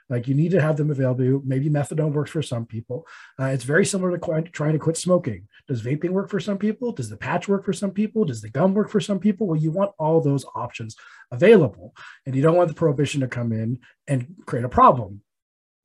like 0.08 0.28
you 0.28 0.34
need 0.34 0.50
to 0.50 0.60
have 0.60 0.76
them 0.76 0.90
available. 0.90 1.42
Maybe 1.44 1.70
methadone 1.70 2.12
works 2.12 2.30
for 2.30 2.42
some 2.42 2.66
people. 2.66 3.06
Uh, 3.40 3.46
it's 3.46 3.64
very 3.64 3.86
similar 3.86 4.12
to 4.12 4.18
qu- 4.18 4.42
trying 4.42 4.72
to 4.72 4.78
quit 4.78 4.96
smoking. 4.96 5.48
Does 5.66 5.82
vaping 5.82 6.10
work 6.10 6.30
for 6.30 6.40
some 6.40 6.58
people? 6.58 6.92
Does 6.92 7.10
the 7.10 7.16
patch 7.16 7.48
work 7.48 7.64
for 7.64 7.72
some 7.72 7.90
people? 7.90 8.24
Does 8.24 8.42
the 8.42 8.50
gum 8.50 8.74
work 8.74 8.90
for 8.90 9.00
some 9.00 9.18
people? 9.18 9.46
Well, 9.46 9.60
you 9.60 9.70
want 9.70 9.92
all 9.98 10.20
those 10.20 10.44
options 10.54 10.96
available, 11.30 11.94
and 12.26 12.34
you 12.34 12.42
don't 12.42 12.56
want 12.56 12.68
the 12.68 12.74
prohibition 12.74 13.20
to 13.22 13.28
come 13.28 13.52
in 13.52 13.80
and 14.06 14.34
create 14.46 14.64
a 14.64 14.68
problem 14.68 15.22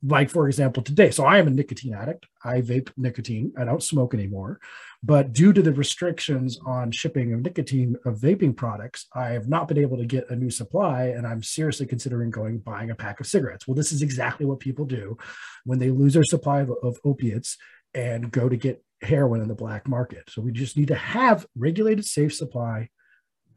like 0.02 0.30
for 0.30 0.48
example 0.48 0.82
today 0.82 1.12
so 1.12 1.26
i 1.26 1.38
am 1.38 1.48
a 1.48 1.52
nicotine 1.52 1.94
addict. 1.94 2.26
I 2.44 2.62
vape 2.62 2.90
nicotine. 2.96 3.52
I 3.58 3.66
don't 3.66 3.84
smoke 3.84 4.14
anymore. 4.14 4.62
But 5.04 5.34
due 5.34 5.52
to 5.52 5.62
the 5.62 5.74
restrictions 5.74 6.58
on 6.66 6.92
shipping 6.92 7.34
of 7.34 7.42
nicotine 7.42 7.98
of 8.06 8.16
vaping 8.20 8.56
products 8.56 9.08
i 9.14 9.30
have 9.30 9.50
not 9.50 9.68
been 9.68 9.78
able 9.78 9.98
to 9.98 10.06
get 10.06 10.30
a 10.30 10.36
new 10.36 10.50
supply 10.50 11.06
and 11.06 11.28
i'm 11.28 11.44
seriously 11.44 11.86
considering 11.86 12.32
going 12.32 12.60
buying 12.60 12.92
a 12.92 12.96
pack 12.96 13.20
of 13.20 13.28
cigarettes. 13.28 13.68
Well 13.68 13.76
this 13.76 13.92
is 13.92 14.02
exactly 14.02 14.46
what 14.46 14.60
people 14.60 14.86
do 14.86 15.18
when 15.66 15.80
they 15.80 15.90
lose 15.90 16.14
their 16.14 16.24
supply 16.24 16.62
of, 16.62 16.72
of 16.82 16.98
opiates 17.04 17.58
and 17.94 18.32
go 18.32 18.48
to 18.48 18.56
get 18.56 18.84
heroin 19.02 19.42
in 19.42 19.48
the 19.48 19.56
black 19.56 19.88
market. 19.88 20.30
So 20.30 20.42
we 20.42 20.52
just 20.52 20.78
need 20.78 20.90
to 20.90 20.96
have 20.96 21.46
regulated 21.58 22.06
safe 22.06 22.34
supply 22.34 22.90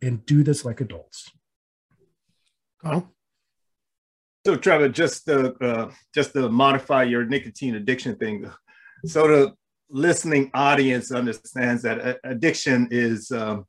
and 0.01 0.25
do 0.27 0.43
this 0.43 0.65
like 0.65 0.81
adults. 0.81 1.31
Oh 2.85 3.09
so 4.45 4.57
Trevor, 4.57 4.89
just 4.89 5.27
to 5.27 5.55
uh, 5.65 5.91
just 6.15 6.33
to 6.33 6.49
modify 6.49 7.05
your 7.05 7.25
nicotine 7.25 7.77
addiction 7.77 8.17
thing, 8.17 8.51
so 9.07 9.29
the 9.29 9.55
listening 9.91 10.51
audience 10.55 11.13
understands 11.13 11.83
that 11.83 12.19
addiction 12.25 12.89
is 12.91 13.31
um, 13.31 13.67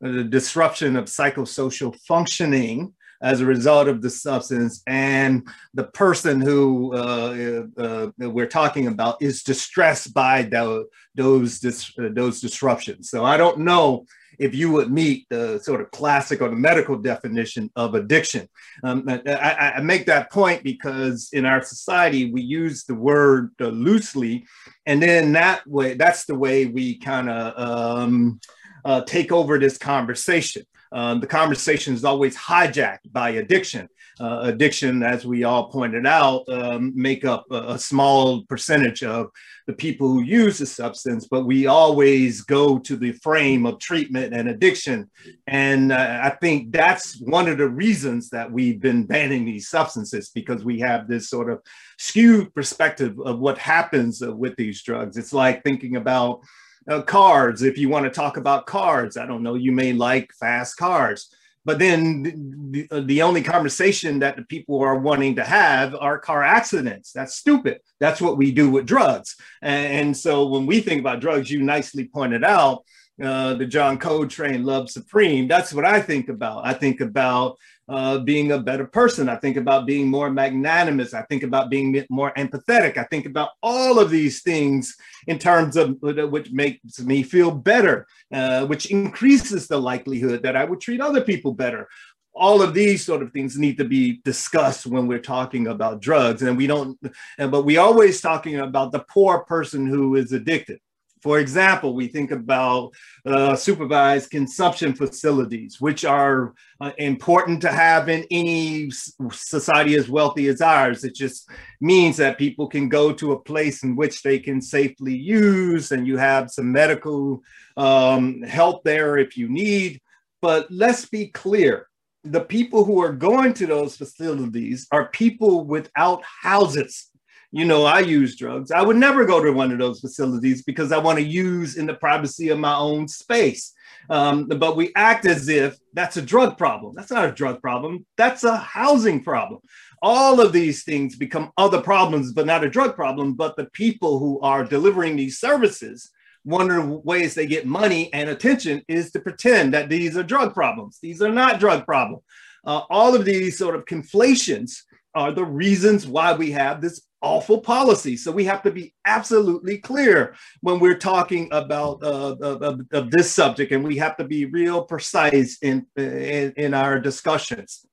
the 0.00 0.24
disruption 0.24 0.96
of 0.96 1.06
psychosocial 1.06 1.94
functioning 2.06 2.94
as 3.22 3.40
a 3.40 3.46
result 3.46 3.88
of 3.88 4.02
the 4.02 4.10
substance, 4.10 4.82
and 4.86 5.48
the 5.72 5.84
person 5.84 6.40
who 6.40 6.94
uh, 6.94 7.62
uh, 7.78 8.08
we're 8.18 8.46
talking 8.46 8.86
about 8.86 9.16
is 9.22 9.42
distressed 9.42 10.12
by 10.12 10.42
the, 10.42 10.86
those 11.14 11.58
dis- 11.58 11.94
those 11.96 12.40
disruptions. 12.40 13.08
So 13.10 13.24
I 13.24 13.36
don't 13.36 13.60
know 13.60 14.04
if 14.38 14.54
you 14.54 14.70
would 14.72 14.90
meet 14.90 15.26
the 15.28 15.58
sort 15.60 15.80
of 15.80 15.90
classic 15.90 16.40
or 16.40 16.48
the 16.48 16.56
medical 16.56 16.96
definition 16.96 17.70
of 17.76 17.94
addiction. 17.94 18.48
Um, 18.82 19.04
I, 19.08 19.74
I, 19.76 19.80
make 19.80 20.06
that 20.06 20.30
point 20.30 20.62
because 20.62 21.30
in 21.32 21.46
our 21.46 21.62
society, 21.62 22.30
we 22.30 22.42
use 22.42 22.84
the 22.84 22.94
word 22.94 23.52
uh, 23.60 23.68
loosely, 23.68 24.46
and 24.86 25.02
then 25.02 25.32
that 25.32 25.66
way, 25.66 25.94
that's 25.94 26.24
the 26.24 26.34
way 26.34 26.66
we 26.66 26.98
kind 26.98 27.30
of 27.30 27.98
um, 28.00 28.40
uh, 28.84 29.02
take 29.02 29.32
over 29.32 29.58
this 29.58 29.78
conversation. 29.78 30.64
Um, 30.94 31.18
the 31.18 31.26
conversation 31.26 31.92
is 31.92 32.04
always 32.04 32.36
hijacked 32.36 33.12
by 33.12 33.30
addiction. 33.30 33.88
Uh, 34.20 34.42
addiction, 34.44 35.02
as 35.02 35.26
we 35.26 35.42
all 35.42 35.68
pointed 35.68 36.06
out, 36.06 36.48
um, 36.48 36.92
make 36.94 37.24
up 37.24 37.44
a, 37.50 37.72
a, 37.72 37.78
small 37.78 38.44
percentage 38.44 39.02
of 39.02 39.26
the 39.66 39.72
people 39.72 40.06
who 40.06 40.22
use 40.22 40.58
the 40.58 40.66
substance, 40.66 41.26
but 41.26 41.44
we 41.44 41.66
always 41.66 42.42
go 42.42 42.78
to 42.78 42.96
the 42.96 43.10
frame 43.10 43.66
of 43.66 43.80
treatment 43.80 44.32
and 44.32 44.48
addiction. 44.48 45.10
And 45.48 45.90
uh, 45.90 46.20
I 46.22 46.30
think 46.40 46.70
that's 46.70 47.20
one 47.22 47.48
of 47.48 47.58
the 47.58 47.68
reasons 47.68 48.30
that 48.30 48.52
we've 48.52 48.80
been 48.80 49.04
banning 49.04 49.44
these 49.44 49.68
substances 49.68 50.30
because 50.32 50.64
we 50.64 50.78
have 50.78 51.08
this 51.08 51.28
sort 51.28 51.50
of 51.50 51.60
skewed 51.98 52.54
perspective 52.54 53.18
of 53.18 53.40
what 53.40 53.58
happens 53.58 54.22
with 54.24 54.54
these 54.54 54.80
drugs. 54.84 55.16
It's 55.16 55.32
like 55.32 55.64
thinking 55.64 55.96
about 55.96 56.44
uh, 56.88 57.02
cars. 57.02 57.62
If 57.62 57.78
you 57.78 57.88
want 57.88 58.04
to 58.04 58.10
talk 58.10 58.36
about 58.36 58.66
cards 58.66 59.16
I 59.16 59.26
don't 59.26 59.42
know, 59.42 59.54
you 59.54 59.72
may 59.72 59.92
like 59.92 60.32
fast 60.32 60.76
cars. 60.76 61.34
But 61.66 61.78
then 61.78 62.70
the, 62.72 62.86
uh, 62.90 63.00
the, 63.00 63.22
only 63.22 63.42
conversation 63.42 64.18
that 64.18 64.36
the 64.36 64.42
people 64.42 64.80
are 64.82 64.98
wanting 64.98 65.36
to 65.36 65.44
have 65.44 65.94
are 65.94 66.18
car 66.18 66.42
accidents. 66.42 67.12
That's 67.12 67.36
stupid. 67.36 67.80
That's 68.00 68.20
what 68.20 68.36
we 68.36 68.52
do 68.52 68.68
with 68.70 68.84
drugs. 68.84 69.36
And, 69.62 69.86
and 69.86 70.16
so 70.16 70.46
when 70.46 70.66
we 70.66 70.80
think 70.80 71.00
about 71.00 71.20
drugs, 71.20 71.50
you 71.50 71.62
nicely 71.62 72.06
pointed 72.06 72.44
out 72.44 72.84
uh, 73.22 73.54
the 73.54 73.64
John 73.64 73.96
Coltrane 73.96 74.64
Love 74.64 74.90
Supreme. 74.90 75.48
That's 75.48 75.72
what 75.72 75.86
I 75.86 76.02
think 76.02 76.28
about. 76.28 76.66
I 76.66 76.74
think 76.74 77.00
about 77.00 77.56
uh, 77.88 78.18
being 78.18 78.52
a 78.52 78.58
better 78.58 78.86
person. 78.86 79.28
I 79.28 79.36
think 79.36 79.56
about 79.56 79.86
being 79.86 80.08
more 80.08 80.30
magnanimous. 80.30 81.14
I 81.14 81.22
think 81.22 81.42
about 81.42 81.70
being 81.70 82.04
more 82.10 82.32
empathetic. 82.34 82.96
I 82.96 83.04
think 83.04 83.26
about 83.26 83.50
all 83.62 83.98
of 83.98 84.10
these 84.10 84.42
things 84.42 84.96
in 85.26 85.38
terms 85.38 85.76
of 85.76 85.96
which 86.00 86.50
makes 86.52 87.00
me 87.00 87.22
feel 87.22 87.50
better, 87.50 88.06
uh, 88.32 88.66
which 88.66 88.86
increases 88.86 89.68
the 89.68 89.78
likelihood 89.78 90.42
that 90.42 90.56
I 90.56 90.64
would 90.64 90.80
treat 90.80 91.00
other 91.00 91.20
people 91.20 91.52
better. 91.52 91.88
All 92.36 92.62
of 92.62 92.74
these 92.74 93.04
sort 93.04 93.22
of 93.22 93.32
things 93.32 93.56
need 93.56 93.78
to 93.78 93.84
be 93.84 94.20
discussed 94.24 94.86
when 94.86 95.06
we're 95.06 95.20
talking 95.20 95.68
about 95.68 96.00
drugs, 96.00 96.42
and 96.42 96.56
we 96.56 96.66
don't. 96.66 96.98
But 97.38 97.62
we 97.62 97.76
always 97.76 98.20
talking 98.20 98.58
about 98.58 98.90
the 98.90 99.04
poor 99.08 99.44
person 99.44 99.86
who 99.86 100.16
is 100.16 100.32
addicted 100.32 100.80
for 101.24 101.38
example, 101.38 101.94
we 101.94 102.06
think 102.06 102.32
about 102.32 102.92
uh, 103.24 103.56
supervised 103.56 104.30
consumption 104.30 104.92
facilities, 104.92 105.80
which 105.80 106.04
are 106.04 106.52
uh, 106.82 106.92
important 106.98 107.62
to 107.62 107.72
have 107.72 108.10
in 108.10 108.26
any 108.30 108.90
society 109.32 109.94
as 109.94 110.06
wealthy 110.06 110.48
as 110.48 110.60
ours. 110.60 111.02
It 111.02 111.14
just 111.14 111.48
means 111.80 112.18
that 112.18 112.36
people 112.36 112.66
can 112.66 112.90
go 112.90 113.10
to 113.14 113.32
a 113.32 113.40
place 113.40 113.84
in 113.84 113.96
which 113.96 114.22
they 114.22 114.38
can 114.38 114.60
safely 114.60 115.16
use, 115.16 115.92
and 115.92 116.06
you 116.06 116.18
have 116.18 116.50
some 116.50 116.70
medical 116.70 117.42
um, 117.78 118.42
help 118.42 118.84
there 118.84 119.16
if 119.16 119.34
you 119.34 119.48
need. 119.48 120.02
But 120.42 120.70
let's 120.70 121.06
be 121.06 121.28
clear 121.28 121.88
the 122.22 122.42
people 122.42 122.84
who 122.84 123.02
are 123.02 123.14
going 123.14 123.54
to 123.54 123.66
those 123.66 123.96
facilities 123.96 124.86
are 124.92 125.08
people 125.08 125.64
without 125.64 126.22
houses 126.42 127.10
you 127.54 127.64
know, 127.64 127.84
I 127.84 128.00
use 128.00 128.34
drugs. 128.34 128.72
I 128.72 128.82
would 128.82 128.96
never 128.96 129.24
go 129.24 129.40
to 129.40 129.52
one 129.52 129.70
of 129.70 129.78
those 129.78 130.00
facilities 130.00 130.64
because 130.64 130.90
I 130.90 130.98
want 130.98 131.20
to 131.20 131.24
use 131.24 131.76
in 131.76 131.86
the 131.86 131.94
privacy 131.94 132.48
of 132.48 132.58
my 132.58 132.74
own 132.74 133.06
space. 133.06 133.72
Um, 134.10 134.48
but 134.48 134.76
we 134.76 134.90
act 134.96 135.24
as 135.24 135.48
if 135.48 135.78
that's 135.92 136.16
a 136.16 136.22
drug 136.22 136.58
problem. 136.58 136.96
That's 136.96 137.12
not 137.12 137.28
a 137.28 137.30
drug 137.30 137.62
problem. 137.62 138.06
That's 138.16 138.42
a 138.42 138.56
housing 138.56 139.22
problem. 139.22 139.60
All 140.02 140.40
of 140.40 140.52
these 140.52 140.82
things 140.82 141.14
become 141.14 141.52
other 141.56 141.80
problems, 141.80 142.32
but 142.32 142.44
not 142.44 142.64
a 142.64 142.68
drug 142.68 142.96
problem. 142.96 143.34
But 143.34 143.54
the 143.54 143.66
people 143.66 144.18
who 144.18 144.40
are 144.40 144.64
delivering 144.64 145.14
these 145.14 145.38
services, 145.38 146.10
one 146.42 146.68
of 146.72 146.88
the 146.88 146.98
ways 147.04 147.36
they 147.36 147.46
get 147.46 147.66
money 147.66 148.12
and 148.12 148.28
attention 148.28 148.82
is 148.88 149.12
to 149.12 149.20
pretend 149.20 149.74
that 149.74 149.88
these 149.88 150.16
are 150.16 150.24
drug 150.24 150.54
problems. 150.54 150.98
These 151.00 151.22
are 151.22 151.30
not 151.30 151.60
drug 151.60 151.86
problems. 151.86 152.24
Uh, 152.66 152.82
all 152.90 153.14
of 153.14 153.24
these 153.24 153.56
sort 153.56 153.76
of 153.76 153.86
conflations 153.86 154.84
are 155.14 155.30
the 155.30 155.44
reasons 155.44 156.04
why 156.04 156.32
we 156.32 156.50
have 156.50 156.80
this 156.80 157.00
awful 157.24 157.60
policy. 157.60 158.16
So 158.16 158.30
we 158.30 158.44
have 158.44 158.62
to 158.62 158.70
be 158.70 158.94
absolutely 159.06 159.78
clear 159.78 160.36
when 160.60 160.78
we're 160.78 160.98
talking 160.98 161.48
about 161.50 162.02
uh, 162.02 162.36
of, 162.40 162.80
of, 162.92 163.10
this 163.10 163.32
subject, 163.32 163.72
and 163.72 163.82
we 163.82 163.96
have 163.96 164.16
to 164.18 164.24
be 164.24 164.44
real 164.44 164.84
precise 164.84 165.58
in, 165.62 165.86
in, 165.96 166.52
in 166.56 166.74
our 166.74 167.00
discussions. 167.00 167.86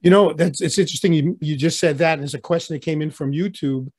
You 0.00 0.10
know, 0.10 0.32
that's 0.32 0.60
it's 0.60 0.78
interesting. 0.78 1.12
You, 1.12 1.36
you 1.40 1.56
just 1.56 1.80
said 1.80 1.98
that. 1.98 2.14
And 2.14 2.22
there's 2.22 2.34
a 2.34 2.40
question 2.40 2.74
that 2.74 2.82
came 2.82 3.02
in 3.02 3.10
from 3.10 3.32
YouTube 3.32 3.90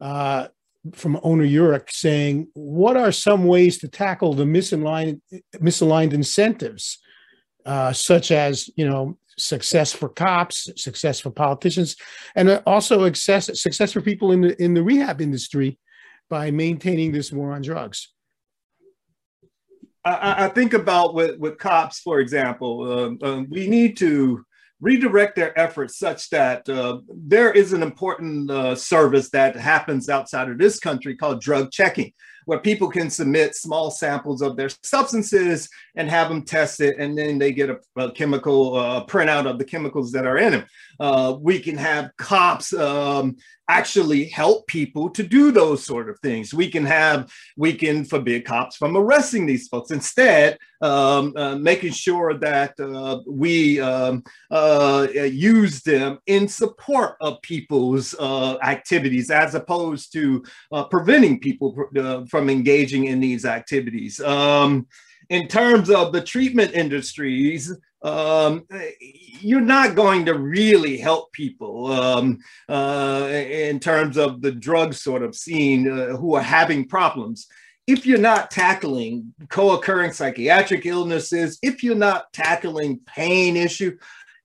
uh, 0.00 0.48
from 0.94 1.20
owner 1.22 1.44
Uric 1.44 1.90
saying, 1.90 2.48
"What 2.54 2.96
are 2.96 3.12
some 3.12 3.44
ways 3.44 3.78
to 3.78 3.88
tackle 3.88 4.34
the 4.34 4.44
misaligned 4.44 5.20
misaligned 5.56 6.12
incentives, 6.12 6.98
uh, 7.66 7.92
such 7.92 8.30
as 8.30 8.70
you 8.76 8.88
know 8.88 9.16
success 9.38 9.92
for 9.92 10.08
cops, 10.08 10.68
success 10.76 11.20
for 11.20 11.30
politicians, 11.30 11.96
and 12.34 12.62
also 12.66 13.04
success 13.06 13.60
success 13.60 13.92
for 13.92 14.00
people 14.00 14.32
in 14.32 14.40
the 14.40 14.62
in 14.62 14.74
the 14.74 14.82
rehab 14.82 15.20
industry 15.20 15.78
by 16.28 16.50
maintaining 16.50 17.12
this 17.12 17.32
war 17.32 17.52
on 17.52 17.62
drugs. 17.62 18.08
I, 20.04 20.46
I 20.46 20.48
think 20.48 20.74
about 20.74 21.14
with, 21.14 21.38
with 21.38 21.58
cops, 21.58 22.00
for 22.00 22.20
example, 22.20 22.92
um, 22.92 23.18
um, 23.22 23.46
we 23.50 23.68
need 23.68 23.96
to 23.98 24.44
redirect 24.80 25.36
their 25.36 25.56
efforts 25.58 25.96
such 25.96 26.28
that 26.30 26.68
uh, 26.68 26.98
there 27.08 27.52
is 27.52 27.72
an 27.72 27.82
important 27.82 28.50
uh, 28.50 28.74
service 28.74 29.30
that 29.30 29.54
happens 29.54 30.08
outside 30.08 30.50
of 30.50 30.58
this 30.58 30.80
country 30.80 31.16
called 31.16 31.40
drug 31.40 31.70
checking 31.70 32.12
where 32.46 32.58
people 32.58 32.88
can 32.88 33.10
submit 33.10 33.54
small 33.54 33.90
samples 33.90 34.42
of 34.42 34.56
their 34.56 34.68
substances 34.82 35.68
and 35.94 36.08
have 36.08 36.28
them 36.28 36.42
tested, 36.42 36.96
and 36.98 37.16
then 37.16 37.38
they 37.38 37.52
get 37.52 37.70
a, 37.70 37.78
a 37.96 38.10
chemical 38.12 38.76
uh, 38.76 39.04
printout 39.06 39.46
of 39.46 39.58
the 39.58 39.64
chemicals 39.64 40.12
that 40.12 40.26
are 40.26 40.38
in 40.38 40.52
them. 40.52 40.64
Uh, 41.02 41.36
we 41.40 41.58
can 41.58 41.76
have 41.76 42.16
cops 42.16 42.72
um, 42.72 43.36
actually 43.68 44.26
help 44.26 44.66
people 44.68 45.10
to 45.10 45.24
do 45.24 45.50
those 45.50 45.84
sort 45.84 46.08
of 46.08 46.16
things. 46.20 46.54
We 46.54 46.68
can 46.68 46.84
have, 46.84 47.32
we 47.56 47.74
can 47.74 48.04
forbid 48.04 48.44
cops 48.44 48.76
from 48.76 48.96
arresting 48.96 49.44
these 49.44 49.66
folks. 49.66 49.90
Instead, 49.90 50.58
um, 50.80 51.32
uh, 51.36 51.56
making 51.56 51.90
sure 51.92 52.34
that 52.38 52.78
uh, 52.78 53.18
we 53.26 53.80
um, 53.80 54.22
uh, 54.52 55.08
use 55.12 55.82
them 55.82 56.18
in 56.26 56.46
support 56.46 57.16
of 57.20 57.42
people's 57.42 58.14
uh, 58.20 58.58
activities 58.62 59.28
as 59.30 59.56
opposed 59.56 60.12
to 60.12 60.44
uh, 60.70 60.84
preventing 60.84 61.40
people 61.40 61.68
uh, 61.98 62.24
from 62.26 62.48
engaging 62.48 63.06
in 63.06 63.18
these 63.18 63.44
activities. 63.44 64.20
Um, 64.20 64.86
in 65.30 65.48
terms 65.48 65.88
of 65.88 66.12
the 66.12 66.20
treatment 66.20 66.74
industries, 66.74 67.72
um, 68.02 68.66
you're 69.40 69.60
not 69.60 69.94
going 69.94 70.26
to 70.26 70.34
really 70.34 70.96
help 70.96 71.32
people 71.32 71.92
um, 71.92 72.38
uh, 72.68 73.28
in 73.30 73.78
terms 73.78 74.16
of 74.16 74.42
the 74.42 74.52
drug 74.52 74.94
sort 74.94 75.22
of 75.22 75.36
scene 75.36 75.90
uh, 75.90 76.16
who 76.16 76.34
are 76.34 76.42
having 76.42 76.88
problems. 76.88 77.46
If 77.86 78.06
you're 78.06 78.18
not 78.18 78.50
tackling 78.50 79.34
co-occurring 79.48 80.12
psychiatric 80.12 80.86
illnesses, 80.86 81.58
if 81.62 81.82
you're 81.82 81.94
not 81.94 82.32
tackling 82.32 83.00
pain 83.06 83.56
issue, 83.56 83.96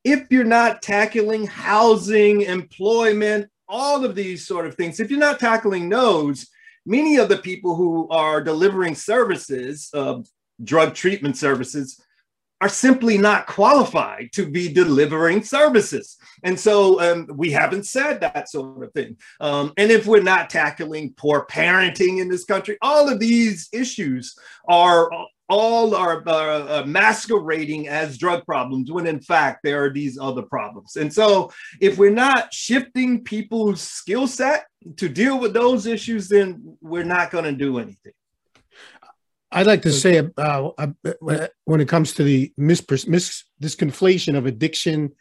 if 0.04 0.28
you're 0.30 0.44
not 0.44 0.82
tackling 0.82 1.46
housing, 1.46 2.42
employment, 2.42 3.50
all 3.68 4.06
of 4.06 4.16
these 4.16 4.46
sort 4.46 4.66
of 4.66 4.76
things, 4.76 5.00
if 5.00 5.12
you're 5.12 5.20
not 5.20 5.40
tackling 5.40 5.90
those, 5.90 6.48
many 6.86 7.18
of 7.18 7.30
the 7.30 7.38
people 7.38 7.76
who 7.76 8.08
are 8.10 8.42
delivering 8.42 8.96
services, 8.96 9.90
uh, 9.94 10.20
drug 10.64 10.94
treatment 10.96 11.38
services, 11.38 12.02
are 12.60 12.70
simply 12.70 13.18
not 13.18 13.46
qualified 13.46 14.30
to 14.34 14.50
be 14.50 14.72
delivering 14.72 15.44
services. 15.44 16.18
And 16.44 16.60
so 16.60 17.00
um, 17.00 17.28
we 17.36 17.52
haven't 17.52 17.86
said 17.86 18.22
that 18.22 18.50
sort 18.50 18.84
of 18.84 18.92
thing. 18.94 19.18
Um, 19.40 19.74
and 19.78 19.92
if 19.92 20.08
we're 20.08 20.24
not 20.24 20.50
tackling 20.50 21.14
poor 21.18 21.46
parenting 21.50 22.20
in 22.20 22.30
this 22.30 22.46
country, 22.46 22.78
all 22.82 23.10
of 23.10 23.20
these 23.20 23.70
issues 23.72 24.36
are 24.68 25.10
all 25.50 25.96
are 25.96 26.24
uh, 26.28 26.82
uh, 26.82 26.84
masquerading 26.86 27.88
as 27.88 28.18
drug 28.18 28.46
problems 28.46 28.92
when 28.92 29.08
in 29.08 29.22
fact 29.22 29.62
there 29.64 29.84
are 29.84 29.90
these 29.90 30.18
other 30.20 30.42
problems. 30.42 30.98
And 30.98 31.14
so 31.14 31.52
if 31.80 31.98
we're 31.98 32.10
not 32.10 32.54
shifting 32.54 33.24
people's 33.24 33.82
skill 33.82 34.28
set 34.28 34.66
to 34.98 35.08
deal 35.08 35.40
with 35.40 35.54
those 35.54 35.86
issues, 35.86 36.28
then 36.28 36.78
we're 36.82 37.04
not 37.04 37.32
going 37.32 37.46
to 37.46 37.54
do 37.54 37.80
anything. 37.80 38.14
I'd 39.52 39.68
like 39.68 39.82
to 39.84 39.92
say 39.92 40.30
uh, 40.38 40.70
uh, 40.78 41.48
when 41.64 41.82
it 41.82 41.88
comes 41.88 42.14
to 42.14 42.24
the 42.24 42.52
mis, 42.58 42.84
mis 43.08 43.46
this 43.60 43.76
conflation 43.76 44.38
of 44.38 44.46
addiction 44.46 45.12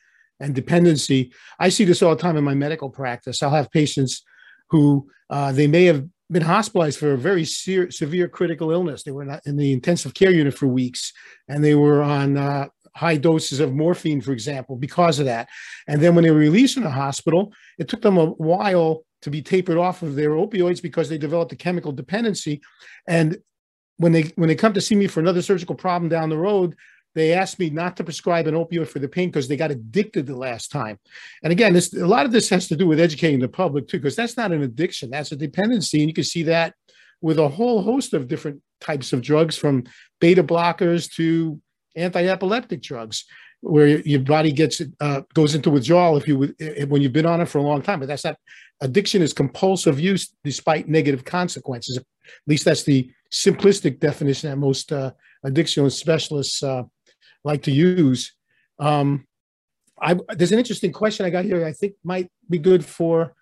and 0.41 0.55
dependency, 0.55 1.33
I 1.59 1.69
see 1.69 1.85
this 1.85 2.03
all 2.03 2.15
the 2.15 2.21
time 2.21 2.37
in 2.37 2.45
my 2.45 2.55
medical 2.55 2.91
practice. 2.91 3.43
I'll 3.43 3.51
have 3.51 3.71
patients 3.71 4.23
who 4.71 5.09
uh, 5.31 5.53
they 5.53 5.67
may 5.67 5.85
have 5.85 6.05
been 6.31 6.43
hospitalized 6.43 6.99
for 6.99 7.13
a 7.13 7.19
very 7.19 7.45
se 7.45 7.91
severe 7.91 8.29
critical 8.29 8.73
illness. 8.73 9.05
They 9.05 9.13
were 9.13 9.25
not 9.25 9.43
in 9.47 9.57
the 9.57 9.73
intensive 9.73 10.15
care 10.15 10.33
unit 10.33 10.55
for 10.55 10.67
weeks, 10.67 11.13
and 11.49 11.63
they 11.63 11.77
were 11.77 12.03
on 12.03 12.37
uh, 12.37 12.67
high 12.97 13.17
doses 13.17 13.61
of 13.61 13.75
morphine, 13.75 14.21
for 14.21 14.33
example, 14.33 14.75
because 14.75 15.19
of 15.21 15.27
that. 15.27 15.49
And 15.87 16.01
then 16.03 16.15
when 16.15 16.25
they 16.25 16.31
were 16.31 16.39
released 16.39 16.75
from 16.75 16.83
the 16.83 16.91
hospital, 16.91 17.53
it 17.79 17.89
took 17.89 18.03
them 18.03 18.19
a 18.19 18.27
while 18.27 19.05
to 19.23 19.31
be 19.31 19.43
tapered 19.43 19.79
off 19.79 20.03
of 20.03 20.15
their 20.15 20.31
opioids 20.31 20.83
because 20.83 21.09
they 21.09 21.19
developed 21.19 21.53
a 21.53 21.57
chemical 21.57 21.93
dependency. 21.93 22.61
And 23.07 23.39
when 23.99 24.13
they 24.13 24.33
when 24.37 24.49
they 24.49 24.55
come 24.55 24.73
to 24.75 24.81
see 24.81 24.95
me 24.95 25.07
for 25.07 25.21
another 25.21 25.43
surgical 25.43 25.75
problem 25.75 26.09
down 26.09 26.29
the 26.29 26.37
road, 26.37 26.77
they 27.15 27.33
asked 27.33 27.59
me 27.59 27.71
not 27.71 27.97
to 27.97 28.05
prescribe 28.05 28.47
an 28.47 28.55
opioid 28.55 28.89
for 28.89 28.99
the 28.99 29.09
pain 29.09 29.31
because 29.31 29.49
they 29.49 29.57
got 29.57 29.71
addicted 29.71 30.27
the 30.27 30.37
last 30.37 30.71
time. 30.71 30.99
And 31.43 31.53
again, 31.53 31.73
this 31.73 31.95
a 31.95 32.07
lot 32.07 32.27
of 32.27 32.33
this 32.33 32.49
has 32.51 32.69
to 32.69 32.77
do 32.77 32.87
with 32.87 33.01
educating 33.01 33.41
the 33.41 33.49
public 33.49 33.89
too, 33.89 33.99
because 33.99 34.17
that's 34.17 34.37
not 34.37 34.53
an 34.53 34.63
addiction, 34.63 35.11
that's 35.11 35.33
a 35.33 35.37
dependency. 35.37 36.01
And 36.01 36.09
you 36.09 36.15
can 36.15 36.25
see 36.25 36.43
that 36.45 36.75
with 37.23 37.39
a 37.39 37.49
whole 37.49 37.83
host 37.83 38.13
of 38.13 38.29
different 38.29 38.61
types 38.81 39.13
of 39.15 39.23
drugs, 39.23 39.57
from 39.57 39.85
beta 40.21 40.45
blockers 40.45 41.11
to 41.15 41.61
anti-epileptic 41.97 42.83
drugs, 42.83 43.25
where 43.63 43.89
your 44.01 44.21
body 44.21 44.53
gets 44.53 44.83
uh, 45.01 45.23
goes 45.33 45.55
into 45.55 45.71
withdrawal 45.71 46.19
if 46.19 46.29
you 46.29 46.55
when 46.87 47.01
you've 47.01 47.15
been 47.15 47.25
on 47.25 47.41
it 47.41 47.47
for 47.47 47.59
a 47.59 47.63
long 47.63 47.81
time. 47.81 48.01
But 48.01 48.09
that's 48.09 48.25
not 48.25 48.37
addiction 48.83 49.23
is 49.23 49.33
compulsive 49.33 49.99
use 49.99 50.35
despite 50.45 50.87
negative 50.87 51.25
consequences. 51.25 51.97
At 51.97 52.05
least 52.47 52.67
that's 52.67 52.83
the 52.83 53.11
simplistic 53.33 54.01
definition 54.01 54.51
that 54.51 54.57
most 54.57 54.93
uh, 54.93 55.13
addiction 55.45 55.89
specialists 55.91 56.63
uh, 56.63 56.83
like 57.45 57.63
to 57.63 57.73
use. 57.73 58.33
Um, 58.79 59.27
I, 60.01 60.19
there's 60.31 60.53
an 60.53 60.59
interesting 60.59 60.93
question 60.93 61.25
I 61.25 61.31
got 61.31 61.45
here. 61.45 61.65
I 61.65 61.73
think 61.73 61.95
might 62.05 62.31
be 62.51 62.59
good 62.59 62.85
for 62.85 63.35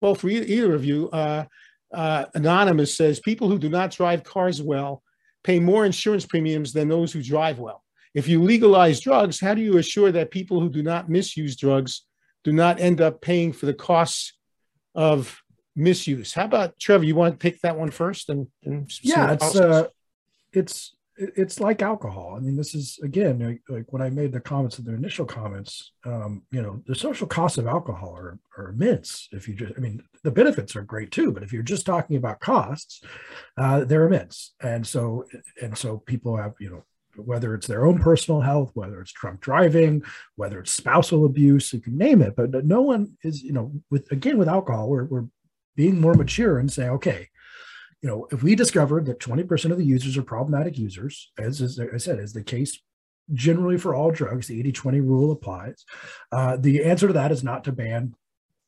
well 0.00 0.14
for 0.14 0.28
either 0.28 0.74
of 0.74 0.84
you. 0.84 1.10
Uh, 1.10 1.44
uh, 1.92 2.26
Anonymous 2.34 2.96
says 2.96 3.20
people 3.20 3.48
who 3.48 3.58
do 3.58 3.68
not 3.68 3.90
drive 3.90 4.22
cars 4.24 4.60
well 4.60 5.02
pay 5.42 5.58
more 5.60 5.86
insurance 5.86 6.26
premiums 6.26 6.72
than 6.72 6.88
those 6.88 7.12
who 7.12 7.22
drive 7.22 7.58
well. 7.58 7.84
If 8.14 8.28
you 8.28 8.42
legalize 8.42 9.00
drugs, 9.00 9.40
how 9.40 9.54
do 9.54 9.60
you 9.60 9.78
assure 9.78 10.10
that 10.12 10.30
people 10.30 10.60
who 10.60 10.68
do 10.68 10.82
not 10.82 11.08
misuse 11.08 11.56
drugs 11.56 12.02
do 12.44 12.52
not 12.52 12.80
end 12.80 13.00
up 13.00 13.20
paying 13.20 13.52
for 13.52 13.66
the 13.66 13.74
costs 13.74 14.32
of 14.94 15.40
misuse? 15.76 16.32
How 16.32 16.46
about 16.46 16.78
Trevor? 16.80 17.04
You 17.04 17.14
want 17.14 17.34
to 17.34 17.38
pick 17.38 17.60
that 17.60 17.78
one 17.78 17.90
first? 17.90 18.30
And, 18.30 18.48
and 18.64 18.90
yeah, 19.02 19.32
it's 19.32 19.54
uh, 19.54 19.88
it's 20.52 20.96
it's 21.18 21.60
like 21.60 21.80
alcohol. 21.80 22.34
I 22.36 22.40
mean, 22.40 22.56
this 22.56 22.74
is 22.74 22.98
again 23.02 23.38
like, 23.38 23.62
like, 23.68 23.92
when 23.92 24.02
I 24.02 24.10
made 24.10 24.32
the 24.32 24.40
comments 24.40 24.78
in 24.78 24.84
the 24.84 24.94
initial 24.94 25.24
comments. 25.24 25.92
Um, 26.04 26.42
you 26.50 26.62
know, 26.62 26.82
the 26.86 26.94
social 26.94 27.26
costs 27.26 27.58
of 27.58 27.66
alcohol 27.66 28.14
are, 28.16 28.38
are 28.56 28.68
immense. 28.70 29.28
If 29.32 29.48
you 29.48 29.54
just, 29.54 29.72
I 29.76 29.80
mean, 29.80 30.02
the 30.24 30.30
benefits 30.30 30.76
are 30.76 30.82
great 30.82 31.10
too, 31.10 31.32
but 31.32 31.42
if 31.42 31.52
you're 31.52 31.62
just 31.62 31.86
talking 31.86 32.16
about 32.16 32.40
costs, 32.40 33.02
uh, 33.56 33.84
they're 33.84 34.06
immense. 34.06 34.54
And 34.60 34.86
so, 34.86 35.24
and 35.62 35.76
so 35.76 35.98
people 35.98 36.36
have, 36.36 36.54
you 36.60 36.70
know, 36.70 36.84
whether 37.16 37.54
it's 37.54 37.66
their 37.66 37.86
own 37.86 37.98
personal 37.98 38.42
health, 38.42 38.72
whether 38.74 39.00
it's 39.00 39.12
drunk 39.12 39.40
driving, 39.40 40.02
whether 40.34 40.60
it's 40.60 40.72
spousal 40.72 41.24
abuse, 41.24 41.72
you 41.72 41.80
can 41.80 41.96
name 41.96 42.20
it. 42.20 42.36
But 42.36 42.66
no 42.66 42.82
one 42.82 43.16
is, 43.22 43.42
you 43.42 43.52
know, 43.52 43.72
with 43.90 44.12
again 44.12 44.36
with 44.36 44.48
alcohol, 44.48 44.90
we're, 44.90 45.04
we're 45.04 45.24
being 45.76 46.00
more 46.00 46.14
mature 46.14 46.58
and 46.58 46.72
saying, 46.72 46.90
okay, 46.90 47.28
you 48.02 48.08
know, 48.08 48.26
if 48.30 48.42
we 48.42 48.54
discovered 48.54 49.06
that 49.06 49.20
20% 49.20 49.70
of 49.70 49.78
the 49.78 49.84
users 49.84 50.16
are 50.16 50.22
problematic 50.22 50.78
users, 50.78 51.32
as, 51.38 51.60
as 51.60 51.78
I 51.78 51.96
said, 51.98 52.18
is 52.18 52.32
the 52.32 52.42
case 52.42 52.80
generally 53.32 53.78
for 53.78 53.94
all 53.94 54.10
drugs, 54.10 54.46
the 54.46 54.58
80 54.60 54.72
20 54.72 55.00
rule 55.00 55.32
applies. 55.32 55.84
Uh, 56.30 56.56
the 56.56 56.84
answer 56.84 57.06
to 57.06 57.12
that 57.12 57.32
is 57.32 57.42
not 57.42 57.64
to 57.64 57.72
ban 57.72 58.14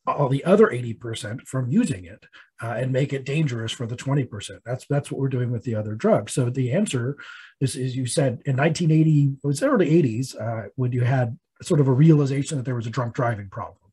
all 0.05 0.29
the 0.29 0.43
other 0.43 0.67
80% 0.67 1.41
from 1.41 1.69
using 1.69 2.05
it 2.05 2.25
uh, 2.61 2.75
and 2.77 2.91
make 2.91 3.13
it 3.13 3.25
dangerous 3.25 3.71
for 3.71 3.85
the 3.85 3.95
20%. 3.95 4.59
That's 4.65 4.85
that's 4.89 5.11
what 5.11 5.19
we're 5.21 5.29
doing 5.29 5.51
with 5.51 5.63
the 5.63 5.75
other 5.75 5.95
drugs. 5.95 6.33
So 6.33 6.49
the 6.49 6.71
answer 6.71 7.17
is, 7.61 7.75
is 7.75 7.95
you 7.95 8.05
said 8.05 8.41
in 8.45 8.57
1980, 8.57 9.35
it 9.43 9.47
was 9.47 9.61
early 9.61 9.89
80s, 9.89 10.35
uh, 10.39 10.69
when 10.75 10.91
you 10.91 11.01
had 11.01 11.37
sort 11.61 11.79
of 11.79 11.87
a 11.87 11.93
realization 11.93 12.57
that 12.57 12.63
there 12.63 12.75
was 12.75 12.87
a 12.87 12.91
drunk 12.91 13.13
driving 13.13 13.49
problem 13.49 13.88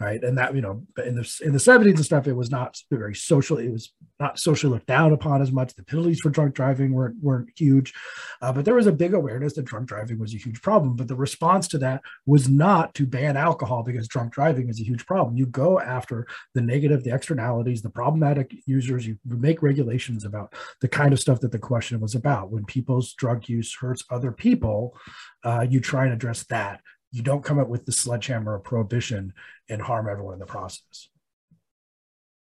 right? 0.00 0.22
And 0.22 0.38
that 0.38 0.54
you 0.54 0.60
know, 0.60 0.82
in 1.04 1.16
the 1.16 1.40
in 1.44 1.52
the 1.52 1.60
seventies 1.60 1.96
and 1.96 2.04
stuff, 2.04 2.26
it 2.26 2.34
was 2.34 2.50
not 2.50 2.80
very 2.90 3.14
social. 3.14 3.58
It 3.58 3.70
was 3.70 3.92
not 4.20 4.38
socially 4.38 4.72
looked 4.72 4.86
down 4.86 5.12
upon 5.12 5.42
as 5.42 5.50
much. 5.50 5.74
The 5.74 5.82
penalties 5.82 6.20
for 6.20 6.30
drunk 6.30 6.54
driving 6.54 6.92
weren't 6.92 7.16
weren't 7.20 7.50
huge, 7.56 7.92
uh, 8.40 8.52
but 8.52 8.64
there 8.64 8.74
was 8.74 8.86
a 8.86 8.92
big 8.92 9.14
awareness 9.14 9.54
that 9.54 9.64
drunk 9.64 9.88
driving 9.88 10.18
was 10.18 10.34
a 10.34 10.38
huge 10.38 10.62
problem. 10.62 10.94
But 10.94 11.08
the 11.08 11.16
response 11.16 11.66
to 11.68 11.78
that 11.78 12.02
was 12.26 12.48
not 12.48 12.94
to 12.94 13.06
ban 13.06 13.36
alcohol 13.36 13.82
because 13.82 14.06
drunk 14.06 14.32
driving 14.32 14.68
is 14.68 14.80
a 14.80 14.84
huge 14.84 15.04
problem. 15.04 15.36
You 15.36 15.46
go 15.46 15.80
after 15.80 16.26
the 16.54 16.62
negative, 16.62 17.02
the 17.02 17.14
externalities, 17.14 17.82
the 17.82 17.90
problematic 17.90 18.54
users. 18.66 19.06
You 19.06 19.18
make 19.24 19.62
regulations 19.62 20.24
about 20.24 20.54
the 20.80 20.88
kind 20.88 21.12
of 21.12 21.20
stuff 21.20 21.40
that 21.40 21.52
the 21.52 21.58
question 21.58 21.98
was 21.98 22.14
about. 22.14 22.52
When 22.52 22.64
people's 22.64 23.14
drug 23.14 23.48
use 23.48 23.74
hurts 23.74 24.04
other 24.10 24.30
people, 24.30 24.96
uh, 25.42 25.66
you 25.68 25.80
try 25.80 26.04
and 26.04 26.12
address 26.12 26.44
that 26.44 26.80
you 27.10 27.22
don't 27.22 27.44
come 27.44 27.58
up 27.58 27.68
with 27.68 27.86
the 27.86 27.92
sledgehammer 27.92 28.54
of 28.54 28.64
prohibition 28.64 29.32
and 29.68 29.80
harm 29.80 30.08
everyone 30.08 30.34
in 30.34 30.40
the 30.40 30.46
process. 30.46 31.08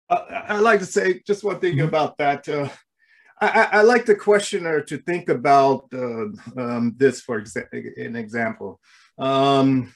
Uh, 0.09 0.25
I 0.31 0.59
like 0.59 0.81
to 0.81 0.87
say 0.87 1.21
just 1.27 1.45
one 1.45 1.59
thing 1.59 1.77
mm-hmm. 1.77 1.89
about 1.89 2.19
that. 2.19 2.49
Uh, 2.49 2.69
I, 3.41 3.69
I, 3.73 3.83
like 3.83 4.07
the 4.07 4.15
questioner 4.15 4.83
to 4.83 4.99
think 4.99 5.29
about 5.29 5.87
uh, 5.93 6.27
um, 6.57 6.95
this 6.97 7.21
for 7.21 7.43
exa- 7.43 7.67
an 7.73 8.15
example. 8.15 8.79
Um, 9.19 9.93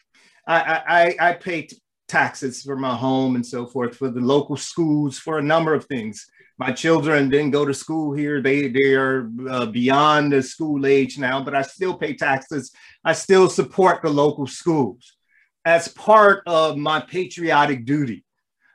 I, 0.49 1.15
I, 1.21 1.31
I 1.31 1.33
pay 1.35 1.63
t- 1.63 1.77
taxes 2.09 2.63
for 2.63 2.77
my 2.77 2.95
home 2.95 3.37
and 3.37 3.47
so 3.47 3.67
forth 3.67 3.97
for 3.97 4.11
the 4.11 4.21
local 4.21 4.57
schools 4.57 5.19
for 5.19 5.39
a 5.39 5.43
number 5.43 5.75
of 5.75 5.85
things 5.85 6.27
my 6.59 6.73
children 6.73 7.29
didn't 7.29 7.51
go 7.51 7.65
to 7.65 7.75
school 7.75 8.15
here. 8.15 8.41
They 8.41 8.69
they 8.69 8.95
are 8.95 9.31
uh, 9.49 9.67
beyond 9.67 10.33
the 10.33 10.43
school 10.43 10.87
age 10.87 11.19
now, 11.19 11.43
but 11.43 11.55
I 11.55 11.63
still 11.63 11.97
pay 11.97 12.15
taxes. 12.15 12.73
I 13.05 13.13
still 13.13 13.49
support 13.49 14.03
the 14.03 14.11
local 14.11 14.47
schools 14.47 15.17
as 15.65 15.89
part 15.89 16.43
of 16.47 16.77
my 16.77 17.01
patriotic 17.01 17.85
duty. 17.85 18.25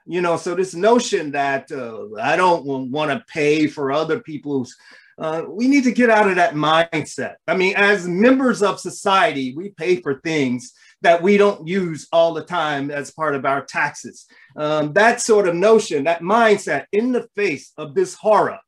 You 0.05 0.21
know, 0.21 0.37
so 0.37 0.55
this 0.55 0.73
notion 0.73 1.31
that 1.31 1.71
uh, 1.71 2.21
I 2.21 2.35
don't 2.35 2.65
want 2.65 3.11
to 3.11 3.23
pay 3.27 3.67
for 3.67 3.91
other 3.91 4.19
people's 4.19 4.75
uh, 5.17 5.43
we 5.47 5.67
need 5.67 5.83
to 5.83 5.91
get 5.91 6.09
out 6.09 6.29
of 6.29 6.35
that 6.35 6.55
mindset. 6.55 7.35
I 7.47 7.55
mean, 7.55 7.75
as 7.75 8.07
members 8.07 8.63
of 8.63 8.79
society, 8.79 9.53
we 9.55 9.69
pay 9.69 9.97
for 9.97 10.19
things 10.21 10.73
that 11.01 11.21
we 11.21 11.37
don't 11.37 11.67
use 11.67 12.07
all 12.11 12.33
the 12.33 12.43
time 12.43 12.91
as 12.91 13.11
part 13.11 13.35
of 13.35 13.45
our 13.45 13.65
taxes. 13.65 14.25
Um, 14.55 14.93
that 14.93 15.21
sort 15.21 15.47
of 15.47 15.55
notion, 15.55 16.03
that 16.03 16.21
mindset 16.21 16.85
in 16.91 17.11
the 17.11 17.27
face 17.35 17.71
of 17.77 17.95
this 17.95 18.13
horror 18.13 18.59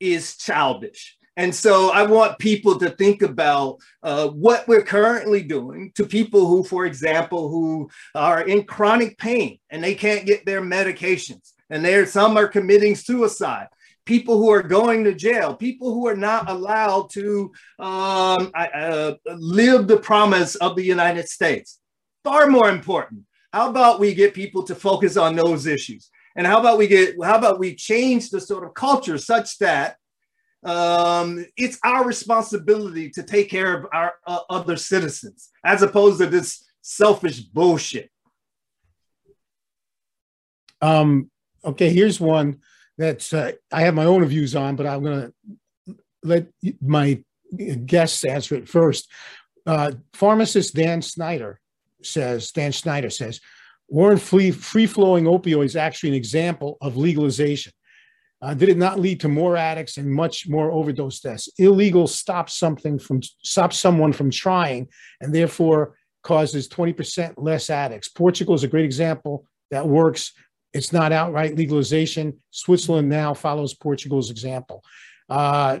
is 0.00 0.36
childish. 0.36 1.16
And 1.36 1.54
so 1.54 1.90
I 1.90 2.02
want 2.02 2.38
people 2.38 2.78
to 2.78 2.90
think 2.90 3.22
about 3.22 3.78
uh, 4.02 4.28
what 4.28 4.68
we're 4.68 4.82
currently 4.82 5.42
doing 5.42 5.90
to 5.94 6.04
people 6.04 6.46
who, 6.46 6.62
for 6.62 6.84
example, 6.84 7.48
who 7.48 7.88
are 8.14 8.42
in 8.42 8.64
chronic 8.64 9.16
pain 9.16 9.58
and 9.70 9.82
they 9.82 9.94
can't 9.94 10.26
get 10.26 10.44
their 10.44 10.60
medications. 10.60 11.52
And 11.70 11.82
there, 11.82 12.04
some 12.04 12.36
are 12.36 12.48
committing 12.48 12.94
suicide 12.94 13.68
people 14.04 14.36
who 14.38 14.50
are 14.50 14.62
going 14.62 15.04
to 15.04 15.14
jail, 15.14 15.54
people 15.54 15.92
who 15.92 16.06
are 16.06 16.16
not 16.16 16.50
allowed 16.50 17.10
to 17.10 17.52
um, 17.78 18.50
uh, 18.54 19.12
live 19.36 19.86
the 19.86 19.98
promise 19.98 20.54
of 20.56 20.76
the 20.76 20.82
United 20.82 21.28
States. 21.28 21.78
Far 22.24 22.46
more 22.48 22.68
important. 22.68 23.22
How 23.52 23.68
about 23.68 24.00
we 24.00 24.14
get 24.14 24.34
people 24.34 24.62
to 24.64 24.74
focus 24.74 25.16
on 25.16 25.36
those 25.36 25.66
issues? 25.66 26.10
And 26.36 26.46
how 26.46 26.58
about 26.60 26.78
we 26.78 26.86
get, 26.86 27.16
how 27.22 27.36
about 27.36 27.58
we 27.58 27.74
change 27.74 28.30
the 28.30 28.40
sort 28.40 28.64
of 28.64 28.74
culture 28.74 29.18
such 29.18 29.58
that 29.58 29.96
um, 30.64 31.44
it's 31.56 31.78
our 31.84 32.04
responsibility 32.04 33.10
to 33.10 33.22
take 33.22 33.50
care 33.50 33.76
of 33.76 33.86
our 33.92 34.14
uh, 34.26 34.40
other 34.48 34.76
citizens 34.76 35.50
as 35.64 35.82
opposed 35.82 36.20
to 36.20 36.26
this 36.26 36.64
selfish 36.82 37.40
bullshit. 37.40 38.10
Um, 40.80 41.30
okay, 41.64 41.90
here's 41.90 42.20
one 42.20 42.60
that's 42.98 43.32
uh, 43.32 43.52
I 43.72 43.82
have 43.82 43.94
my 43.94 44.04
own 44.04 44.24
views 44.24 44.54
on, 44.54 44.76
but 44.76 44.86
I'm 44.86 45.02
going 45.02 45.32
to 45.32 45.96
let 46.22 46.46
my 46.80 47.22
guests 47.86 48.24
answer 48.24 48.54
it 48.54 48.68
first. 48.68 49.10
Uh, 49.66 49.92
pharmacist 50.12 50.74
Dan 50.74 51.02
Snyder 51.02 51.60
says, 52.02 52.50
Dan 52.50 52.72
Snyder 52.72 53.10
says, 53.10 53.40
weren't 53.88 54.20
free, 54.20 54.50
free 54.50 54.86
flowing 54.86 55.24
opioids 55.24 55.76
actually 55.76 56.10
an 56.10 56.16
example 56.16 56.78
of 56.80 56.96
legalization? 56.96 57.72
Uh, 58.40 58.54
did 58.54 58.68
it 58.68 58.76
not 58.76 58.98
lead 58.98 59.20
to 59.20 59.28
more 59.28 59.56
addicts 59.56 59.98
and 59.98 60.12
much 60.12 60.48
more 60.48 60.72
overdose 60.72 61.20
deaths? 61.20 61.48
Illegal 61.58 62.08
stops 62.08 62.58
something 62.58 62.98
from 62.98 63.22
stops 63.22 63.78
someone 63.78 64.12
from 64.12 64.30
trying, 64.30 64.88
and 65.20 65.32
therefore 65.32 65.96
causes 66.24 66.68
20% 66.68 67.34
less 67.36 67.70
addicts. 67.70 68.08
Portugal 68.08 68.54
is 68.54 68.64
a 68.64 68.68
great 68.68 68.84
example 68.84 69.46
that 69.70 69.86
works. 69.86 70.32
It's 70.74 70.92
not 70.92 71.12
outright 71.12 71.56
legalization. 71.56 72.38
Switzerland 72.50 73.08
now 73.08 73.34
follows 73.34 73.74
Portugal's 73.74 74.30
example. 74.30 74.82
Uh, 75.28 75.80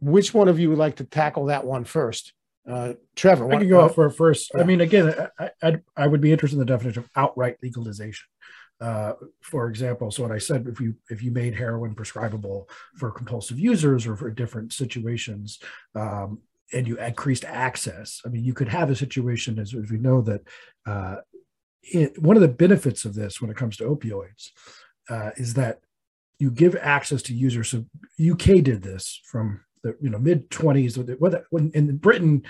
which 0.00 0.34
one 0.34 0.48
of 0.48 0.58
you 0.58 0.68
would 0.70 0.78
like 0.78 0.96
to 0.96 1.04
tackle 1.04 1.46
that 1.46 1.64
one 1.64 1.84
first? 1.84 2.32
Uh, 2.68 2.94
Trevor, 3.14 3.52
I 3.52 3.58
can 3.58 3.68
go 3.68 3.82
uh, 3.82 3.88
for 3.88 4.10
first. 4.10 4.50
Yeah. 4.54 4.62
I 4.62 4.64
mean, 4.64 4.80
again, 4.80 5.14
I, 5.38 5.50
I, 5.62 5.76
I, 5.96 6.06
would 6.08 6.20
be 6.20 6.32
interested 6.32 6.56
in 6.56 6.60
the 6.60 6.64
definition 6.64 7.04
of 7.04 7.10
outright 7.14 7.58
legalization. 7.62 8.26
Uh, 8.80 9.12
for 9.40 9.68
example, 9.68 10.10
so 10.10 10.24
what 10.24 10.32
I 10.32 10.38
said, 10.38 10.66
if 10.66 10.80
you 10.80 10.96
if 11.08 11.22
you 11.22 11.30
made 11.30 11.54
heroin 11.54 11.94
prescribable 11.94 12.68
for 12.96 13.12
compulsive 13.12 13.58
users 13.58 14.06
or 14.06 14.16
for 14.16 14.30
different 14.30 14.72
situations, 14.72 15.60
um, 15.94 16.40
and 16.72 16.88
you 16.88 16.98
increased 16.98 17.44
access, 17.44 18.20
I 18.26 18.28
mean, 18.28 18.44
you 18.44 18.52
could 18.52 18.68
have 18.68 18.90
a 18.90 18.96
situation 18.96 19.58
as, 19.58 19.72
as 19.72 19.90
we 19.90 19.98
know 19.98 20.20
that 20.22 20.42
uh, 20.86 21.16
it, 21.92 22.20
one 22.20 22.36
of 22.36 22.42
the 22.42 22.48
benefits 22.48 23.04
of 23.04 23.14
this 23.14 23.40
when 23.40 23.50
it 23.50 23.56
comes 23.56 23.76
to 23.76 23.84
opioids 23.84 24.50
uh, 25.08 25.30
is 25.36 25.54
that 25.54 25.80
you 26.38 26.50
give 26.50 26.76
access 26.76 27.22
to 27.22 27.34
users. 27.34 27.70
So 27.70 27.86
UK 28.20 28.62
did 28.62 28.82
this 28.82 29.20
from 29.24 29.60
the 29.82 29.96
you 30.00 30.10
know 30.10 30.18
mid 30.18 30.50
20s. 30.50 31.44
When 31.50 31.70
in 31.74 31.96
Britain, 31.96 32.42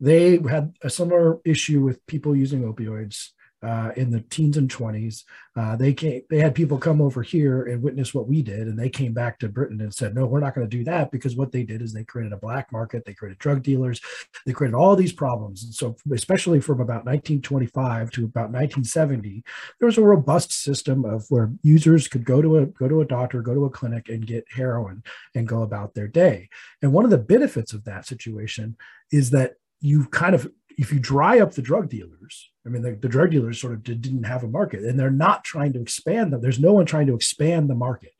they 0.00 0.38
had 0.38 0.74
a 0.82 0.90
similar 0.90 1.38
issue 1.44 1.82
with 1.82 2.06
people 2.06 2.34
using 2.34 2.62
opioids 2.62 3.30
uh, 3.62 3.90
in 3.96 4.10
the 4.10 4.20
teens 4.20 4.56
and 4.56 4.70
20s. 4.70 5.24
Uh, 5.56 5.74
they 5.74 5.92
came, 5.92 6.22
they 6.30 6.38
had 6.38 6.54
people 6.54 6.78
come 6.78 7.00
over 7.00 7.22
here 7.22 7.64
and 7.64 7.82
witness 7.82 8.14
what 8.14 8.28
we 8.28 8.42
did, 8.42 8.68
and 8.68 8.78
they 8.78 8.88
came 8.88 9.12
back 9.12 9.38
to 9.38 9.48
Britain 9.48 9.80
and 9.80 9.92
said, 9.92 10.14
"No, 10.14 10.26
we're 10.26 10.38
not 10.38 10.54
going 10.54 10.68
to 10.68 10.76
do 10.76 10.84
that," 10.84 11.10
because 11.10 11.34
what 11.34 11.50
they 11.50 11.64
did 11.64 11.82
is 11.82 11.92
they 11.92 12.04
created 12.04 12.32
a 12.32 12.36
black 12.36 12.70
market, 12.70 13.04
they 13.04 13.14
created 13.14 13.38
drug 13.38 13.62
dealers, 13.62 14.00
they 14.46 14.52
created 14.52 14.76
all 14.76 14.94
these 14.94 15.12
problems. 15.12 15.64
And 15.64 15.74
so, 15.74 15.96
especially 16.12 16.60
from 16.60 16.80
about 16.80 17.04
1925 17.04 18.10
to 18.12 18.24
about 18.24 18.52
1970, 18.52 19.42
there 19.80 19.86
was 19.86 19.98
a 19.98 20.02
robust 20.02 20.52
system 20.52 21.04
of 21.04 21.26
where 21.28 21.50
users 21.62 22.06
could 22.06 22.24
go 22.24 22.40
to 22.40 22.58
a 22.58 22.66
go 22.66 22.88
to 22.88 23.00
a 23.00 23.06
doctor, 23.06 23.42
go 23.42 23.54
to 23.54 23.64
a 23.64 23.70
clinic, 23.70 24.08
and 24.08 24.26
get 24.26 24.44
heroin 24.54 25.02
and 25.34 25.48
go 25.48 25.62
about 25.62 25.94
their 25.94 26.08
day. 26.08 26.48
And 26.82 26.92
one 26.92 27.04
of 27.04 27.10
the 27.10 27.18
benefits 27.18 27.72
of 27.72 27.84
that 27.84 28.06
situation 28.06 28.76
is 29.10 29.30
that 29.30 29.54
you 29.80 30.06
kind 30.06 30.34
of 30.34 30.50
if 30.78 30.92
you 30.92 31.00
dry 31.00 31.40
up 31.40 31.52
the 31.52 31.62
drug 31.62 31.90
dealers, 31.90 32.50
I 32.64 32.70
mean, 32.70 32.82
the, 32.82 32.92
the 32.92 33.08
drug 33.08 33.32
dealers 33.32 33.60
sort 33.60 33.72
of 33.74 33.82
did, 33.82 34.00
didn't 34.00 34.24
have 34.24 34.44
a 34.44 34.48
market 34.48 34.84
and 34.84 34.98
they're 34.98 35.10
not 35.10 35.44
trying 35.44 35.72
to 35.74 35.80
expand 35.80 36.32
them. 36.32 36.40
There's 36.40 36.60
no 36.60 36.72
one 36.72 36.86
trying 36.86 37.08
to 37.08 37.14
expand 37.14 37.68
the 37.68 37.74
market. 37.74 38.12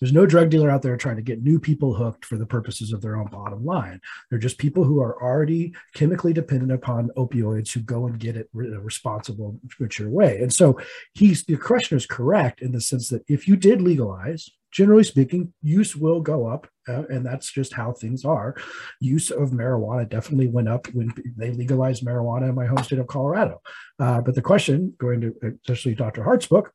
There's 0.00 0.12
no 0.12 0.26
drug 0.26 0.48
dealer 0.48 0.70
out 0.70 0.82
there 0.82 0.96
trying 0.96 1.16
to 1.16 1.22
get 1.22 1.42
new 1.42 1.58
people 1.58 1.92
hooked 1.92 2.24
for 2.24 2.36
the 2.36 2.46
purposes 2.46 2.92
of 2.92 3.02
their 3.02 3.16
own 3.16 3.26
bottom 3.26 3.64
line. 3.64 4.00
They're 4.30 4.38
just 4.38 4.56
people 4.58 4.84
who 4.84 5.02
are 5.02 5.20
already 5.20 5.74
chemically 5.92 6.32
dependent 6.32 6.72
upon 6.72 7.10
opioids 7.16 7.72
who 7.72 7.80
go 7.80 8.06
and 8.06 8.18
get 8.18 8.36
it 8.36 8.48
in 8.54 8.74
a 8.74 8.80
responsible, 8.80 9.58
mature 9.80 10.08
way. 10.08 10.40
And 10.40 10.52
so 10.52 10.78
he's 11.14 11.44
the 11.44 11.56
question 11.56 11.96
is 11.96 12.06
correct 12.06 12.62
in 12.62 12.72
the 12.72 12.80
sense 12.80 13.08
that 13.08 13.24
if 13.28 13.48
you 13.48 13.56
did 13.56 13.82
legalize, 13.82 14.48
generally 14.70 15.04
speaking, 15.04 15.52
use 15.62 15.96
will 15.96 16.20
go 16.20 16.46
up, 16.46 16.66
uh, 16.88 17.04
and 17.08 17.24
that's 17.24 17.50
just 17.50 17.72
how 17.72 17.92
things 17.92 18.24
are. 18.24 18.56
Use 19.00 19.30
of 19.30 19.50
marijuana 19.50 20.08
definitely 20.08 20.48
went 20.48 20.68
up 20.68 20.86
when 20.88 21.12
they 21.36 21.52
legalized 21.52 22.04
marijuana 22.04 22.48
in 22.48 22.54
my 22.54 22.66
home 22.66 22.82
state 22.82 22.98
of 22.98 23.06
Colorado. 23.06 23.60
Uh, 23.98 24.20
but 24.20 24.34
the 24.34 24.42
question, 24.42 24.94
going 24.98 25.20
to 25.20 25.58
especially 25.62 25.94
Dr. 25.94 26.22
Hart's 26.22 26.46
book, 26.46 26.72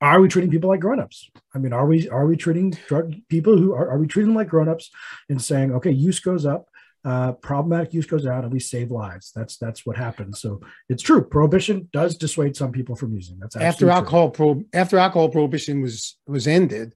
are 0.00 0.20
we 0.20 0.28
treating 0.28 0.50
people 0.50 0.68
like 0.68 0.80
grown-ups 0.80 1.30
i 1.54 1.58
mean 1.58 1.72
are 1.72 1.86
we 1.86 2.08
are 2.10 2.26
we 2.26 2.36
treating 2.36 2.70
drug 2.86 3.14
people 3.28 3.56
who 3.56 3.72
are, 3.72 3.88
are 3.88 3.98
we 3.98 4.06
treating 4.06 4.28
them 4.28 4.36
like 4.36 4.48
grown-ups 4.48 4.90
and 5.30 5.40
saying 5.40 5.72
okay 5.72 5.90
use 5.90 6.20
goes 6.20 6.44
up 6.44 6.68
uh, 7.06 7.32
problematic 7.32 7.94
use 7.94 8.04
goes 8.04 8.26
out 8.26 8.44
and 8.44 8.52
we 8.52 8.60
save 8.60 8.90
lives. 8.90 9.32
That's 9.34 9.56
that's 9.56 9.86
what 9.86 9.96
happens. 9.96 10.40
So 10.40 10.60
it's 10.88 11.02
true 11.02 11.22
prohibition 11.22 11.88
does 11.92 12.16
dissuade 12.16 12.56
some 12.56 12.72
people 12.72 12.96
from 12.96 13.14
using. 13.14 13.38
That's 13.38 13.56
after 13.56 13.88
alcohol 13.88 14.30
pro 14.30 14.62
after 14.74 14.98
alcohol 14.98 15.28
prohibition 15.28 15.80
was 15.80 16.18
was 16.26 16.46
ended 16.46 16.94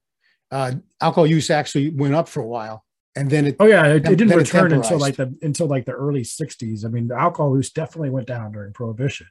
uh, 0.51 0.73
alcohol 0.99 1.25
use 1.25 1.49
actually 1.49 1.89
went 1.89 2.13
up 2.13 2.27
for 2.27 2.41
a 2.41 2.47
while 2.47 2.83
and 3.15 3.29
then 3.29 3.47
it 3.47 3.55
oh 3.59 3.65
yeah 3.65 3.87
it, 3.87 4.05
it 4.05 4.15
didn't 4.15 4.37
return 4.37 4.71
until 4.71 4.97
like 4.97 5.15
the 5.15 5.33
until 5.41 5.67
like 5.67 5.85
the 5.85 5.91
early 5.91 6.21
60s 6.21 6.85
i 6.85 6.87
mean 6.87 7.09
the 7.09 7.15
alcohol 7.15 7.55
use 7.55 7.69
definitely 7.69 8.09
went 8.09 8.27
down 8.27 8.51
during 8.51 8.71
prohibition. 8.73 9.27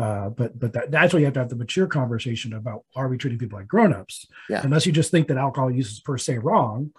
Uh, 0.00 0.30
but 0.30 0.58
but 0.58 0.72
that, 0.72 0.90
that's 0.90 1.12
why 1.12 1.20
you 1.20 1.24
have 1.24 1.34
to 1.34 1.40
have 1.40 1.48
the 1.48 1.56
mature 1.56 1.86
conversation 1.86 2.54
about 2.54 2.84
are 2.96 3.08
we 3.08 3.16
treating 3.16 3.38
people 3.38 3.58
like 3.58 3.68
grown-ups? 3.68 4.26
Yeah. 4.48 4.62
unless 4.64 4.84
you 4.84 4.92
just 4.92 5.10
think 5.10 5.28
that 5.28 5.36
alcohol 5.36 5.70
use 5.70 5.92
is 5.92 6.00
per 6.00 6.18
se 6.18 6.38
wrong 6.38 6.92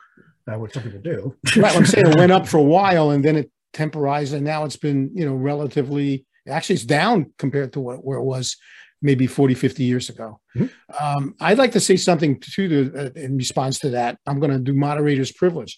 uh, 0.47 0.57
which 0.57 0.73
some 0.73 0.83
people 0.83 0.99
do. 0.99 1.35
Right 1.57 1.75
i'm 1.75 1.85
saying 1.85 2.07
it 2.07 2.17
went 2.17 2.31
up 2.31 2.47
for 2.47 2.57
a 2.57 2.63
while 2.77 3.11
and 3.11 3.23
then 3.23 3.35
it 3.35 3.51
temporized 3.73 4.33
and 4.33 4.43
now 4.43 4.65
it's 4.65 4.75
been 4.75 5.11
you 5.13 5.25
know 5.25 5.35
relatively 5.35 6.25
actually 6.47 6.75
it's 6.75 6.85
down 6.85 7.31
compared 7.37 7.73
to 7.73 7.79
what 7.79 8.03
where 8.03 8.17
it 8.17 8.23
was 8.23 8.57
maybe 9.01 9.25
40 9.25 9.55
50 9.55 9.83
years 9.83 10.09
ago. 10.09 10.39
Mm-hmm. 10.55 11.03
um, 11.03 11.35
i'd 11.39 11.57
like 11.57 11.71
to 11.71 11.79
say 11.79 11.95
something 11.95 12.39
to, 12.39 12.67
to 12.67 12.91
uh, 12.97 13.09
in 13.15 13.37
response 13.37 13.79
to 13.79 13.89
that. 13.91 14.17
I'm 14.27 14.39
going 14.39 14.51
to 14.51 14.59
do 14.59 14.73
moderator's 14.73 15.31
privilege 15.31 15.77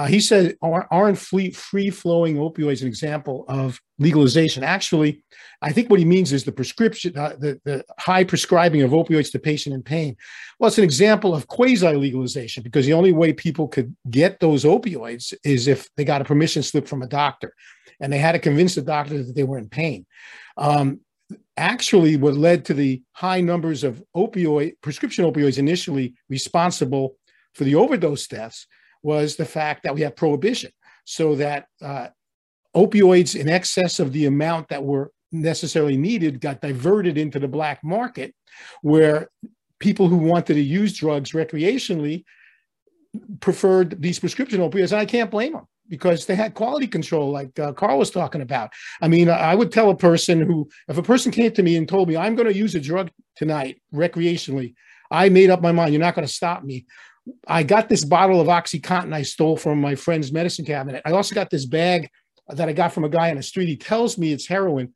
uh, 0.00 0.06
he 0.06 0.18
said, 0.18 0.56
aren't 0.62 1.18
free 1.18 1.90
flowing 1.90 2.36
opioids 2.36 2.80
an 2.80 2.88
example 2.88 3.44
of 3.48 3.78
legalization? 3.98 4.64
Actually, 4.64 5.22
I 5.60 5.72
think 5.72 5.90
what 5.90 5.98
he 5.98 6.06
means 6.06 6.32
is 6.32 6.42
the 6.42 6.52
prescription, 6.52 7.18
uh, 7.18 7.36
the, 7.38 7.60
the 7.66 7.84
high 7.98 8.24
prescribing 8.24 8.80
of 8.80 8.92
opioids 8.92 9.30
to 9.32 9.38
patient 9.38 9.74
in 9.74 9.82
pain. 9.82 10.16
Well, 10.58 10.68
it's 10.68 10.78
an 10.78 10.84
example 10.84 11.34
of 11.34 11.48
quasi 11.48 11.94
legalization 11.94 12.62
because 12.62 12.86
the 12.86 12.94
only 12.94 13.12
way 13.12 13.34
people 13.34 13.68
could 13.68 13.94
get 14.08 14.40
those 14.40 14.64
opioids 14.64 15.34
is 15.44 15.68
if 15.68 15.86
they 15.98 16.06
got 16.06 16.22
a 16.22 16.24
permission 16.24 16.62
slip 16.62 16.88
from 16.88 17.02
a 17.02 17.06
doctor 17.06 17.52
and 18.00 18.10
they 18.10 18.18
had 18.18 18.32
to 18.32 18.38
convince 18.38 18.76
the 18.76 18.80
doctor 18.80 19.22
that 19.22 19.36
they 19.36 19.44
were 19.44 19.58
in 19.58 19.68
pain. 19.68 20.06
Um, 20.56 21.00
actually, 21.58 22.16
what 22.16 22.36
led 22.36 22.64
to 22.64 22.74
the 22.74 23.02
high 23.12 23.42
numbers 23.42 23.84
of 23.84 24.02
opioid 24.16 24.76
prescription 24.80 25.26
opioids 25.26 25.58
initially 25.58 26.14
responsible 26.30 27.16
for 27.52 27.64
the 27.64 27.74
overdose 27.74 28.26
deaths 28.28 28.66
was 29.02 29.36
the 29.36 29.44
fact 29.44 29.82
that 29.82 29.94
we 29.94 30.02
have 30.02 30.16
prohibition, 30.16 30.70
so 31.04 31.34
that 31.36 31.66
uh, 31.82 32.08
opioids 32.76 33.38
in 33.38 33.48
excess 33.48 33.98
of 33.98 34.12
the 34.12 34.26
amount 34.26 34.68
that 34.68 34.84
were 34.84 35.10
necessarily 35.32 35.96
needed 35.96 36.40
got 36.40 36.60
diverted 36.60 37.16
into 37.16 37.38
the 37.38 37.48
black 37.48 37.82
market, 37.84 38.34
where 38.82 39.28
people 39.78 40.08
who 40.08 40.16
wanted 40.16 40.54
to 40.54 40.60
use 40.60 40.92
drugs 40.92 41.32
recreationally 41.32 42.24
preferred 43.40 44.00
these 44.00 44.18
prescription 44.18 44.60
opioids. 44.60 44.92
And 44.92 45.00
I 45.00 45.06
can't 45.06 45.30
blame 45.30 45.52
them 45.52 45.66
because 45.88 46.26
they 46.26 46.36
had 46.36 46.54
quality 46.54 46.86
control, 46.86 47.30
like 47.30 47.58
uh, 47.58 47.72
Carl 47.72 47.98
was 47.98 48.10
talking 48.10 48.42
about. 48.42 48.70
I 49.00 49.08
mean, 49.08 49.28
I 49.28 49.54
would 49.54 49.72
tell 49.72 49.90
a 49.90 49.96
person 49.96 50.40
who, 50.40 50.68
if 50.88 50.98
a 50.98 51.02
person 51.02 51.32
came 51.32 51.50
to 51.52 51.62
me 51.62 51.76
and 51.76 51.88
told 51.88 52.08
me, 52.08 52.16
I'm 52.16 52.36
going 52.36 52.46
to 52.46 52.56
use 52.56 52.74
a 52.76 52.80
drug 52.80 53.10
tonight 53.34 53.80
recreationally, 53.92 54.74
I 55.10 55.28
made 55.28 55.50
up 55.50 55.60
my 55.60 55.72
mind, 55.72 55.92
you're 55.92 56.00
not 56.00 56.14
going 56.14 56.26
to 56.26 56.32
stop 56.32 56.62
me. 56.62 56.86
I 57.46 57.62
got 57.62 57.88
this 57.88 58.04
bottle 58.04 58.40
of 58.40 58.48
OxyContin 58.48 59.12
I 59.12 59.22
stole 59.22 59.56
from 59.56 59.80
my 59.80 59.94
friend's 59.94 60.32
medicine 60.32 60.64
cabinet. 60.64 61.02
I 61.04 61.12
also 61.12 61.34
got 61.34 61.50
this 61.50 61.66
bag 61.66 62.08
that 62.48 62.68
I 62.68 62.72
got 62.72 62.92
from 62.92 63.04
a 63.04 63.08
guy 63.08 63.30
on 63.30 63.36
the 63.36 63.42
street. 63.42 63.68
He 63.68 63.76
tells 63.76 64.18
me 64.18 64.32
it's 64.32 64.46
heroin. 64.46 64.94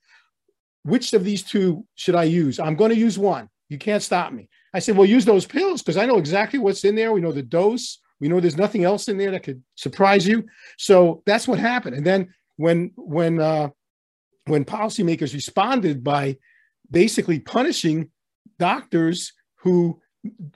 Which 0.82 1.12
of 1.12 1.24
these 1.24 1.42
two 1.42 1.86
should 1.94 2.14
I 2.14 2.24
use? 2.24 2.58
I'm 2.58 2.76
going 2.76 2.90
to 2.90 2.96
use 2.96 3.18
one. 3.18 3.48
You 3.68 3.78
can't 3.78 4.02
stop 4.02 4.32
me. 4.32 4.48
I 4.74 4.80
said, 4.80 4.96
well, 4.96 5.06
use 5.06 5.24
those 5.24 5.46
pills 5.46 5.82
because 5.82 5.96
I 5.96 6.06
know 6.06 6.18
exactly 6.18 6.58
what's 6.58 6.84
in 6.84 6.94
there. 6.94 7.12
We 7.12 7.20
know 7.20 7.32
the 7.32 7.42
dose. 7.42 8.00
We 8.20 8.28
know 8.28 8.40
there's 8.40 8.56
nothing 8.56 8.84
else 8.84 9.08
in 9.08 9.18
there 9.18 9.30
that 9.30 9.42
could 9.42 9.62
surprise 9.76 10.26
you. 10.26 10.44
So 10.78 11.22
that's 11.26 11.46
what 11.46 11.58
happened. 11.58 11.96
And 11.96 12.06
then 12.06 12.34
when 12.56 12.92
when 12.96 13.40
uh, 13.40 13.70
when 14.46 14.64
policymakers 14.64 15.32
responded 15.32 16.04
by 16.04 16.38
basically 16.90 17.40
punishing 17.40 18.10
doctors 18.58 19.32
who 19.56 20.00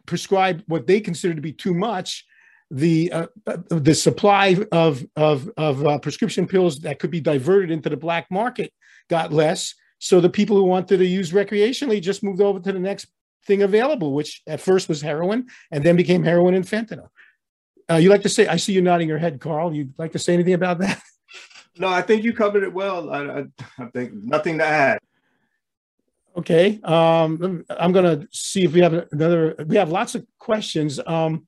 prescribed 0.06 0.64
what 0.66 0.86
they 0.86 1.00
consider 1.00 1.34
to 1.34 1.40
be 1.40 1.52
too 1.52 1.74
much, 1.74 2.24
the 2.70 3.10
uh, 3.12 3.26
uh, 3.46 3.56
the 3.68 3.94
supply 3.94 4.56
of 4.72 5.04
of, 5.16 5.50
of 5.56 5.86
uh, 5.86 5.98
prescription 5.98 6.46
pills 6.46 6.80
that 6.80 6.98
could 6.98 7.10
be 7.10 7.20
diverted 7.20 7.70
into 7.70 7.88
the 7.88 7.96
black 7.96 8.30
market 8.30 8.72
got 9.08 9.32
less. 9.32 9.74
So 9.98 10.20
the 10.20 10.28
people 10.28 10.56
who 10.56 10.64
wanted 10.64 10.98
to 10.98 11.06
use 11.06 11.32
recreationally 11.32 12.00
just 12.00 12.22
moved 12.22 12.40
over 12.40 12.60
to 12.60 12.72
the 12.72 12.78
next 12.78 13.06
thing 13.46 13.62
available, 13.62 14.12
which 14.12 14.42
at 14.46 14.60
first 14.60 14.88
was 14.88 15.00
heroin 15.00 15.46
and 15.70 15.82
then 15.82 15.96
became 15.96 16.22
heroin 16.22 16.54
and 16.54 16.64
fentanyl. 16.64 17.08
Uh, 17.90 17.96
you 17.96 18.10
like 18.10 18.22
to 18.22 18.28
say? 18.28 18.46
I 18.46 18.56
see 18.56 18.74
you 18.74 18.82
nodding 18.82 19.08
your 19.08 19.18
head, 19.18 19.40
Carl. 19.40 19.74
You'd 19.74 19.98
like 19.98 20.12
to 20.12 20.18
say 20.18 20.34
anything 20.34 20.54
about 20.54 20.78
that? 20.80 21.00
No, 21.78 21.88
I 21.88 22.02
think 22.02 22.24
you 22.24 22.32
covered 22.32 22.64
it 22.64 22.72
well. 22.72 23.08
I, 23.10 23.22
I, 23.22 23.44
I 23.78 23.86
think 23.94 24.12
nothing 24.12 24.58
to 24.58 24.64
add. 24.64 24.98
Okay. 26.38 26.78
Um, 26.84 27.64
I'm 27.68 27.90
going 27.90 28.20
to 28.20 28.28
see 28.30 28.62
if 28.62 28.72
we 28.72 28.80
have 28.80 28.92
another. 29.10 29.56
We 29.66 29.76
have 29.76 29.90
lots 29.90 30.14
of 30.14 30.24
questions. 30.38 31.00
Um, 31.04 31.46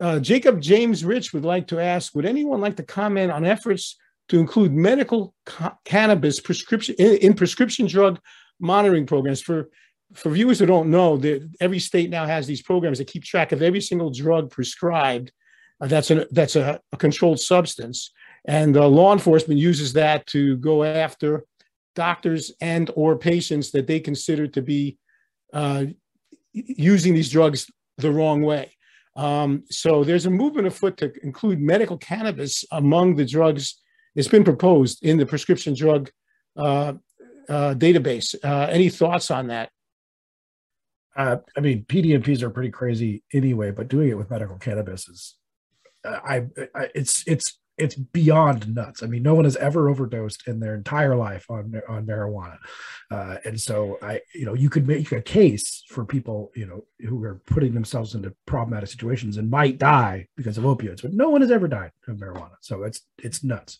uh, 0.00 0.20
Jacob 0.20 0.60
James 0.60 1.04
Rich 1.04 1.32
would 1.32 1.44
like 1.44 1.66
to 1.68 1.80
ask 1.80 2.14
Would 2.14 2.24
anyone 2.24 2.60
like 2.60 2.76
to 2.76 2.84
comment 2.84 3.32
on 3.32 3.44
efforts 3.44 3.96
to 4.28 4.38
include 4.38 4.72
medical 4.72 5.34
ca- 5.44 5.74
cannabis 5.84 6.38
prescription 6.38 6.94
in, 7.00 7.16
in, 7.16 7.34
prescription 7.34 7.88
drug 7.88 8.20
monitoring 8.60 9.06
programs? 9.06 9.42
For, 9.42 9.70
for 10.14 10.30
viewers 10.30 10.60
who 10.60 10.66
don't 10.66 10.88
know, 10.88 11.16
that 11.16 11.50
every 11.60 11.80
state 11.80 12.08
now 12.08 12.24
has 12.24 12.46
these 12.46 12.62
programs 12.62 12.98
that 12.98 13.08
keep 13.08 13.24
track 13.24 13.50
of 13.50 13.60
every 13.60 13.80
single 13.80 14.10
drug 14.10 14.52
prescribed 14.52 15.32
uh, 15.80 15.88
that's, 15.88 16.12
an, 16.12 16.26
that's 16.30 16.54
a, 16.54 16.80
a 16.92 16.96
controlled 16.96 17.40
substance. 17.40 18.12
And 18.44 18.76
uh, 18.76 18.86
law 18.86 19.12
enforcement 19.12 19.58
uses 19.58 19.94
that 19.94 20.28
to 20.28 20.58
go 20.58 20.84
after 20.84 21.44
doctors 21.98 22.52
and 22.60 22.90
or 22.94 23.18
patients 23.18 23.72
that 23.72 23.86
they 23.88 23.98
consider 23.98 24.46
to 24.46 24.62
be 24.62 24.96
uh, 25.52 25.84
using 26.52 27.12
these 27.12 27.30
drugs 27.30 27.70
the 27.98 28.12
wrong 28.12 28.40
way. 28.42 28.72
Um, 29.16 29.64
so 29.68 30.04
there's 30.04 30.26
a 30.26 30.30
movement 30.30 30.68
afoot 30.68 30.96
to 30.98 31.12
include 31.24 31.60
medical 31.60 31.98
cannabis 31.98 32.64
among 32.70 33.16
the 33.16 33.26
drugs. 33.26 33.82
It's 34.14 34.28
been 34.28 34.44
proposed 34.44 35.04
in 35.04 35.18
the 35.18 35.26
prescription 35.26 35.74
drug 35.74 36.10
uh, 36.56 36.92
uh, 37.48 37.74
database. 37.74 38.36
Uh, 38.44 38.68
any 38.70 38.88
thoughts 38.88 39.30
on 39.30 39.48
that? 39.48 39.70
Uh, 41.16 41.38
I 41.56 41.60
mean, 41.60 41.84
PDMPs 41.88 42.42
are 42.42 42.50
pretty 42.50 42.70
crazy 42.70 43.24
anyway, 43.32 43.72
but 43.72 43.88
doing 43.88 44.08
it 44.08 44.16
with 44.16 44.30
medical 44.30 44.56
cannabis 44.56 45.08
is, 45.08 45.34
uh, 46.04 46.20
I, 46.24 46.36
I, 46.76 46.88
it's 46.94 47.24
it's 47.26 47.58
it's 47.78 47.94
beyond 47.94 48.74
nuts. 48.74 49.02
I 49.02 49.06
mean, 49.06 49.22
no 49.22 49.34
one 49.34 49.44
has 49.44 49.56
ever 49.56 49.88
overdosed 49.88 50.48
in 50.48 50.60
their 50.60 50.74
entire 50.74 51.14
life 51.14 51.46
on 51.50 51.80
on 51.88 52.06
marijuana, 52.06 52.58
uh, 53.10 53.36
and 53.44 53.60
so 53.60 53.98
I, 54.02 54.20
you 54.34 54.44
know, 54.44 54.54
you 54.54 54.68
could 54.68 54.86
make 54.86 55.10
a 55.12 55.22
case 55.22 55.84
for 55.88 56.04
people, 56.04 56.50
you 56.54 56.66
know, 56.66 56.84
who 57.08 57.22
are 57.24 57.40
putting 57.46 57.74
themselves 57.74 58.14
into 58.14 58.34
problematic 58.46 58.88
situations 58.88 59.36
and 59.36 59.50
might 59.50 59.78
die 59.78 60.26
because 60.36 60.58
of 60.58 60.64
opioids, 60.64 61.02
but 61.02 61.12
no 61.12 61.30
one 61.30 61.40
has 61.40 61.50
ever 61.50 61.68
died 61.68 61.92
of 62.06 62.16
marijuana. 62.16 62.56
So 62.60 62.82
it's 62.82 63.00
it's 63.18 63.44
nuts. 63.44 63.78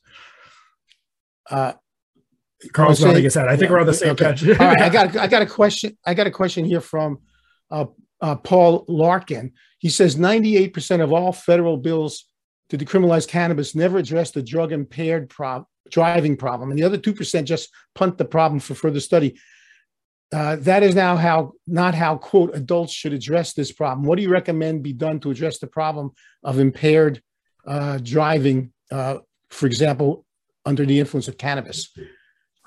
Uh, 1.51 1.73
Carl's 2.73 3.03
nodding 3.03 3.25
his 3.25 3.35
head. 3.35 3.49
I 3.49 3.57
think 3.57 3.65
yeah, 3.65 3.71
we're 3.71 3.81
on 3.81 3.87
the 3.87 3.95
same 3.95 4.11
okay. 4.11 4.33
page. 4.33 4.49
All 4.49 4.67
right, 4.67 4.81
I 4.81 4.89
got 4.89 5.17
I 5.17 5.27
got 5.27 5.43
a 5.43 5.47
question. 5.47 5.97
I 6.05 6.15
got 6.15 6.27
a 6.27 6.31
question 6.31 6.65
here 6.65 6.81
from 6.81 7.19
uh, 7.71 7.87
uh, 8.21 8.37
Paul 8.37 8.85
Larkin. 8.89 9.53
He 9.79 9.91
says 9.91 10.17
98% 10.17 11.03
of 11.03 11.13
all 11.13 11.33
federal 11.33 11.77
bills 11.77 12.25
to 12.71 12.79
decriminalize 12.79 13.27
cannabis 13.27 13.75
never 13.75 13.99
address 13.99 14.31
the 14.31 14.43
drug 14.43 14.73
impaired 14.73 15.29
pro- 15.29 15.67
driving 15.91 16.37
problem, 16.37 16.71
and 16.71 16.79
the 16.79 16.85
other 16.85 16.99
two 16.99 17.15
percent 17.15 17.49
just 17.49 17.71
punt 17.95 18.19
the 18.19 18.25
problem 18.25 18.61
for 18.61 18.75
further 18.75 19.01
study. 19.01 19.39
Uh, 20.31 20.57
that 20.57 20.83
is 20.83 20.95
now 20.95 21.17
how 21.17 21.53
not 21.67 21.95
how 21.95 22.17
quote 22.17 22.55
adults 22.55 22.93
should 22.93 23.15
address 23.15 23.55
this 23.55 23.73
problem. 23.73 24.07
What 24.07 24.17
do 24.17 24.23
you 24.23 24.29
recommend 24.29 24.83
be 24.83 24.93
done 24.93 25.21
to 25.21 25.31
address 25.31 25.59
the 25.59 25.67
problem 25.67 26.11
of 26.45 26.59
impaired 26.59 27.23
uh, 27.67 27.99
driving, 28.03 28.73
uh, 28.91 29.19
for 29.49 29.67
example, 29.67 30.27
under 30.67 30.85
the 30.85 31.01
influence 31.01 31.29
of 31.29 31.39
cannabis? 31.39 31.89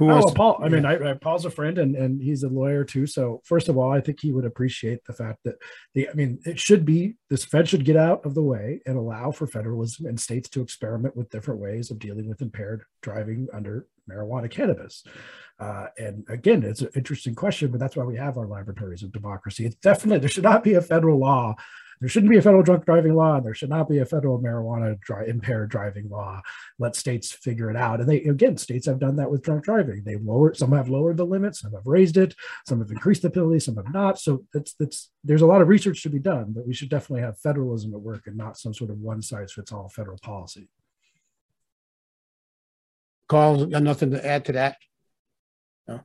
Who 0.01 0.09
oh, 0.09 0.15
well, 0.15 0.33
Paul. 0.33 0.59
I 0.63 0.67
mean, 0.67 0.83
I, 0.83 1.11
I, 1.11 1.13
Paul's 1.13 1.45
a 1.45 1.51
friend 1.51 1.77
and, 1.77 1.95
and 1.95 2.19
he's 2.19 2.41
a 2.41 2.49
lawyer 2.49 2.83
too. 2.83 3.05
So 3.05 3.39
first 3.45 3.69
of 3.69 3.77
all, 3.77 3.91
I 3.91 4.01
think 4.01 4.19
he 4.19 4.31
would 4.31 4.45
appreciate 4.45 5.05
the 5.05 5.13
fact 5.13 5.41
that 5.45 5.57
the, 5.93 6.09
I 6.09 6.13
mean, 6.13 6.39
it 6.43 6.57
should 6.57 6.85
be 6.85 7.17
this 7.29 7.45
Fed 7.45 7.69
should 7.69 7.85
get 7.85 7.95
out 7.95 8.25
of 8.25 8.33
the 8.33 8.41
way 8.41 8.81
and 8.87 8.97
allow 8.97 9.29
for 9.29 9.45
federalism 9.45 10.07
and 10.07 10.19
states 10.19 10.49
to 10.49 10.61
experiment 10.63 11.15
with 11.15 11.29
different 11.29 11.59
ways 11.59 11.91
of 11.91 11.99
dealing 11.99 12.27
with 12.27 12.41
impaired 12.41 12.81
driving 13.03 13.47
under 13.53 13.85
marijuana 14.09 14.49
cannabis. 14.49 15.03
Uh, 15.59 15.85
and 15.99 16.25
again, 16.29 16.63
it's 16.63 16.81
an 16.81 16.89
interesting 16.95 17.35
question, 17.35 17.69
but 17.69 17.79
that's 17.79 17.95
why 17.95 18.03
we 18.03 18.17
have 18.17 18.39
our 18.39 18.47
laboratories 18.47 19.03
of 19.03 19.11
democracy. 19.11 19.67
It's 19.67 19.75
definitely 19.75 20.17
there 20.17 20.29
should 20.29 20.41
not 20.41 20.63
be 20.63 20.73
a 20.73 20.81
federal 20.81 21.19
law 21.19 21.53
there 22.01 22.09
shouldn't 22.09 22.31
be 22.31 22.37
a 22.37 22.41
federal 22.41 22.63
drunk 22.63 22.83
driving 22.83 23.13
law. 23.13 23.35
and 23.35 23.45
There 23.45 23.53
should 23.53 23.69
not 23.69 23.87
be 23.87 23.99
a 23.99 24.05
federal 24.05 24.41
marijuana 24.41 24.99
dry, 25.01 25.23
impaired 25.25 25.69
driving 25.69 26.09
law. 26.09 26.41
Let 26.79 26.95
states 26.95 27.31
figure 27.31 27.69
it 27.69 27.77
out. 27.77 27.99
And 27.99 28.09
they 28.09 28.23
again, 28.23 28.57
states 28.57 28.87
have 28.87 28.99
done 28.99 29.17
that 29.17 29.29
with 29.29 29.43
drunk 29.43 29.65
driving. 29.65 30.01
They've 30.03 30.21
lowered. 30.21 30.57
Some 30.57 30.71
have 30.71 30.89
lowered 30.89 31.17
the 31.17 31.25
limit. 31.25 31.55
Some 31.55 31.73
have 31.73 31.85
raised 31.85 32.17
it. 32.17 32.33
Some 32.67 32.79
have 32.79 32.89
increased 32.89 33.21
the 33.21 33.29
penalty. 33.29 33.59
Some 33.59 33.75
have 33.75 33.93
not. 33.93 34.19
So 34.19 34.43
that's 34.51 34.73
that's 34.73 35.11
there's 35.23 35.43
a 35.43 35.45
lot 35.45 35.61
of 35.61 35.67
research 35.67 36.01
to 36.01 36.09
be 36.09 36.17
done, 36.17 36.53
but 36.53 36.65
we 36.67 36.73
should 36.73 36.89
definitely 36.89 37.21
have 37.21 37.37
federalism 37.37 37.93
at 37.93 38.01
work 38.01 38.25
and 38.25 38.35
not 38.35 38.57
some 38.57 38.73
sort 38.73 38.89
of 38.89 38.99
one 38.99 39.21
size 39.21 39.53
fits 39.53 39.71
all 39.71 39.87
federal 39.87 40.17
policy. 40.17 40.69
Carl, 43.29 43.67
got 43.67 43.83
nothing 43.83 44.09
to 44.11 44.25
add 44.25 44.45
to 44.45 44.53
that. 44.53 44.77
No. 45.87 46.01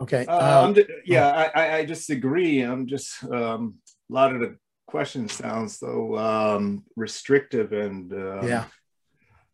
Okay. 0.00 0.26
Uh, 0.26 0.66
um, 0.66 0.76
yeah, 1.06 1.50
I, 1.54 1.78
I 1.78 1.84
just 1.86 2.10
agree. 2.10 2.60
I'm 2.60 2.88
just 2.88 3.24
um, 3.24 3.76
a 4.10 4.14
lot 4.14 4.34
of 4.34 4.40
the 4.40 4.56
questions 4.86 5.32
sound 5.32 5.70
so 5.70 6.16
um, 6.16 6.84
restrictive 6.96 7.72
and 7.72 8.12
uh, 8.12 8.42
yeah. 8.42 8.64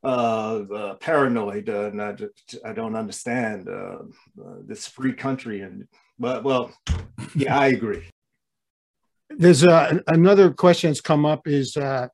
uh, 0.04 0.62
uh, 0.72 0.94
paranoid 0.94 1.68
uh, 1.68 1.86
and 1.86 2.00
I, 2.00 2.12
just, 2.12 2.56
I 2.64 2.72
don't 2.72 2.94
understand 2.94 3.68
uh, 3.68 3.98
uh, 4.40 4.56
this 4.64 4.86
free 4.86 5.12
country 5.12 5.62
and 5.62 5.88
but 6.18 6.44
well 6.44 6.72
yeah 7.34 7.58
I 7.58 7.68
agree. 7.68 8.04
There's 9.30 9.64
uh, 9.64 9.98
another 10.06 10.50
question 10.52 10.90
that's 10.90 11.00
come 11.00 11.26
up 11.26 11.48
is 11.48 11.76
uh, 11.76 12.08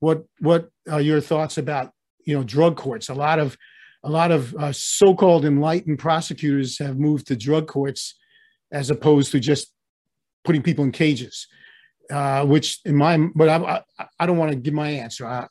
what 0.00 0.24
what 0.38 0.70
are 0.90 1.00
your 1.00 1.20
thoughts 1.20 1.58
about 1.58 1.92
you 2.24 2.36
know 2.36 2.44
drug 2.44 2.76
courts? 2.76 3.08
A 3.08 3.14
lot 3.14 3.38
of 3.38 3.58
a 4.02 4.10
lot 4.10 4.30
of 4.30 4.54
uh, 4.54 4.72
so-called 4.72 5.44
enlightened 5.44 5.98
prosecutors 5.98 6.78
have 6.78 6.98
moved 6.98 7.26
to 7.26 7.36
drug 7.36 7.66
courts 7.66 8.14
as 8.70 8.90
opposed 8.90 9.32
to 9.32 9.40
just 9.40 9.73
putting 10.44 10.62
people 10.62 10.84
in 10.84 10.92
cages, 10.92 11.46
uh, 12.10 12.44
which 12.44 12.80
in 12.84 12.94
my, 12.94 13.16
but 13.34 13.48
I, 13.48 13.82
I, 13.98 14.06
I 14.20 14.26
don't 14.26 14.38
want 14.38 14.52
to 14.52 14.56
give 14.56 14.74
my 14.74 14.90
answer. 14.90 15.26
Uh, 15.26 15.48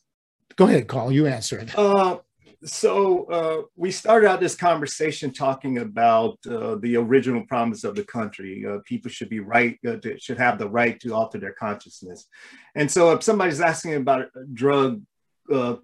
go 0.55 0.65
ahead, 0.65 0.87
Carl, 0.87 1.11
you 1.11 1.27
answer 1.27 1.57
it. 1.59 1.77
Uh, 1.77 2.19
so 2.63 3.25
uh, 3.25 3.61
we 3.75 3.91
started 3.91 4.29
out 4.29 4.39
this 4.39 4.55
conversation 4.55 5.31
talking 5.31 5.79
about 5.79 6.37
uh, 6.49 6.75
the 6.75 6.95
original 6.95 7.43
promise 7.45 7.83
of 7.83 7.95
the 7.95 8.05
country. 8.05 8.63
Uh, 8.65 8.77
people 8.85 9.11
should 9.11 9.29
be 9.29 9.41
right, 9.41 9.77
uh, 9.87 9.97
to, 9.97 10.17
should 10.19 10.37
have 10.37 10.57
the 10.57 10.69
right 10.69 10.99
to 11.01 11.13
alter 11.13 11.39
their 11.39 11.53
consciousness. 11.53 12.27
And 12.75 12.89
so 12.89 13.11
if 13.11 13.23
somebody's 13.23 13.59
asking 13.59 13.95
about 13.95 14.27
drug 14.53 15.01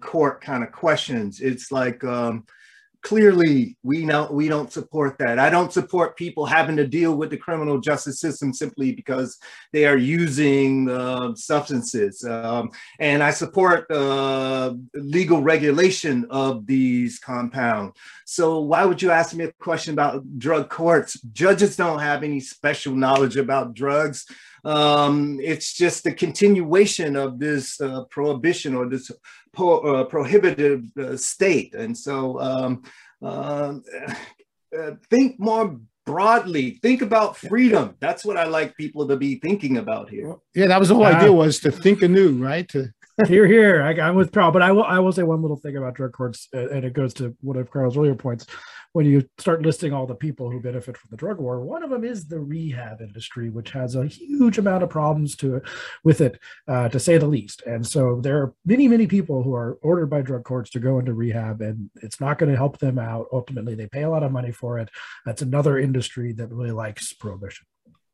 court 0.00 0.40
kind 0.40 0.64
of 0.64 0.72
questions, 0.72 1.40
it's 1.40 1.70
like, 1.70 2.02
um, 2.04 2.46
clearly 3.02 3.76
we 3.82 4.04
know 4.04 4.28
we 4.30 4.48
don't 4.48 4.72
support 4.72 5.18
that. 5.18 5.38
I 5.38 5.50
don't 5.50 5.72
support 5.72 6.16
people 6.16 6.46
having 6.46 6.76
to 6.76 6.86
deal 6.86 7.14
with 7.16 7.30
the 7.30 7.36
criminal 7.36 7.78
justice 7.80 8.20
system 8.20 8.52
simply 8.52 8.92
because 8.92 9.38
they 9.72 9.86
are 9.86 9.96
using 9.96 10.90
uh, 10.90 11.34
substances. 11.34 12.24
Um, 12.24 12.70
and 12.98 13.22
i 13.22 13.30
support 13.30 13.90
uh, 13.90 14.74
legal 14.94 15.42
regulation 15.42 16.26
of 16.30 16.66
these 16.66 17.18
compounds. 17.18 17.96
So 18.26 18.60
why 18.60 18.84
would 18.84 19.00
you 19.00 19.10
ask 19.10 19.34
me 19.34 19.44
a 19.44 19.52
question 19.52 19.94
about 19.94 20.38
drug 20.38 20.68
courts? 20.68 21.20
Judges 21.32 21.76
don't 21.76 22.00
have 22.00 22.22
any 22.22 22.40
special 22.40 22.94
knowledge 22.94 23.36
about 23.36 23.74
drugs 23.74 24.26
um, 24.64 25.38
it's 25.42 25.72
just 25.74 26.06
a 26.06 26.12
continuation 26.12 27.16
of 27.16 27.38
this 27.38 27.80
uh, 27.80 28.04
prohibition 28.10 28.74
or 28.74 28.88
this 28.88 29.10
po- 29.52 29.80
uh, 29.80 30.04
prohibitive 30.04 30.84
uh, 30.98 31.16
state. 31.16 31.74
And 31.74 31.96
so 31.96 32.40
um, 32.40 32.82
um, 33.22 33.82
uh, 34.78 34.92
think 35.08 35.38
more 35.38 35.78
broadly. 36.06 36.78
Think 36.82 37.02
about 37.02 37.36
freedom. 37.36 37.94
That's 38.00 38.24
what 38.24 38.36
I 38.36 38.44
like 38.44 38.76
people 38.76 39.06
to 39.08 39.16
be 39.16 39.36
thinking 39.36 39.76
about 39.76 40.10
here. 40.10 40.36
Yeah, 40.54 40.66
that 40.66 40.80
was 40.80 40.88
the 40.88 40.94
whole 40.94 41.06
idea 41.06 41.32
was 41.32 41.60
to 41.60 41.70
think 41.70 42.02
anew, 42.02 42.32
right? 42.32 42.68
To 42.70 42.92
here, 43.26 43.46
here. 43.46 43.82
I, 43.82 43.92
am 44.08 44.14
with 44.14 44.32
Carl, 44.32 44.52
but 44.52 44.62
I 44.62 44.72
will. 44.72 44.84
I 44.84 44.98
will 44.98 45.12
say 45.12 45.22
one 45.22 45.42
little 45.42 45.56
thing 45.56 45.76
about 45.76 45.94
drug 45.94 46.12
courts, 46.12 46.48
and 46.52 46.84
it 46.84 46.92
goes 46.92 47.14
to 47.14 47.36
one 47.40 47.56
of 47.56 47.70
Carl's 47.70 47.96
earlier 47.96 48.14
points. 48.14 48.46
When 48.92 49.06
you 49.06 49.28
start 49.38 49.62
listing 49.62 49.92
all 49.92 50.06
the 50.06 50.16
people 50.16 50.50
who 50.50 50.60
benefit 50.60 50.96
from 50.96 51.08
the 51.10 51.16
drug 51.16 51.38
war, 51.38 51.60
one 51.64 51.84
of 51.84 51.90
them 51.90 52.04
is 52.04 52.26
the 52.26 52.40
rehab 52.40 53.00
industry, 53.00 53.48
which 53.48 53.70
has 53.70 53.94
a 53.94 54.06
huge 54.06 54.58
amount 54.58 54.82
of 54.82 54.90
problems 54.90 55.36
to 55.36 55.62
with 56.02 56.20
it, 56.20 56.40
uh, 56.66 56.88
to 56.88 56.98
say 56.98 57.16
the 57.16 57.26
least. 57.26 57.62
And 57.62 57.86
so 57.86 58.20
there 58.20 58.38
are 58.38 58.54
many, 58.64 58.88
many 58.88 59.06
people 59.06 59.44
who 59.44 59.54
are 59.54 59.78
ordered 59.82 60.10
by 60.10 60.22
drug 60.22 60.42
courts 60.42 60.70
to 60.70 60.80
go 60.80 60.98
into 60.98 61.14
rehab, 61.14 61.60
and 61.60 61.88
it's 62.02 62.20
not 62.20 62.38
going 62.38 62.50
to 62.50 62.58
help 62.58 62.78
them 62.78 62.98
out. 62.98 63.26
Ultimately, 63.32 63.76
they 63.76 63.86
pay 63.86 64.02
a 64.02 64.10
lot 64.10 64.24
of 64.24 64.32
money 64.32 64.50
for 64.50 64.78
it. 64.78 64.88
That's 65.24 65.42
another 65.42 65.78
industry 65.78 66.32
that 66.32 66.50
really 66.50 66.72
likes 66.72 67.12
prohibition. 67.12 67.66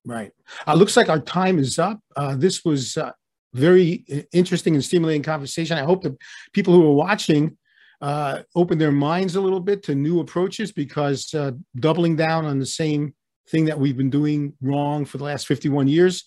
Right. 0.05 0.31
Uh, 0.67 0.75
looks 0.75 0.97
like 0.97 1.09
our 1.09 1.21
time 1.21 1.59
is 1.59 1.79
up. 1.79 1.99
Uh, 2.15 2.37
this 2.37 2.65
was 2.65 2.97
uh, 2.97 3.13
very 3.57 4.27
interesting 4.33 4.75
and 4.75 4.85
stimulating 4.85 5.23
conversation. 5.23 5.79
I 5.79 5.85
hope 5.85 6.03
that 6.03 6.17
people 6.53 6.75
who 6.75 6.87
are 6.87 6.95
watching 6.95 7.57
uh, 8.01 8.43
open 8.55 8.79
their 8.79 8.93
minds 8.93 9.37
a 9.37 9.41
little 9.41 9.61
bit 9.61 9.83
to 9.85 9.95
new 9.95 10.21
approaches 10.21 10.73
because 10.73 11.33
uh, 11.35 11.53
doubling 11.77 12.17
down 12.17 12.45
on 12.45 12.59
the 12.59 12.67
same 12.67 13.15
thing 13.49 13.65
that 13.67 13.79
we've 13.79 13.97
been 13.97 14.11
doing 14.11 14.53
wrong 14.61 15.05
for 15.05 15.19
the 15.19 15.25
last 15.25 15.47
51 15.47 15.89
years, 15.89 16.25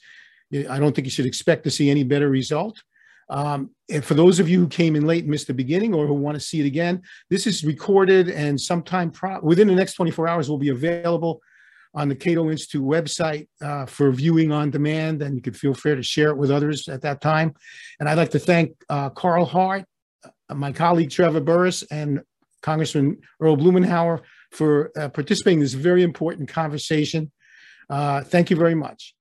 I 0.69 0.79
don't 0.79 0.95
think 0.95 1.05
you 1.05 1.11
should 1.11 1.27
expect 1.27 1.63
to 1.65 1.71
see 1.71 1.89
any 1.89 2.03
better 2.03 2.29
result. 2.29 2.81
Um, 3.29 3.69
and 3.91 4.03
for 4.03 4.15
those 4.15 4.39
of 4.39 4.49
you 4.49 4.59
who 4.59 4.67
came 4.67 4.95
in 4.95 5.05
late 5.05 5.23
and 5.23 5.29
missed 5.29 5.47
the 5.47 5.53
beginning 5.53 5.93
or 5.93 6.07
who 6.07 6.13
want 6.13 6.35
to 6.35 6.39
see 6.39 6.61
it 6.61 6.65
again, 6.65 7.03
this 7.29 7.45
is 7.45 7.63
recorded 7.63 8.29
and 8.29 8.59
sometime 8.59 9.11
pro- 9.11 9.39
within 9.41 9.67
the 9.67 9.75
next 9.75 9.93
24 9.93 10.27
hours 10.27 10.49
will 10.49 10.57
be 10.57 10.69
available 10.69 11.39
on 11.93 12.09
the 12.09 12.15
Cato 12.15 12.49
Institute 12.49 12.83
website 12.83 13.47
uh, 13.61 13.85
for 13.85 14.11
viewing 14.11 14.51
on 14.51 14.69
demand, 14.69 15.21
and 15.21 15.35
you 15.35 15.41
can 15.41 15.53
feel 15.53 15.73
free 15.73 15.95
to 15.95 16.03
share 16.03 16.29
it 16.29 16.37
with 16.37 16.51
others 16.51 16.87
at 16.87 17.01
that 17.01 17.21
time. 17.21 17.53
And 17.99 18.07
I'd 18.07 18.17
like 18.17 18.31
to 18.31 18.39
thank 18.39 18.73
uh, 18.89 19.09
Carl 19.09 19.45
Hart, 19.45 19.85
uh, 20.23 20.55
my 20.55 20.71
colleague 20.71 21.09
Trevor 21.09 21.41
Burrus, 21.41 21.83
and 21.83 22.21
Congressman 22.61 23.19
Earl 23.39 23.57
Blumenauer 23.57 24.21
for 24.51 24.91
uh, 24.97 25.09
participating 25.09 25.59
in 25.59 25.63
this 25.63 25.73
very 25.73 26.03
important 26.03 26.49
conversation. 26.49 27.31
Uh, 27.89 28.21
thank 28.21 28.49
you 28.49 28.55
very 28.55 28.75
much. 28.75 29.15